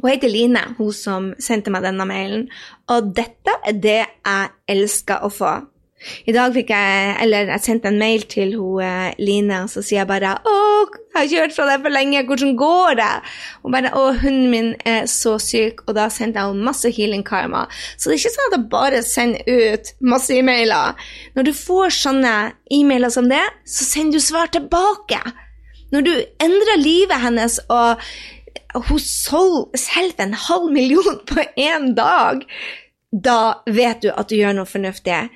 Hun 0.00 0.10
heter 0.10 0.32
Line, 0.32 0.64
hun 0.78 0.90
som 0.96 1.30
sendte 1.38 1.70
meg 1.70 1.86
denne 1.86 2.06
mailen, 2.08 2.46
og 2.90 3.14
dette 3.14 3.54
er 3.62 3.78
det 3.78 4.00
jeg 4.02 4.50
elsker 4.74 5.22
å 5.22 5.30
få. 5.30 5.60
I 6.28 6.32
dag 6.32 6.54
fikk 6.56 6.70
jeg 6.72 7.16
eller 7.24 7.50
jeg 7.52 7.62
sendte 7.64 7.90
en 7.90 7.98
mail 8.00 8.22
til 8.30 8.54
hun, 8.56 8.80
eh, 8.84 9.12
Line, 9.20 9.64
og 9.64 9.72
så 9.72 9.82
sier 9.84 10.00
jeg 10.00 10.08
bare 10.08 10.38
'Å, 10.38 10.56
jeg 10.88 11.14
har 11.14 11.24
ikke 11.26 11.40
hørt 11.40 11.56
fra 11.56 11.66
deg 11.68 11.82
for 11.82 11.90
lenge. 11.90 12.24
Hvordan 12.26 12.56
går 12.56 12.94
det?' 12.96 13.22
Hun 13.62 13.72
bare 13.72 13.90
'Å, 13.90 14.20
hunden 14.22 14.50
min 14.50 14.74
er 14.86 15.04
så 15.04 15.36
syk.' 15.38 15.84
Og 15.86 15.94
da 15.94 16.08
sendte 16.08 16.40
jeg 16.40 16.48
henne 16.48 16.64
masse 16.64 16.88
healing 16.90 17.24
karma. 17.24 17.66
Så 17.98 18.08
det 18.08 18.14
er 18.14 18.22
ikke 18.22 18.36
sånn 18.36 18.48
at 18.48 18.58
jeg 18.58 18.70
bare 18.70 19.02
sender 19.02 19.40
ut 19.46 19.92
masse 20.00 20.30
e-mailer. 20.30 20.94
Når 21.36 21.42
du 21.44 21.52
får 21.52 21.88
sånne 21.90 22.52
e-mailer 22.70 23.10
som 23.10 23.28
det, 23.28 23.44
så 23.66 23.84
sender 23.84 24.12
du 24.12 24.20
svar 24.20 24.46
tilbake. 24.46 25.20
Når 25.92 26.00
du 26.04 26.14
endrer 26.40 26.78
livet 26.78 27.20
hennes 27.20 27.58
og 27.68 27.98
hun 28.74 28.98
selger 29.74 30.22
en 30.22 30.34
halv 30.34 30.70
million 30.72 31.18
på 31.26 31.42
én 31.58 31.94
dag, 31.94 32.44
da 33.10 33.62
vet 33.66 34.02
du 34.02 34.12
at 34.14 34.28
du 34.30 34.36
gjør 34.36 34.54
noe 34.54 34.70
fornuftig. 34.70 35.28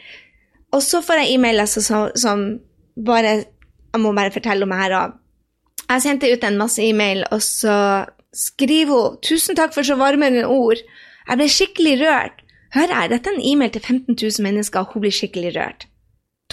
Og 0.75 0.83
så 0.83 1.01
får 1.05 1.23
jeg 1.23 1.37
e-mailer 1.37 1.69
som, 1.71 2.09
som, 2.19 2.45
bare 2.99 3.45
Jeg 3.95 4.03
må 4.03 4.11
bare 4.17 4.35
fortelle 4.35 4.67
om 4.67 4.73
det 4.75 4.81
her 4.81 4.95
Og 4.99 5.13
Jeg 5.89 6.03
sendte 6.03 6.33
ut 6.33 6.45
en 6.45 6.59
masse 6.59 6.83
e-mail, 6.83 7.25
og 7.31 7.43
så 7.43 8.07
skriver 8.35 8.91
hun 8.91 9.19
'Tusen 9.23 9.57
takk 9.57 9.75
for 9.75 9.87
så 9.87 9.95
varmende 9.95 10.47
ord'. 10.47 10.83
Jeg 11.29 11.37
ble 11.39 11.49
skikkelig 11.49 11.95
rørt. 12.01 12.43
Hører 12.75 13.01
jeg, 13.01 13.11
dette 13.11 13.31
er 13.31 13.35
en 13.35 13.47
e-mail 13.53 13.71
til 13.71 13.83
15 13.83 14.17
000 14.19 14.43
mennesker, 14.43 14.81
og 14.81 14.93
hun 14.93 15.05
blir 15.05 15.15
skikkelig 15.15 15.53
rørt. 15.57 15.87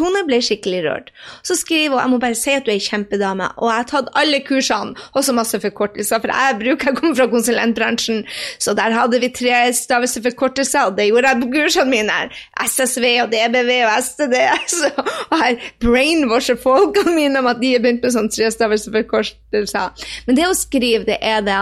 Tone 0.02 0.24
ble 0.26 0.40
skikkelig 0.42 0.82
rørt. 0.88 1.12
Så 1.46 1.58
skriver 1.60 1.94
hun 1.94 2.02
jeg 2.02 2.12
må 2.14 2.20
bare 2.22 2.38
si 2.38 2.54
at 2.56 2.66
du 2.66 2.72
er 2.72 2.80
ei 2.80 2.84
kjempedame, 2.84 3.52
og 3.62 3.70
jeg 3.70 3.78
har 3.84 3.90
tatt 3.92 4.10
alle 4.18 4.40
kursene, 4.46 4.96
også 5.18 5.36
masse 5.38 5.60
forkortelser, 5.62 6.22
for 6.24 6.34
jeg 6.34 6.58
bruker 6.62 6.90
jeg 6.90 6.98
kommer 6.98 7.18
fra 7.20 7.28
konsulentbransjen, 7.30 8.24
så 8.62 8.74
der 8.78 8.96
hadde 8.96 9.20
vi 9.22 9.30
tre 9.36 9.60
stavelsesforkortelser, 9.78 10.90
og 10.90 10.98
det 10.98 11.10
gjorde 11.12 11.34
jeg 11.34 11.42
på 11.44 11.52
kursene 11.54 11.94
mine. 11.94 12.18
SSV 12.66 13.08
og 13.26 13.32
DBV 13.34 13.72
og 13.86 13.94
STD. 14.02 14.38
Så, 14.72 14.90
og 14.96 15.36
her 15.42 15.58
brainwasher 15.84 16.58
folkene 16.62 17.14
mine 17.16 17.42
om 17.42 17.50
at 17.52 17.60
de 17.62 17.74
har 17.76 17.84
begynt 17.84 18.06
med 18.06 18.14
sånn 18.16 18.30
trestavelsesforkortelser. 18.32 20.06
Men 20.28 20.38
det 20.38 20.48
hun 20.48 20.58
skriver, 20.58 21.06
det 21.10 21.18
er 21.22 21.44
det 21.46 21.58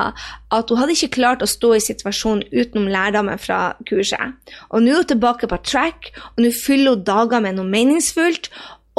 at 0.50 0.72
hun 0.72 0.80
hadde 0.80 0.96
ikke 0.96 1.16
klart 1.20 1.44
å 1.46 1.50
stå 1.50 1.74
i 1.78 1.82
situasjonen 1.84 2.46
utenom 2.50 2.90
lærdommen 2.92 3.42
fra 3.42 3.74
kurset. 3.90 4.38
Og 4.70 4.84
nå 4.84 4.94
er 4.94 5.02
hun 5.02 5.10
tilbake 5.12 5.50
på 5.50 5.60
track, 5.66 6.12
og 6.36 6.44
nå 6.44 6.54
fyller 6.56 6.98
hun 6.98 7.06
dager 7.08 7.44
med 7.46 7.58
noe 7.58 7.70
meningsfullt 7.70 8.29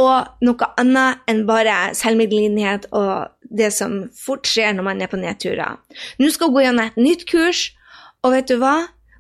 og 0.01 0.45
noe 0.45 0.69
annet 0.81 1.21
enn 1.29 1.43
bare 1.49 1.91
selvmedlidenhet 1.99 2.89
og 2.97 3.35
det 3.51 3.69
som 3.75 4.05
fort 4.17 4.49
skjer 4.49 4.73
når 4.77 4.87
man 4.87 5.03
er 5.03 5.11
på 5.11 5.21
nedturer. 5.21 5.77
Nå 6.21 6.31
skal 6.33 6.49
hun 6.49 6.57
gå 6.57 6.65
gjennom 6.65 6.87
et 6.87 7.01
nytt 7.01 7.27
kurs, 7.29 7.67
og 8.25 8.35
vet 8.37 8.49
du 8.49 8.57
hva? 8.61 8.77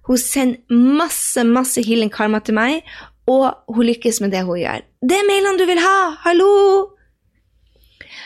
Hun 0.09 0.18
sender 0.20 0.61
masse, 0.73 1.44
masse 1.44 1.83
healing 1.85 2.12
karma 2.12 2.40
til 2.44 2.57
meg, 2.57 2.87
og 3.31 3.53
hun 3.70 3.87
lykkes 3.87 4.23
med 4.25 4.33
det 4.35 4.46
hun 4.46 4.59
gjør. 4.62 4.87
Det 5.05 5.18
er 5.18 5.29
mailene 5.29 5.61
du 5.61 5.66
vil 5.68 5.83
ha! 5.83 5.99
Hallo! 6.25 6.51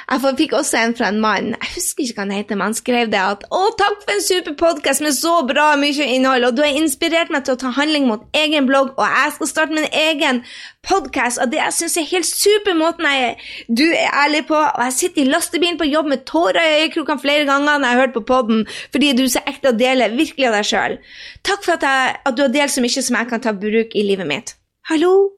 Jeg 0.05 0.35
fikk 0.37 0.53
også 0.53 0.77
en 0.77 0.95
fra 0.97 1.09
en 1.09 1.21
mann, 1.21 1.47
jeg 1.55 1.71
husker 1.75 2.05
ikke 2.05 2.19
hva 2.19 2.25
han 2.27 2.35
heter, 2.37 2.59
men 2.59 2.69
han 2.69 2.77
skrev 2.77 3.11
det 3.13 3.21
at 3.21 3.45
'Å, 3.49 3.61
takk 3.81 4.03
for 4.03 4.13
en 4.13 4.21
super 4.23 4.55
podkast 4.61 5.01
med 5.01 5.17
så 5.17 5.33
bra 5.49 5.77
mye 5.81 6.05
innhold', 6.17 6.47
og 6.49 6.57
du 6.57 6.63
har 6.63 6.77
inspirert 6.77 7.33
meg 7.33 7.45
til 7.45 7.55
å 7.55 7.61
ta 7.63 7.71
handling 7.73 8.07
mot 8.07 8.27
egen 8.37 8.69
blogg, 8.69 8.93
og 8.99 9.07
jeg 9.09 9.33
skal 9.37 9.49
starte 9.49 9.73
min 9.73 9.89
egen 9.89 10.43
podkast, 10.85 11.41
og 11.41 11.51
det 11.51 11.59
jeg 11.63 11.73
syns 11.73 11.97
er 11.97 12.11
helt 12.11 12.29
super 12.29 12.77
måten 12.77 13.09
jeg, 13.09 13.39
du 13.69 13.87
er 13.89 14.13
ærlig 14.13 14.45
på, 14.47 14.61
og 14.61 14.85
jeg 14.85 14.93
sitter 14.93 15.23
i 15.23 15.33
lastebilen 15.33 15.81
på 15.81 15.89
jobb 15.89 16.13
med 16.13 16.27
tårer 16.29 16.61
i 16.61 16.85
øyekrokene 16.85 17.25
flere 17.25 17.49
ganger 17.49 17.79
når 17.79 17.89
jeg 17.89 17.97
har 17.97 18.05
hørt 18.05 18.17
på 18.19 18.27
podden, 18.29 18.67
fordi 18.93 19.13
du 19.17 19.25
er 19.25 19.33
så 19.39 19.45
ekte 19.47 19.73
og 19.73 19.81
deler 19.81 20.13
virkelig 20.13 20.51
av 20.51 20.59
deg 20.59 20.69
sjøl. 20.69 20.99
Takk 21.43 21.65
for 21.65 21.79
at, 21.79 21.89
jeg, 21.89 22.17
at 22.27 22.37
du 22.37 22.45
har 22.45 22.53
delt 22.53 22.77
så 22.77 22.85
mye 22.85 23.09
som 23.09 23.17
jeg 23.17 23.33
kan 23.33 23.41
ta 23.41 23.57
bruk 23.57 23.97
i 23.97 24.05
livet 24.05 24.29
mitt. 24.29 24.57
Hallo? 24.91 25.31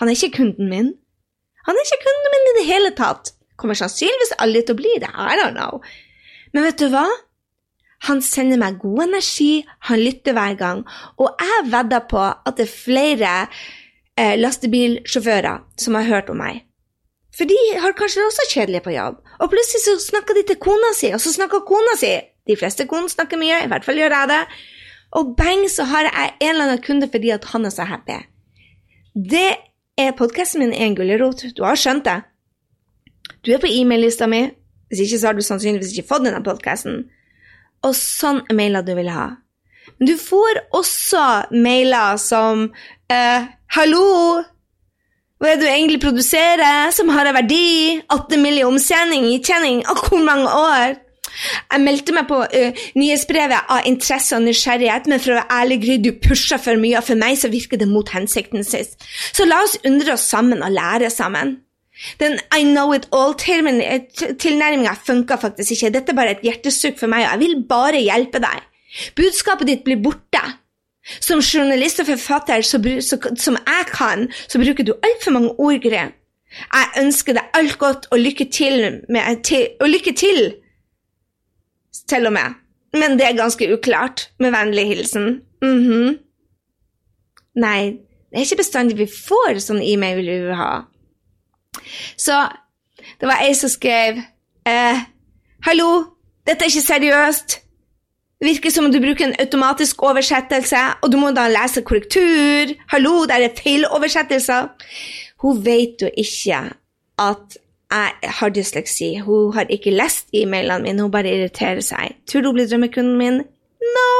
Han 0.00 0.08
er 0.08 0.16
ikke 0.16 0.36
kunden 0.40 0.72
min. 0.72 0.94
Han 1.68 1.76
er 1.76 1.86
ikke 1.86 2.04
kunden 2.08 2.32
min 2.32 2.50
i 2.50 2.58
det 2.58 2.68
hele 2.72 2.90
tatt. 2.96 3.34
Kommer 3.64 3.78
sannsynligvis 3.80 4.34
aldri 4.44 4.60
til 4.60 4.76
å 4.76 4.80
bli 4.82 4.90
det. 5.00 5.08
I 5.08 5.38
don't 5.40 5.56
know. 5.56 5.80
Men 6.52 6.66
vet 6.68 6.82
du 6.82 6.90
hva? 6.92 7.06
Han 8.04 8.20
sender 8.20 8.60
meg 8.60 8.76
god 8.82 9.06
energi, 9.06 9.64
han 9.88 10.02
lytter 10.02 10.36
hver 10.36 10.58
gang, 10.60 10.82
og 11.16 11.40
jeg 11.40 11.70
vedder 11.72 12.02
på 12.10 12.20
at 12.20 12.58
det 12.58 12.66
er 12.66 12.74
flere 12.74 13.30
eh, 14.20 14.34
lastebilsjåfører 14.36 15.62
som 15.80 15.96
har 15.96 16.10
hørt 16.10 16.28
om 16.28 16.36
meg. 16.42 16.66
For 17.34 17.48
de 17.48 17.56
har 17.80 17.96
kanskje 17.96 18.26
også 18.28 18.44
kjedelig 18.50 18.84
på 18.84 18.92
jobb, 18.92 19.22
og 19.40 19.50
plutselig 19.54 19.86
så 19.86 19.96
snakker 20.10 20.36
de 20.36 20.44
til 20.50 20.60
kona 20.60 20.92
si, 20.98 21.14
og 21.16 21.22
så 21.24 21.32
snakker 21.32 21.64
kona 21.64 21.96
si. 21.98 22.12
De 22.44 22.58
fleste 22.60 22.84
koner 22.90 23.08
snakker 23.08 23.40
mye, 23.40 23.62
i 23.64 23.72
hvert 23.72 23.88
fall 23.88 23.96
gjør 23.98 24.18
jeg 24.18 24.32
det. 24.34 24.42
Og 25.16 25.32
bang, 25.38 25.64
så 25.72 25.88
har 25.88 26.10
jeg 26.10 26.34
en 26.42 26.52
eller 26.52 26.68
annen 26.68 26.84
kunde 26.84 27.08
fordi 27.08 27.32
at 27.32 27.48
han 27.54 27.64
er 27.64 27.72
så 27.72 27.88
happy. 27.88 28.20
Det 29.14 29.48
er 29.96 30.16
podkasten 30.18 30.60
min 30.60 30.76
en 30.76 30.96
gulrot. 30.98 31.46
Du 31.56 31.64
har 31.64 31.78
skjønt 31.80 32.04
det. 32.04 32.20
Du 33.44 33.52
er 33.52 33.60
på 33.60 33.68
e-mail-lista 33.68 34.28
mi. 34.30 34.46
Hvis 34.88 35.04
ikke 35.04 35.20
så 35.20 35.30
har 35.30 35.36
du 35.36 35.44
sannsynligvis 35.44 35.92
ikke 35.92 36.08
fått 36.08 36.24
denne 36.26 36.40
podkasten. 36.44 37.04
Og 37.84 37.92
sånn 37.98 38.40
er 38.48 38.56
mailer 38.56 38.84
du 38.84 38.94
vil 38.96 39.10
ha. 39.12 39.34
Men 39.98 40.08
du 40.08 40.16
får 40.20 40.62
også 40.72 41.24
mailer 41.52 42.16
som 42.20 42.70
eh, 43.12 43.46
'Hallo, 43.74 44.44
hva 45.38 45.50
er 45.50 45.58
det 45.58 45.66
du 45.66 45.68
egentlig 45.68 46.00
produserer 46.00 46.92
som 46.94 47.10
har 47.12 47.28
en 47.28 47.36
verdi? 47.36 48.00
8 48.08 48.38
millioner 48.40 48.78
omtjening 48.78 49.26
i 49.28 49.42
tjening? 49.44 49.82
Og 49.90 50.08
hvor 50.08 50.22
mange 50.24 50.48
år?' 50.48 51.00
Jeg 51.72 51.80
meldte 51.82 52.14
meg 52.14 52.28
på 52.28 52.36
uh, 52.46 52.82
nyhetsbrevet 52.94 53.70
av 53.74 53.88
interesse 53.88 54.36
og 54.36 54.44
nysgjerrighet, 54.44 55.08
men 55.10 55.18
for 55.18 55.34
å 55.34 55.40
være 55.40 55.56
ærlig, 55.56 55.80
Gry, 55.82 55.96
du 55.98 56.12
pusher 56.22 56.60
for 56.62 56.78
mye, 56.78 57.00
og 57.00 57.08
for 57.08 57.18
meg 57.18 57.40
så 57.40 57.50
virker 57.50 57.80
det 57.80 57.88
mot 57.90 58.12
hensikten 58.14 58.62
sist. 58.62 59.02
Så 59.34 59.48
la 59.48 59.58
oss 59.64 59.74
undre 59.82 60.14
oss 60.14 60.28
sammen 60.30 60.62
og 60.62 60.70
lære 60.76 61.10
sammen. 61.10 61.63
Den 62.20 62.38
I 62.52 62.64
know 62.64 62.92
it 62.94 63.08
all-tilnærminga 63.12 64.92
eh, 64.92 65.04
funka 65.06 65.38
faktisk 65.40 65.76
ikke. 65.76 65.92
Dette 65.94 66.12
er 66.12 66.18
bare 66.18 66.34
et 66.36 66.44
hjertesukk 66.44 66.98
for 67.00 67.10
meg, 67.10 67.24
og 67.24 67.32
jeg 67.32 67.42
vil 67.44 67.62
bare 67.68 68.02
hjelpe 68.02 68.42
deg. 68.44 68.66
Budskapet 69.16 69.70
ditt 69.70 69.86
blir 69.86 70.02
borte. 70.02 70.42
Som 71.20 71.42
journalist 71.44 72.00
og 72.00 72.08
forfatter 72.08 72.62
så, 72.64 72.78
så, 73.04 73.18
som 73.36 73.56
jeg 73.60 73.88
kan, 73.92 74.28
så 74.48 74.60
bruker 74.60 74.86
du 74.86 74.94
altfor 75.04 75.34
mange 75.36 75.52
ord, 75.60 75.80
Gry. 75.84 76.04
Jeg 76.54 76.92
ønsker 77.00 77.36
deg 77.36 77.56
alt 77.58 77.78
godt 77.78 78.06
og 78.14 78.20
lykke 78.22 78.46
til, 78.52 79.00
med, 79.12 79.42
til, 79.44 79.74
og 79.80 79.90
lykke 79.90 80.14
til, 80.16 80.54
til 82.08 82.28
og 82.30 82.32
med. 82.36 82.60
Men 82.94 83.18
det 83.18 83.26
er 83.26 83.36
ganske 83.36 83.68
uklart. 83.74 84.30
Med 84.38 84.54
vennlig 84.54 84.86
hilsen. 84.86 85.40
Mm 85.62 85.82
-hmm. 85.84 86.18
Nei, 87.54 87.90
det 88.30 88.38
er 88.38 88.40
ikke 88.40 88.56
bestandig 88.56 88.98
vi 88.98 89.06
får 89.06 89.58
sånn 89.58 89.82
e-mail 89.82 90.16
vi 90.16 90.38
vil 90.42 90.54
ha. 90.54 90.84
Så 92.16 92.38
det 93.20 93.28
var 93.28 93.42
ei 93.44 93.54
som 93.58 93.72
skrev 93.72 94.20
eh, 94.68 95.04
Hallo, 95.64 95.90
dette 96.46 96.66
er 96.66 96.72
ikke 96.72 96.86
seriøst. 96.86 97.60
Det 98.40 98.50
virker 98.50 98.70
som 98.70 98.84
om 98.84 98.92
du 98.92 99.00
bruker 99.00 99.24
en 99.24 99.36
automatisk 99.40 100.02
oversettelse, 100.04 100.80
og 101.00 101.12
du 101.12 101.16
må 101.16 101.30
da 101.32 101.46
lese 101.48 101.80
korrektur. 101.80 102.74
Hallo, 102.92 103.22
det 103.24 103.38
er 103.38 103.54
feiloversettelser. 103.62 104.66
Hun 105.40 105.62
vet 105.64 106.02
jo 106.04 106.10
ikke 106.12 106.58
at 107.24 107.56
jeg 107.94 108.30
har 108.38 108.48
dysleksi. 108.48 109.16
Hun 109.24 109.54
har 109.54 109.70
ikke 109.70 109.94
lest 109.94 110.28
e-mailene 110.34 110.82
mine, 110.82 111.02
hun 111.02 111.14
bare 111.14 111.30
irriterer 111.30 111.80
seg. 111.80 112.18
Tror 112.28 112.40
du 112.40 112.50
hun 112.50 112.58
blir 112.58 112.68
drømmekunden 112.68 113.16
min? 113.18 113.40
No! 113.96 114.12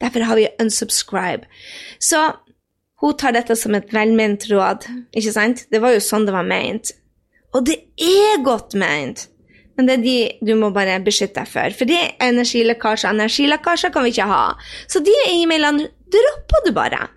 Derfor 0.00 0.24
har 0.24 0.36
vi 0.36 0.48
unsubscribe. 0.60 1.46
Så 2.00 2.32
hun 3.02 3.16
tar 3.18 3.34
dette 3.34 3.56
som 3.58 3.74
et 3.74 3.90
velment 3.92 4.44
råd, 4.50 4.86
ikke 5.10 5.34
sant? 5.34 5.64
Det 5.72 5.80
var 5.82 5.96
jo 5.96 6.02
sånn 6.02 6.26
det 6.28 6.34
var 6.34 6.46
meint. 6.46 6.92
Og 7.52 7.66
det 7.68 7.80
er 8.00 8.44
godt 8.46 8.76
meint, 8.78 9.26
men 9.76 9.88
det 9.88 9.96
er 9.98 10.04
de 10.04 10.16
du 10.46 10.54
må 10.60 10.70
bare 10.74 11.00
beskytte 11.04 11.42
deg 11.42 11.50
for. 11.50 11.74
For 11.76 11.88
det 11.88 11.98
er 11.98 12.30
energilekkasjer. 12.30 13.12
Energilekkasjer 13.12 13.92
kan 13.92 14.06
vi 14.06 14.14
ikke 14.14 14.28
ha. 14.30 14.44
Så 14.88 15.02
de 15.04 15.14
e-mailene 15.32 15.90
dropper 16.12 16.66
du 16.66 16.72
bare. 16.76 17.08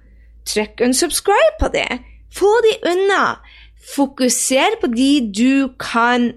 trykk 0.45 0.83
unsubscribe 0.85 1.55
på 1.59 1.71
det. 1.73 1.89
Få 2.33 2.51
de 2.65 2.75
unna. 2.91 3.37
Fokuser 3.95 4.77
på 4.81 4.89
de 4.93 5.09
du 5.29 5.69
kan 5.81 6.33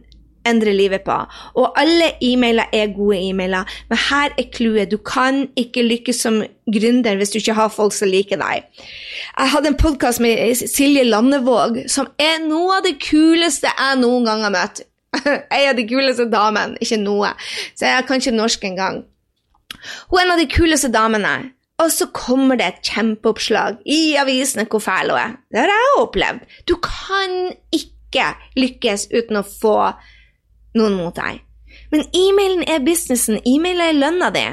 endre 0.47 0.72
livet 0.76 1.05
på. 1.07 1.16
Og 1.59 1.72
alle 1.80 2.12
e-mailer 2.24 2.70
er 2.74 2.93
gode 2.97 3.18
e-mailer, 3.18 3.68
men 3.91 4.01
her 4.09 4.34
er 4.39 4.49
clouet. 4.55 4.91
Du 4.91 4.99
kan 4.99 5.47
ikke 5.59 5.86
lykkes 5.86 6.22
som 6.26 6.41
gründer 6.68 7.18
hvis 7.18 7.34
du 7.34 7.41
ikke 7.41 7.57
har 7.59 7.72
folk 7.72 7.97
som 7.97 8.11
liker 8.11 8.41
deg. 8.41 8.68
Jeg 9.39 9.53
hadde 9.55 9.72
en 9.72 9.80
podkast 9.80 10.22
med 10.24 10.55
Silje 10.61 11.05
Landevåg, 11.09 11.84
som 11.91 12.11
er 12.20 12.41
noe 12.47 12.78
av 12.78 12.86
det 12.86 12.99
kuleste 13.03 13.70
jeg 13.70 14.01
noen 14.03 14.28
gang 14.28 14.47
har 14.47 14.55
møtt. 14.55 14.84
Jeg 15.24 15.64
er 15.64 15.72
de 15.72 15.86
kuleste 15.89 16.26
damene, 16.28 16.76
ikke 16.84 16.99
noe. 17.01 17.30
Så 17.72 17.89
jeg 17.89 18.05
kan 18.07 18.20
ikke 18.20 18.34
norsk 18.36 18.66
engang. 18.68 18.99
Hun 20.11 20.18
er 20.18 20.26
en 20.26 20.34
av 20.34 20.43
de 20.43 20.45
kuleste 20.53 20.91
damene. 20.93 21.32
Og 21.78 21.93
så 21.95 22.09
kommer 22.11 22.59
det 22.59 22.66
et 22.66 22.91
kjempeoppslag 22.91 23.78
i 23.86 24.16
avisene 24.18 24.66
hvor 24.70 24.82
fæl 24.82 25.12
hun 25.12 25.20
er. 25.20 25.36
Det 25.49 25.62
har 25.62 25.70
jeg 25.70 26.01
opplevd. 26.03 26.47
Du 26.66 26.74
kan 26.82 27.36
ikke 27.74 28.32
lykkes 28.59 29.09
uten 29.14 29.39
å 29.39 29.47
få 29.47 29.76
noen 30.79 30.97
mot 30.99 31.14
deg. 31.16 31.43
Men 31.93 32.07
e-mailen 32.16 32.64
er 32.68 32.85
businessen, 32.85 33.41
e-mail 33.47 33.83
er 33.85 33.97
lønna 33.97 34.31
di. 34.35 34.47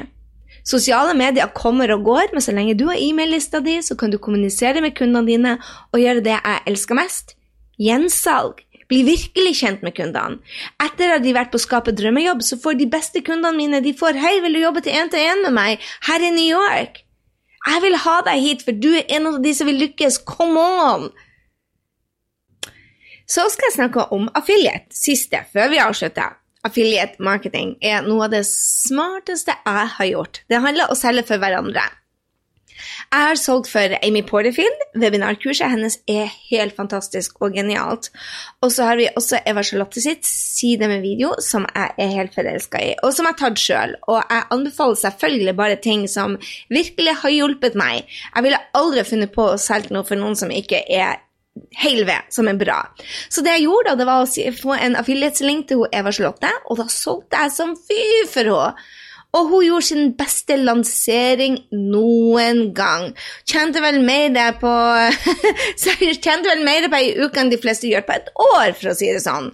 Sosiale 0.66 1.14
medier 1.14 1.50
kommer 1.54 1.92
og 1.94 2.04
går, 2.08 2.32
men 2.34 2.42
så 2.42 2.54
lenge 2.54 2.74
du 2.74 2.88
har 2.90 2.98
e-mail-lista 2.98 3.60
di, 3.62 3.78
så 3.86 3.94
kan 3.98 4.10
du 4.10 4.18
kommunisere 4.18 4.82
med 4.82 4.96
kundene 4.98 5.28
dine 5.28 5.52
og 5.92 6.00
gjøre 6.02 6.24
det 6.26 6.34
jeg 6.34 6.64
elsker 6.72 6.98
mest 6.98 7.36
gjensalg. 7.78 8.62
Bli 8.90 9.02
virkelig 9.06 9.56
kjent 9.60 9.82
med 9.82 9.96
kundene. 9.96 10.38
Etter 10.82 11.16
at 11.16 11.24
de 11.24 11.32
har 11.32 11.40
vært 11.40 11.52
på 11.54 11.60
Skape 11.62 11.94
drømmejobb, 11.94 12.42
så 12.46 12.58
får 12.62 12.78
de 12.78 12.86
beste 12.90 13.22
kundene 13.26 13.56
mine 13.56 13.82
de 13.82 13.94
får 13.94 14.18
'Hei, 14.18 14.40
vil 14.42 14.54
du 14.54 14.60
jobbe 14.62 14.80
til 14.82 14.94
én-til-én 14.94 15.42
med 15.42 15.52
meg 15.52 15.78
her 16.06 16.20
i 16.22 16.30
New 16.30 16.46
York?' 16.46 17.02
Jeg 17.66 17.82
vil 17.82 17.96
ha 17.98 18.20
deg 18.26 18.40
hit, 18.40 18.62
for 18.62 18.72
du 18.72 18.92
er 18.94 19.08
en 19.10 19.26
av 19.26 19.42
de 19.42 19.54
som 19.54 19.66
vil 19.66 19.80
lykkes. 19.80 20.22
Come 20.24 20.60
on! 20.60 21.10
Så 23.26 23.48
skal 23.50 23.70
jeg 23.70 23.76
snakke 23.80 24.06
om 24.14 24.28
affiliate, 24.38 24.94
siste, 24.94 25.42
før 25.52 25.72
vi 25.72 25.82
avslutter. 25.82 26.36
Affiliate 26.66 27.22
marketing 27.22 27.76
er 27.84 28.06
noe 28.06 28.26
av 28.26 28.34
det 28.34 28.44
smarteste 28.48 29.54
jeg 29.54 29.92
har 29.98 30.10
gjort. 30.12 30.42
Det 30.50 30.62
handler 30.62 30.88
om 30.88 30.94
å 30.94 30.98
selge 30.98 31.26
for 31.28 31.42
hverandre. 31.42 31.84
Jeg 32.76 33.22
har 33.30 33.38
solgt 33.40 33.70
for 33.70 33.94
Amy 34.02 34.22
Porterfield. 34.26 34.82
Webinarkurset 35.00 35.70
hennes 35.72 35.98
er 36.10 36.28
helt 36.50 36.76
fantastisk 36.76 37.38
og 37.42 37.54
genialt. 37.56 38.10
Og 38.64 38.72
så 38.74 38.88
har 38.88 38.98
vi 39.00 39.08
også 39.08 39.40
Eva 39.48 39.62
Charlotte 39.64 40.02
sitt 40.02 40.26
side 40.28 40.88
med 40.90 41.04
video, 41.04 41.32
som 41.42 41.66
jeg 41.70 41.94
er 42.02 42.14
helt 42.18 42.34
forelska 42.36 42.82
i, 42.82 42.94
og 43.02 43.14
som 43.14 43.28
jeg 43.28 43.36
har 43.36 43.40
tatt 43.42 43.62
sjøl. 43.62 43.94
Og 44.10 44.18
jeg 44.20 44.48
anbefaler 44.58 45.00
selvfølgelig 45.02 45.56
bare 45.62 45.82
ting 45.82 46.06
som 46.10 46.36
virkelig 46.72 47.16
har 47.22 47.36
hjulpet 47.36 47.78
meg. 47.78 48.18
Jeg 48.34 48.48
ville 48.48 48.64
aldri 48.76 49.06
funnet 49.08 49.34
på 49.34 49.52
å 49.52 49.60
selge 49.60 49.94
noe 49.94 50.06
for 50.06 50.20
noen 50.20 50.36
som 50.38 50.52
ikke 50.52 50.82
er 50.86 51.22
hel 51.76 52.04
ved, 52.08 52.28
som 52.32 52.48
er 52.50 52.58
bra. 52.60 52.82
Så 53.28 53.44
det 53.44 53.56
jeg 53.56 53.66
gjorde, 53.66 53.90
da, 53.90 53.96
det 54.00 54.08
var 54.08 54.22
å 54.24 54.52
få 54.60 54.76
en 54.76 54.98
affiliatslink 55.00 55.68
til 55.70 55.86
Eva 55.92 56.12
Charlotte, 56.14 56.52
og 56.70 56.80
da 56.80 56.86
solgte 56.92 57.42
jeg 57.42 57.56
som 57.56 57.74
fy 57.88 58.04
for 58.32 58.52
henne. 58.52 58.86
Og 59.36 59.50
hun 59.50 59.64
gjorde 59.66 59.84
sin 59.90 60.12
beste 60.16 60.56
lansering 60.56 61.58
noen 61.74 62.70
gang. 62.76 63.10
Tjente 63.44 63.82
vel 63.84 63.98
mer 64.06 64.54
på 64.60 64.70
Tjente 65.82 66.46
vel 66.46 66.62
mer 66.64 66.86
på 66.88 67.00
ei 67.00 67.10
uke 67.18 67.42
enn 67.42 67.52
de 67.52 67.58
fleste 67.60 67.90
gjør 67.90 68.06
på 68.06 68.16
et 68.16 68.30
år, 68.32 68.72
for 68.78 68.92
å 68.92 68.96
si 68.96 69.10
det 69.12 69.20
sånn. 69.26 69.50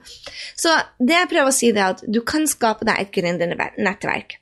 Så 0.55 0.77
det 1.01 1.17
jeg 1.17 1.33
prøver 1.33 1.51
å 1.51 1.57
si, 1.57 1.73
er 1.73 1.89
at 1.89 2.05
du 2.07 2.21
kan 2.27 2.47
skape 2.47 2.87
deg 2.87 3.01
et 3.01 3.13
gründernettverk. 3.17 4.39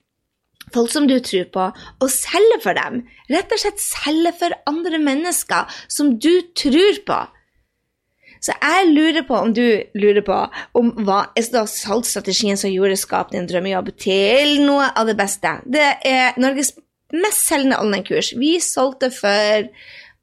Folk 0.75 0.93
som 0.93 1.09
du 1.11 1.17
tror 1.25 1.49
på, 1.55 1.67
og 1.73 2.13
selge 2.13 2.61
for 2.63 2.77
dem. 2.79 3.03
Rett 3.33 3.55
og 3.55 3.63
slett 3.63 3.81
selge 3.83 4.35
for 4.39 4.55
andre 4.71 5.01
mennesker 5.03 5.81
som 5.91 6.13
du 6.21 6.33
tror 6.59 7.01
på. 7.07 7.21
Så 8.41 8.55
jeg 8.57 8.93
lurer 8.95 9.25
på 9.29 9.37
om 9.37 9.53
du 9.55 9.65
lurer 10.01 10.25
på 10.25 10.37
om 10.81 10.93
hva 11.05 11.23
er 11.37 11.49
da 11.53 11.67
salgsstrategien 11.69 12.59
som 12.61 12.73
gjorde 12.73 12.99
Skap 13.01 13.35
din 13.35 13.49
drømmejobb 13.51 13.93
til 14.01 14.61
noe 14.65 14.89
av 14.97 15.11
det 15.11 15.17
beste. 15.21 15.59
Det 15.69 15.89
er 16.09 16.39
Norges 16.41 16.73
mest 17.13 17.47
selgende 17.49 17.81
online-kurs. 17.83 18.33
Vi 18.39 18.57
solgte 18.65 19.11
for 19.13 19.69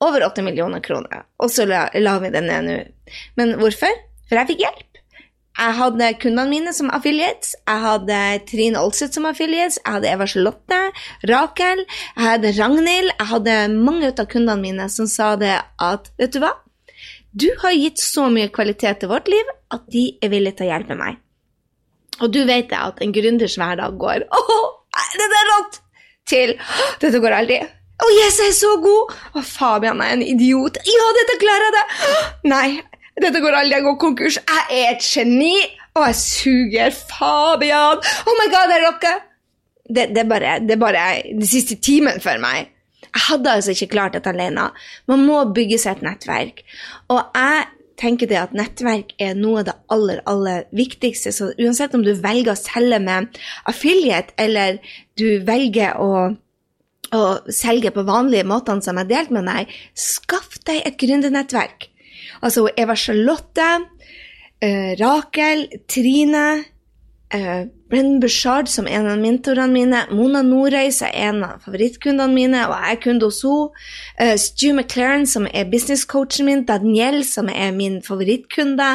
over 0.04 0.26
8 0.28 0.44
millioner 0.46 0.82
kroner, 0.84 1.26
og 1.42 1.50
så 1.52 1.66
la, 1.68 1.88
la 1.98 2.18
vi 2.22 2.34
det 2.34 2.44
ned 2.46 2.68
nå. 2.68 2.78
Men 3.40 3.58
hvorfor? 3.62 3.94
For 4.28 4.40
jeg 4.40 4.52
fikk 4.52 4.64
hjelp. 4.66 4.88
Jeg 5.58 5.74
hadde 5.74 6.12
kundene 6.22 6.52
mine 6.52 6.72
som 6.76 6.92
affiliates. 6.94 7.56
Jeg 7.66 7.82
hadde 7.82 8.18
Trine 8.46 8.82
Olseth 8.84 9.18
som 9.18 9.26
affiliates. 9.26 9.80
Jeg 9.82 9.96
hadde 9.96 10.12
Eva 10.12 10.28
Charlotte, 10.30 10.82
Rakel, 11.32 11.82
jeg 11.88 12.26
hadde 12.28 12.54
Ragnhild. 12.60 13.10
Jeg 13.16 13.30
hadde 13.32 13.58
mange 13.74 14.12
av 14.14 14.30
kundene 14.30 14.62
mine 14.62 14.86
som 14.94 15.10
sa 15.10 15.34
det 15.40 15.56
at 15.82 16.12
Vet 16.22 16.36
du 16.36 16.44
hva? 16.44 16.54
Du 17.32 17.50
har 17.62 17.76
gitt 17.76 18.00
så 18.02 18.28
mye 18.34 18.52
kvalitet 18.54 19.02
til 19.02 19.12
vårt 19.12 19.28
liv 19.32 19.50
at 19.74 19.88
de 19.94 20.10
er 20.24 20.32
villige 20.32 20.60
til 20.60 20.68
å 20.68 20.72
hjelpe 20.72 20.98
meg. 21.00 21.18
Og 22.24 22.32
du 22.34 22.40
vet 22.48 22.70
det 22.72 22.80
at 22.80 23.02
en 23.04 23.14
gründers 23.14 23.58
hverdag 23.60 23.98
går 24.02 24.24
Å, 24.38 24.60
det 25.18 25.28
er 25.28 25.52
rått! 25.54 25.82
Til 26.28 26.54
Dette 27.00 27.22
går 27.24 27.36
aldri. 27.38 27.62
Å, 27.64 28.06
oh, 28.06 28.14
yes, 28.14 28.40
jeg 28.42 28.52
er 28.52 28.58
så 28.58 28.74
god! 28.84 29.14
Å, 29.34 29.44
Fabian 29.46 30.02
er 30.04 30.16
en 30.18 30.24
idiot. 30.26 30.80
Ja, 30.86 31.06
dette 31.18 31.38
klarer 31.42 31.68
jeg 31.68 31.76
det! 31.78 31.86
Nei, 32.52 32.68
dette 33.18 33.42
går 33.42 33.56
aldri. 33.62 33.78
Jeg 33.78 33.86
går 33.88 33.96
konkurs. 34.02 34.40
Jeg 34.42 34.66
er 34.76 34.92
et 34.92 35.08
geni, 35.08 35.56
og 35.98 36.04
jeg 36.10 36.18
suger. 36.20 37.00
Fabian! 37.14 38.04
Oh 38.28 38.38
my 38.42 38.50
god, 38.54 38.76
jeg 38.76 38.84
rocker! 38.86 39.24
Det, 39.88 40.10
det, 40.12 40.26
er 40.26 40.30
bare, 40.30 40.58
det 40.62 40.76
er 40.76 40.82
bare 40.82 41.06
den 41.32 41.48
siste 41.48 41.80
timen 41.82 42.20
for 42.22 42.44
meg. 42.44 42.74
Jeg 43.14 43.26
hadde 43.30 43.56
altså 43.58 43.74
ikke 43.74 43.94
klart 43.96 44.16
dette 44.18 44.32
alene. 44.32 44.70
Man 45.10 45.26
må 45.28 45.42
bygge 45.56 45.80
seg 45.82 45.98
et 45.98 46.08
nettverk. 46.08 46.64
Og 47.14 47.22
jeg 47.38 47.66
tenker 47.98 48.30
det 48.30 48.40
at 48.40 48.56
nettverk 48.56 49.14
er 49.22 49.38
noe 49.38 49.62
av 49.62 49.70
det 49.70 49.76
aller, 49.94 50.22
aller 50.30 50.68
viktigste. 50.76 51.34
Så 51.34 51.52
uansett 51.58 51.96
om 51.98 52.06
du 52.06 52.14
velger 52.14 52.54
å 52.54 52.60
selge 52.60 53.00
med 53.04 53.40
affiliate, 53.70 54.36
eller 54.42 54.80
du 55.20 55.42
velger 55.48 55.98
å, 56.02 56.30
å 57.18 57.24
selge 57.54 57.94
på 57.96 58.06
vanlige 58.08 58.48
måtene 58.48 58.86
som 58.86 59.02
jeg 59.02 59.10
delte 59.10 59.34
delt 59.34 59.36
med 59.40 59.50
deg, 59.50 59.78
skaff 59.98 60.60
deg 60.70 60.84
et 60.86 61.00
gründernettverk. 61.02 61.90
Altså 62.46 62.68
Eva 62.78 62.96
Charlotte, 63.00 63.70
uh, 64.62 64.92
Rakel, 65.00 65.66
Trine 65.90 66.48
Uh, 67.34 67.68
Brennan 67.90 68.22
Bushard, 68.22 68.70
som 68.72 68.86
en 68.88 69.08
av 69.12 69.18
mentorene 69.20 69.74
mine, 69.74 70.00
Mona 70.16 70.40
Nordreis 70.48 71.02
er 71.04 71.12
en 71.28 71.42
av 71.44 71.64
favorittkundene 71.66 72.32
mine, 72.32 72.62
og 72.70 72.76
jeg 72.78 72.94
er 72.94 73.02
kunde 73.04 73.28
hos 73.28 73.42
henne. 73.44 73.82
Uh, 74.16 74.36
Stu 74.40 74.70
McLaren, 74.72 75.26
som 75.28 75.48
er 75.52 75.68
businesscoachen 75.68 76.48
min, 76.48 76.64
Daniel 76.70 77.26
som 77.28 77.52
er 77.52 77.74
min 77.76 78.00
favorittkunde, 78.06 78.88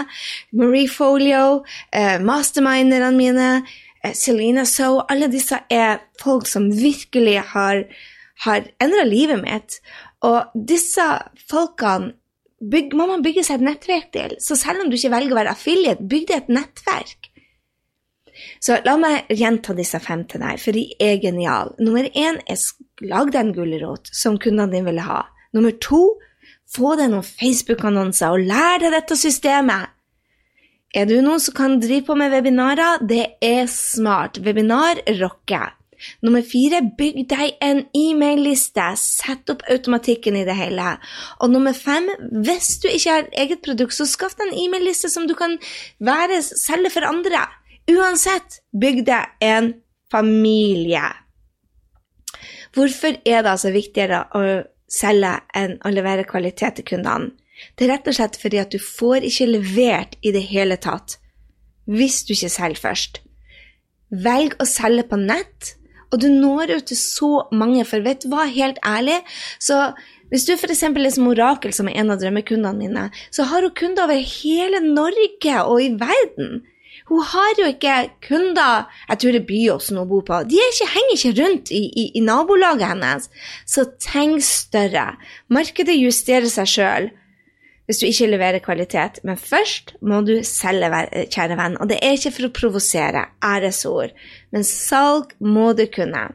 Marie 0.57 0.89
Folio, 0.89 1.61
uh, 1.93 2.16
masterminderne 2.24 3.12
mine, 3.18 3.51
uh, 4.01 4.14
Selena 4.16 4.64
So 4.64 5.03
Alle 5.12 5.28
disse 5.33 5.61
er 5.68 6.01
folk 6.22 6.49
som 6.49 6.70
virkelig 6.72 7.37
har, 7.53 7.85
har 8.47 8.64
endra 8.80 9.05
livet 9.09 9.43
mitt. 9.45 9.76
Og 10.24 10.57
disse 10.57 11.05
folkene 11.51 12.14
bygg, 12.62 12.97
må 12.97 13.11
man 13.11 13.24
bygge 13.24 13.45
seg 13.45 13.61
et 13.61 13.68
nettverk 13.68 14.09
til. 14.14 14.39
Så 14.41 14.57
selv 14.57 14.85
om 14.85 14.89
du 14.89 14.97
ikke 14.97 15.12
velger 15.12 15.37
å 15.37 15.41
være 15.43 15.55
affiliate, 15.57 16.09
bygg 16.09 16.26
deg 16.30 16.41
et 16.41 16.57
nettverk. 16.61 17.32
Så 18.62 18.78
la 18.87 18.97
meg 19.01 19.30
gjenta 19.33 19.74
disse 19.76 20.01
fem 20.03 20.24
til 20.28 20.43
deg, 20.43 20.61
for 20.62 20.76
de 20.76 20.87
er 21.03 21.20
geniale. 21.22 21.76
Nummer 21.83 22.09
én 22.09 22.41
er 22.51 22.61
lag 23.05 23.33
deg 23.33 23.41
en 23.43 23.57
gulrot 23.57 24.12
som 24.14 24.39
kundene 24.41 24.72
dine 24.72 24.89
vil 24.91 25.03
ha. 25.05 25.24
Nummer 25.53 25.74
to 25.83 26.03
få 26.72 26.95
deg 27.01 27.12
noen 27.12 27.26
Facebook-annonser 27.26 28.33
og 28.33 28.47
lær 28.49 28.80
deg 28.83 28.95
dette 28.95 29.18
systemet. 29.20 29.93
Er 30.93 31.07
du 31.09 31.18
noen 31.24 31.41
som 31.41 31.57
kan 31.57 31.78
drive 31.80 32.05
på 32.09 32.16
med 32.20 32.33
webinarer? 32.35 33.05
Det 33.09 33.39
er 33.41 33.64
smart. 33.70 34.41
Webinar 34.45 35.01
rocker. 35.20 35.72
Nummer 36.22 36.43
fire, 36.45 36.83
bygg 36.99 37.22
deg 37.30 37.57
en 37.62 37.85
e-mail-liste. 37.97 38.85
Sett 38.99 39.53
opp 39.53 39.62
automatikken 39.70 40.37
i 40.37 40.45
det 40.49 40.57
hele. 40.59 40.97
Og 41.41 41.53
nummer 41.53 41.76
fem, 41.76 42.11
hvis 42.45 42.74
du 42.83 42.89
ikke 42.91 43.16
har 43.16 43.30
eget 43.45 43.62
produkt, 43.64 43.97
så 43.97 44.09
skaff 44.09 44.37
deg 44.39 44.51
en 44.51 44.61
e-mail-liste 44.64 45.11
som 45.12 45.28
du 45.30 45.37
kan 45.39 45.57
være, 46.03 46.43
selge 46.43 46.93
for 46.93 47.09
andre. 47.09 47.47
Uansett, 47.93 48.61
bygg 48.72 49.05
deg 49.09 49.45
en 49.45 49.72
familie. 50.12 51.05
Hvorfor 52.72 53.18
er 53.28 53.43
det 53.45 53.51
altså 53.53 53.72
viktigere 53.74 54.24
å 54.32 54.45
selge 54.93 55.32
enn 55.57 55.76
å 55.84 55.93
levere 55.93 56.28
kvalitet 56.28 56.80
til 56.80 56.88
kundene? 56.95 57.32
Det 57.76 57.86
er 57.86 57.93
rett 57.95 58.09
og 58.11 58.16
slett 58.16 58.38
fordi 58.40 58.59
at 58.62 58.72
du 58.72 58.80
får 58.82 59.26
ikke 59.28 59.51
levert 59.51 60.16
i 60.24 60.32
det 60.34 60.43
hele 60.49 60.78
tatt 60.82 61.18
hvis 61.90 62.22
du 62.26 62.32
ikke 62.34 62.51
selger 62.53 62.80
først. 62.80 63.20
Velg 64.12 64.57
å 64.61 64.66
selge 64.68 65.05
på 65.09 65.18
nett, 65.20 65.74
og 66.12 66.20
du 66.20 66.28
når 66.30 66.74
ut 66.76 66.88
til 66.90 66.99
så 67.01 67.30
mange, 67.57 67.84
for 67.88 68.05
vet 68.05 68.24
du 68.24 68.28
hva, 68.32 68.45
helt 68.51 68.80
ærlig, 68.86 69.18
så 69.62 69.93
hvis 70.32 70.47
du 70.49 70.53
f.eks. 70.55 70.82
er 70.84 71.11
som 71.12 71.28
Orakel, 71.28 71.72
som 71.76 71.88
er 71.88 71.99
en 72.01 72.12
av 72.12 72.20
drømmekundene 72.20 72.78
mine, 72.78 73.07
så 73.32 73.47
har 73.51 73.64
hun 73.64 73.74
kunder 73.76 74.07
over 74.07 74.20
hele 74.20 74.80
Norge 74.84 75.57
og 75.64 75.82
i 75.82 75.90
verden. 76.01 76.62
Hun 77.11 77.24
har 77.32 77.59
jo 77.59 77.70
ikke 77.70 77.96
kunder 78.28 78.86
jeg 79.09 79.18
tror 79.18 79.34
det 79.34 79.40
er 79.42 79.48
Byåsen 79.48 79.98
hun 80.00 80.11
bor 80.11 80.26
på. 80.26 80.42
De 80.48 80.61
ikke, 80.61 80.90
henger 80.92 81.16
ikke 81.16 81.34
rundt 81.42 81.72
i, 81.74 81.82
i, 81.86 82.05
i, 82.18 82.22
nabolaget 82.24 82.86
hennes. 82.88 83.28
Så 83.66 83.86
tenk 84.03 84.42
større. 84.46 85.12
Markedet 85.53 85.98
justerer 85.98 86.50
seg 86.53 86.70
sjøl 86.76 87.11
hvis 87.90 87.98
du 87.98 88.07
ikke 88.07 88.28
leverer 88.30 88.62
kvalitet. 88.64 89.18
Men 89.26 89.36
først 89.36 89.96
må 90.00 90.22
du 90.26 90.38
selge, 90.46 91.03
kjære 91.34 91.59
venn. 91.59 91.80
Og 91.82 91.90
det 91.90 91.98
er 92.00 92.14
ikke 92.16 92.34
for 92.36 92.48
å 92.48 92.55
provosere, 92.55 93.26
æresord, 93.44 94.14
men 94.55 94.64
salg 94.66 95.34
må 95.42 95.72
du 95.76 95.84
kunne. 95.92 96.30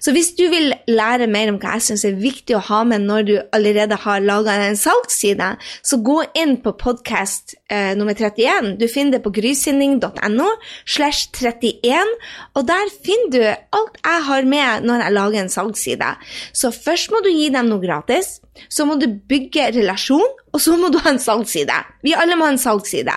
Så 0.00 0.12
hvis 0.12 0.34
du 0.36 0.44
vil 0.52 0.74
lære 0.90 1.28
mer 1.30 1.52
om 1.52 1.58
hva 1.60 1.78
jeg 1.78 1.86
syns 1.86 2.04
er 2.04 2.18
viktig 2.20 2.56
å 2.56 2.64
ha 2.66 2.82
med 2.88 3.06
når 3.06 3.26
du 3.28 3.34
allerede 3.56 3.96
har 4.02 4.20
laga 4.24 4.58
en 4.66 4.76
salgsside, 4.76 5.54
så 5.56 6.00
gå 6.04 6.18
inn 6.36 6.58
på 6.64 6.74
podkast 6.80 7.56
eh, 7.70 7.92
nummer 7.98 8.14
31. 8.14 8.74
Du 8.80 8.86
finner 8.90 9.16
det 9.16 9.22
på 9.24 9.32
grysynding.no 9.34 10.48
slash 10.84 11.30
31, 11.38 12.14
og 12.58 12.66
der 12.68 12.92
finner 13.04 13.32
du 13.32 13.40
alt 13.46 14.00
jeg 14.02 14.26
har 14.28 14.48
med 14.48 14.86
når 14.88 15.04
jeg 15.04 15.16
lager 15.16 15.42
en 15.42 15.52
salgsside. 15.52 16.12
Så 16.52 16.72
først 16.74 17.12
må 17.14 17.22
du 17.24 17.30
gi 17.32 17.48
dem 17.54 17.70
noe 17.70 17.82
gratis. 17.82 18.38
Så 18.68 18.84
må 18.84 18.98
du 19.00 19.06
bygge 19.08 19.70
relasjon, 19.72 20.26
og 20.52 20.60
så 20.60 20.74
må 20.76 20.90
du 20.92 20.98
ha 21.00 21.14
en 21.14 21.22
salgsside. 21.22 21.76
Vi 22.04 22.12
alle 22.18 22.36
må 22.36 22.48
ha 22.48 22.52
en 22.52 22.60
salgsside. 22.60 23.14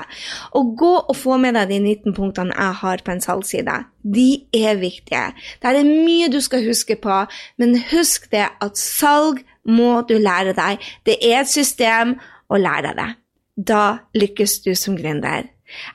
Og 0.56 0.76
gå 0.80 0.92
og 1.02 1.18
få 1.18 1.40
med 1.42 1.58
deg 1.58 1.74
de 1.74 1.80
19 1.82 2.16
punktene 2.16 2.56
jeg 2.56 2.80
har 2.84 3.04
på 3.04 3.12
en 3.12 3.24
salgsside. 3.24 3.80
De 4.04 4.30
er 4.56 4.80
viktige. 4.80 5.26
Det 5.60 5.74
er 5.74 5.90
mye 5.90 6.30
du 6.32 6.40
skal 6.44 6.64
huske 6.68 6.96
på, 7.02 7.24
men 7.60 7.82
husk 7.92 8.30
det 8.32 8.46
at 8.48 8.80
salg 8.80 9.42
må 9.68 10.04
du 10.08 10.16
lære 10.20 10.56
deg. 10.56 10.80
Det 11.08 11.18
er 11.20 11.42
et 11.42 11.52
system, 11.52 12.18
å 12.54 12.60
lære 12.60 12.92
deg 12.92 13.00
det. 13.00 13.10
Da 13.58 14.00
lykkes 14.18 14.62
du 14.66 14.74
som 14.76 14.98
gründer. 14.98 15.50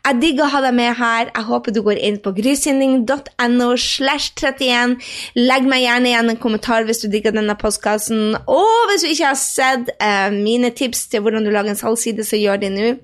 Jeg 0.07 0.19
digger 0.23 0.47
å 0.47 0.51
ha 0.53 0.61
deg 0.65 0.75
med 0.75 0.95
her. 0.99 1.29
Jeg 1.29 1.47
håper 1.49 1.75
du 1.75 1.81
går 1.87 2.01
inn 2.03 2.19
på 2.23 2.33
grysynding.no 2.35 3.69
slash 3.79 4.33
31. 4.39 4.97
Legg 5.39 5.69
meg 5.71 5.85
gjerne 5.85 6.11
igjen 6.11 6.33
en 6.33 6.41
kommentar 6.41 6.87
hvis 6.89 7.03
du 7.05 7.09
digger 7.13 7.35
denne 7.37 7.55
postkassen. 7.59 8.35
Og 8.51 8.91
hvis 8.91 9.05
du 9.05 9.11
ikke 9.11 9.33
har 9.33 9.39
sett 9.39 9.93
uh, 10.03 10.31
mine 10.35 10.73
tips 10.75 11.07
til 11.13 11.23
hvordan 11.23 11.47
du 11.47 11.53
lager 11.55 11.75
en 11.75 11.79
salgsside, 11.79 12.27
så 12.27 12.41
gjør 12.41 12.63
det 12.63 12.73
nå. 12.75 12.95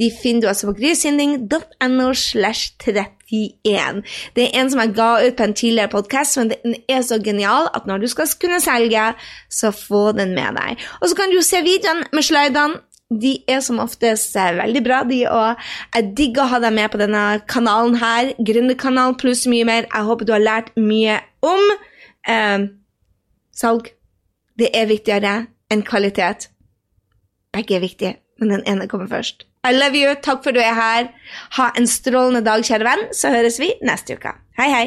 De 0.00 0.10
finner 0.22 0.46
du 0.46 0.50
altså 0.50 0.70
på 0.70 0.78
grysynding.no 0.80 2.08
slash 2.18 2.74
31. 2.82 4.02
Det 4.34 4.48
er 4.48 4.58
en 4.60 4.72
som 4.72 4.82
jeg 4.82 4.94
ga 4.96 5.10
ut 5.26 5.38
på 5.38 5.46
en 5.46 5.58
tidligere 5.58 5.92
podkast, 5.92 6.38
men 6.40 6.50
den 6.54 6.78
er 6.88 7.02
så 7.06 7.20
genial 7.22 7.70
at 7.74 7.86
når 7.90 8.02
du 8.04 8.10
skal 8.10 8.30
kunne 8.40 8.62
selge, 8.62 9.12
så 9.50 9.74
få 9.74 10.10
den 10.16 10.34
med 10.38 10.58
deg. 10.58 10.82
Og 11.00 11.10
så 11.10 11.18
kan 11.18 11.34
du 11.34 11.40
se 11.42 11.62
videoen 11.66 12.04
med 12.14 12.26
slidene 12.26 12.82
de 13.12 13.34
er 13.50 13.60
som 13.64 13.80
oftest 13.82 14.36
eh, 14.36 14.54
veldig 14.56 14.82
bra, 14.84 15.02
de, 15.08 15.20
og 15.28 15.60
jeg 15.94 16.12
digger 16.18 16.44
å 16.44 16.52
ha 16.54 16.60
deg 16.64 16.74
med 16.76 16.90
på 16.92 17.00
denne 17.00 17.24
kanalen 17.50 17.98
her. 18.00 18.32
Gründerkanalen 18.38 19.18
pluss 19.20 19.44
mye 19.50 19.66
mer. 19.68 19.88
Jeg 19.90 20.08
håper 20.08 20.28
du 20.28 20.34
har 20.34 20.44
lært 20.44 20.72
mye 20.80 21.18
om 21.44 21.62
eh, 22.30 22.66
salg. 23.54 23.92
Det 24.58 24.70
er 24.76 24.90
viktigere 24.90 25.36
enn 25.72 25.84
kvalitet. 25.86 26.48
Begge 27.54 27.76
er 27.76 27.84
viktige, 27.84 28.16
men 28.40 28.56
den 28.56 28.66
ene 28.70 28.88
kommer 28.90 29.10
først. 29.10 29.46
I 29.64 29.72
love 29.72 29.96
you. 29.96 30.12
Takk 30.24 30.42
for 30.44 30.52
du 30.52 30.60
er 30.60 30.76
her. 30.76 31.08
Ha 31.58 31.70
en 31.78 31.88
strålende 31.88 32.44
dag, 32.44 32.64
kjære 32.66 32.88
venn. 32.88 33.08
Så 33.16 33.32
høres 33.32 33.60
vi 33.62 33.72
neste 33.84 34.18
uke. 34.18 34.36
Hei, 34.58 34.68
hei. 34.72 34.86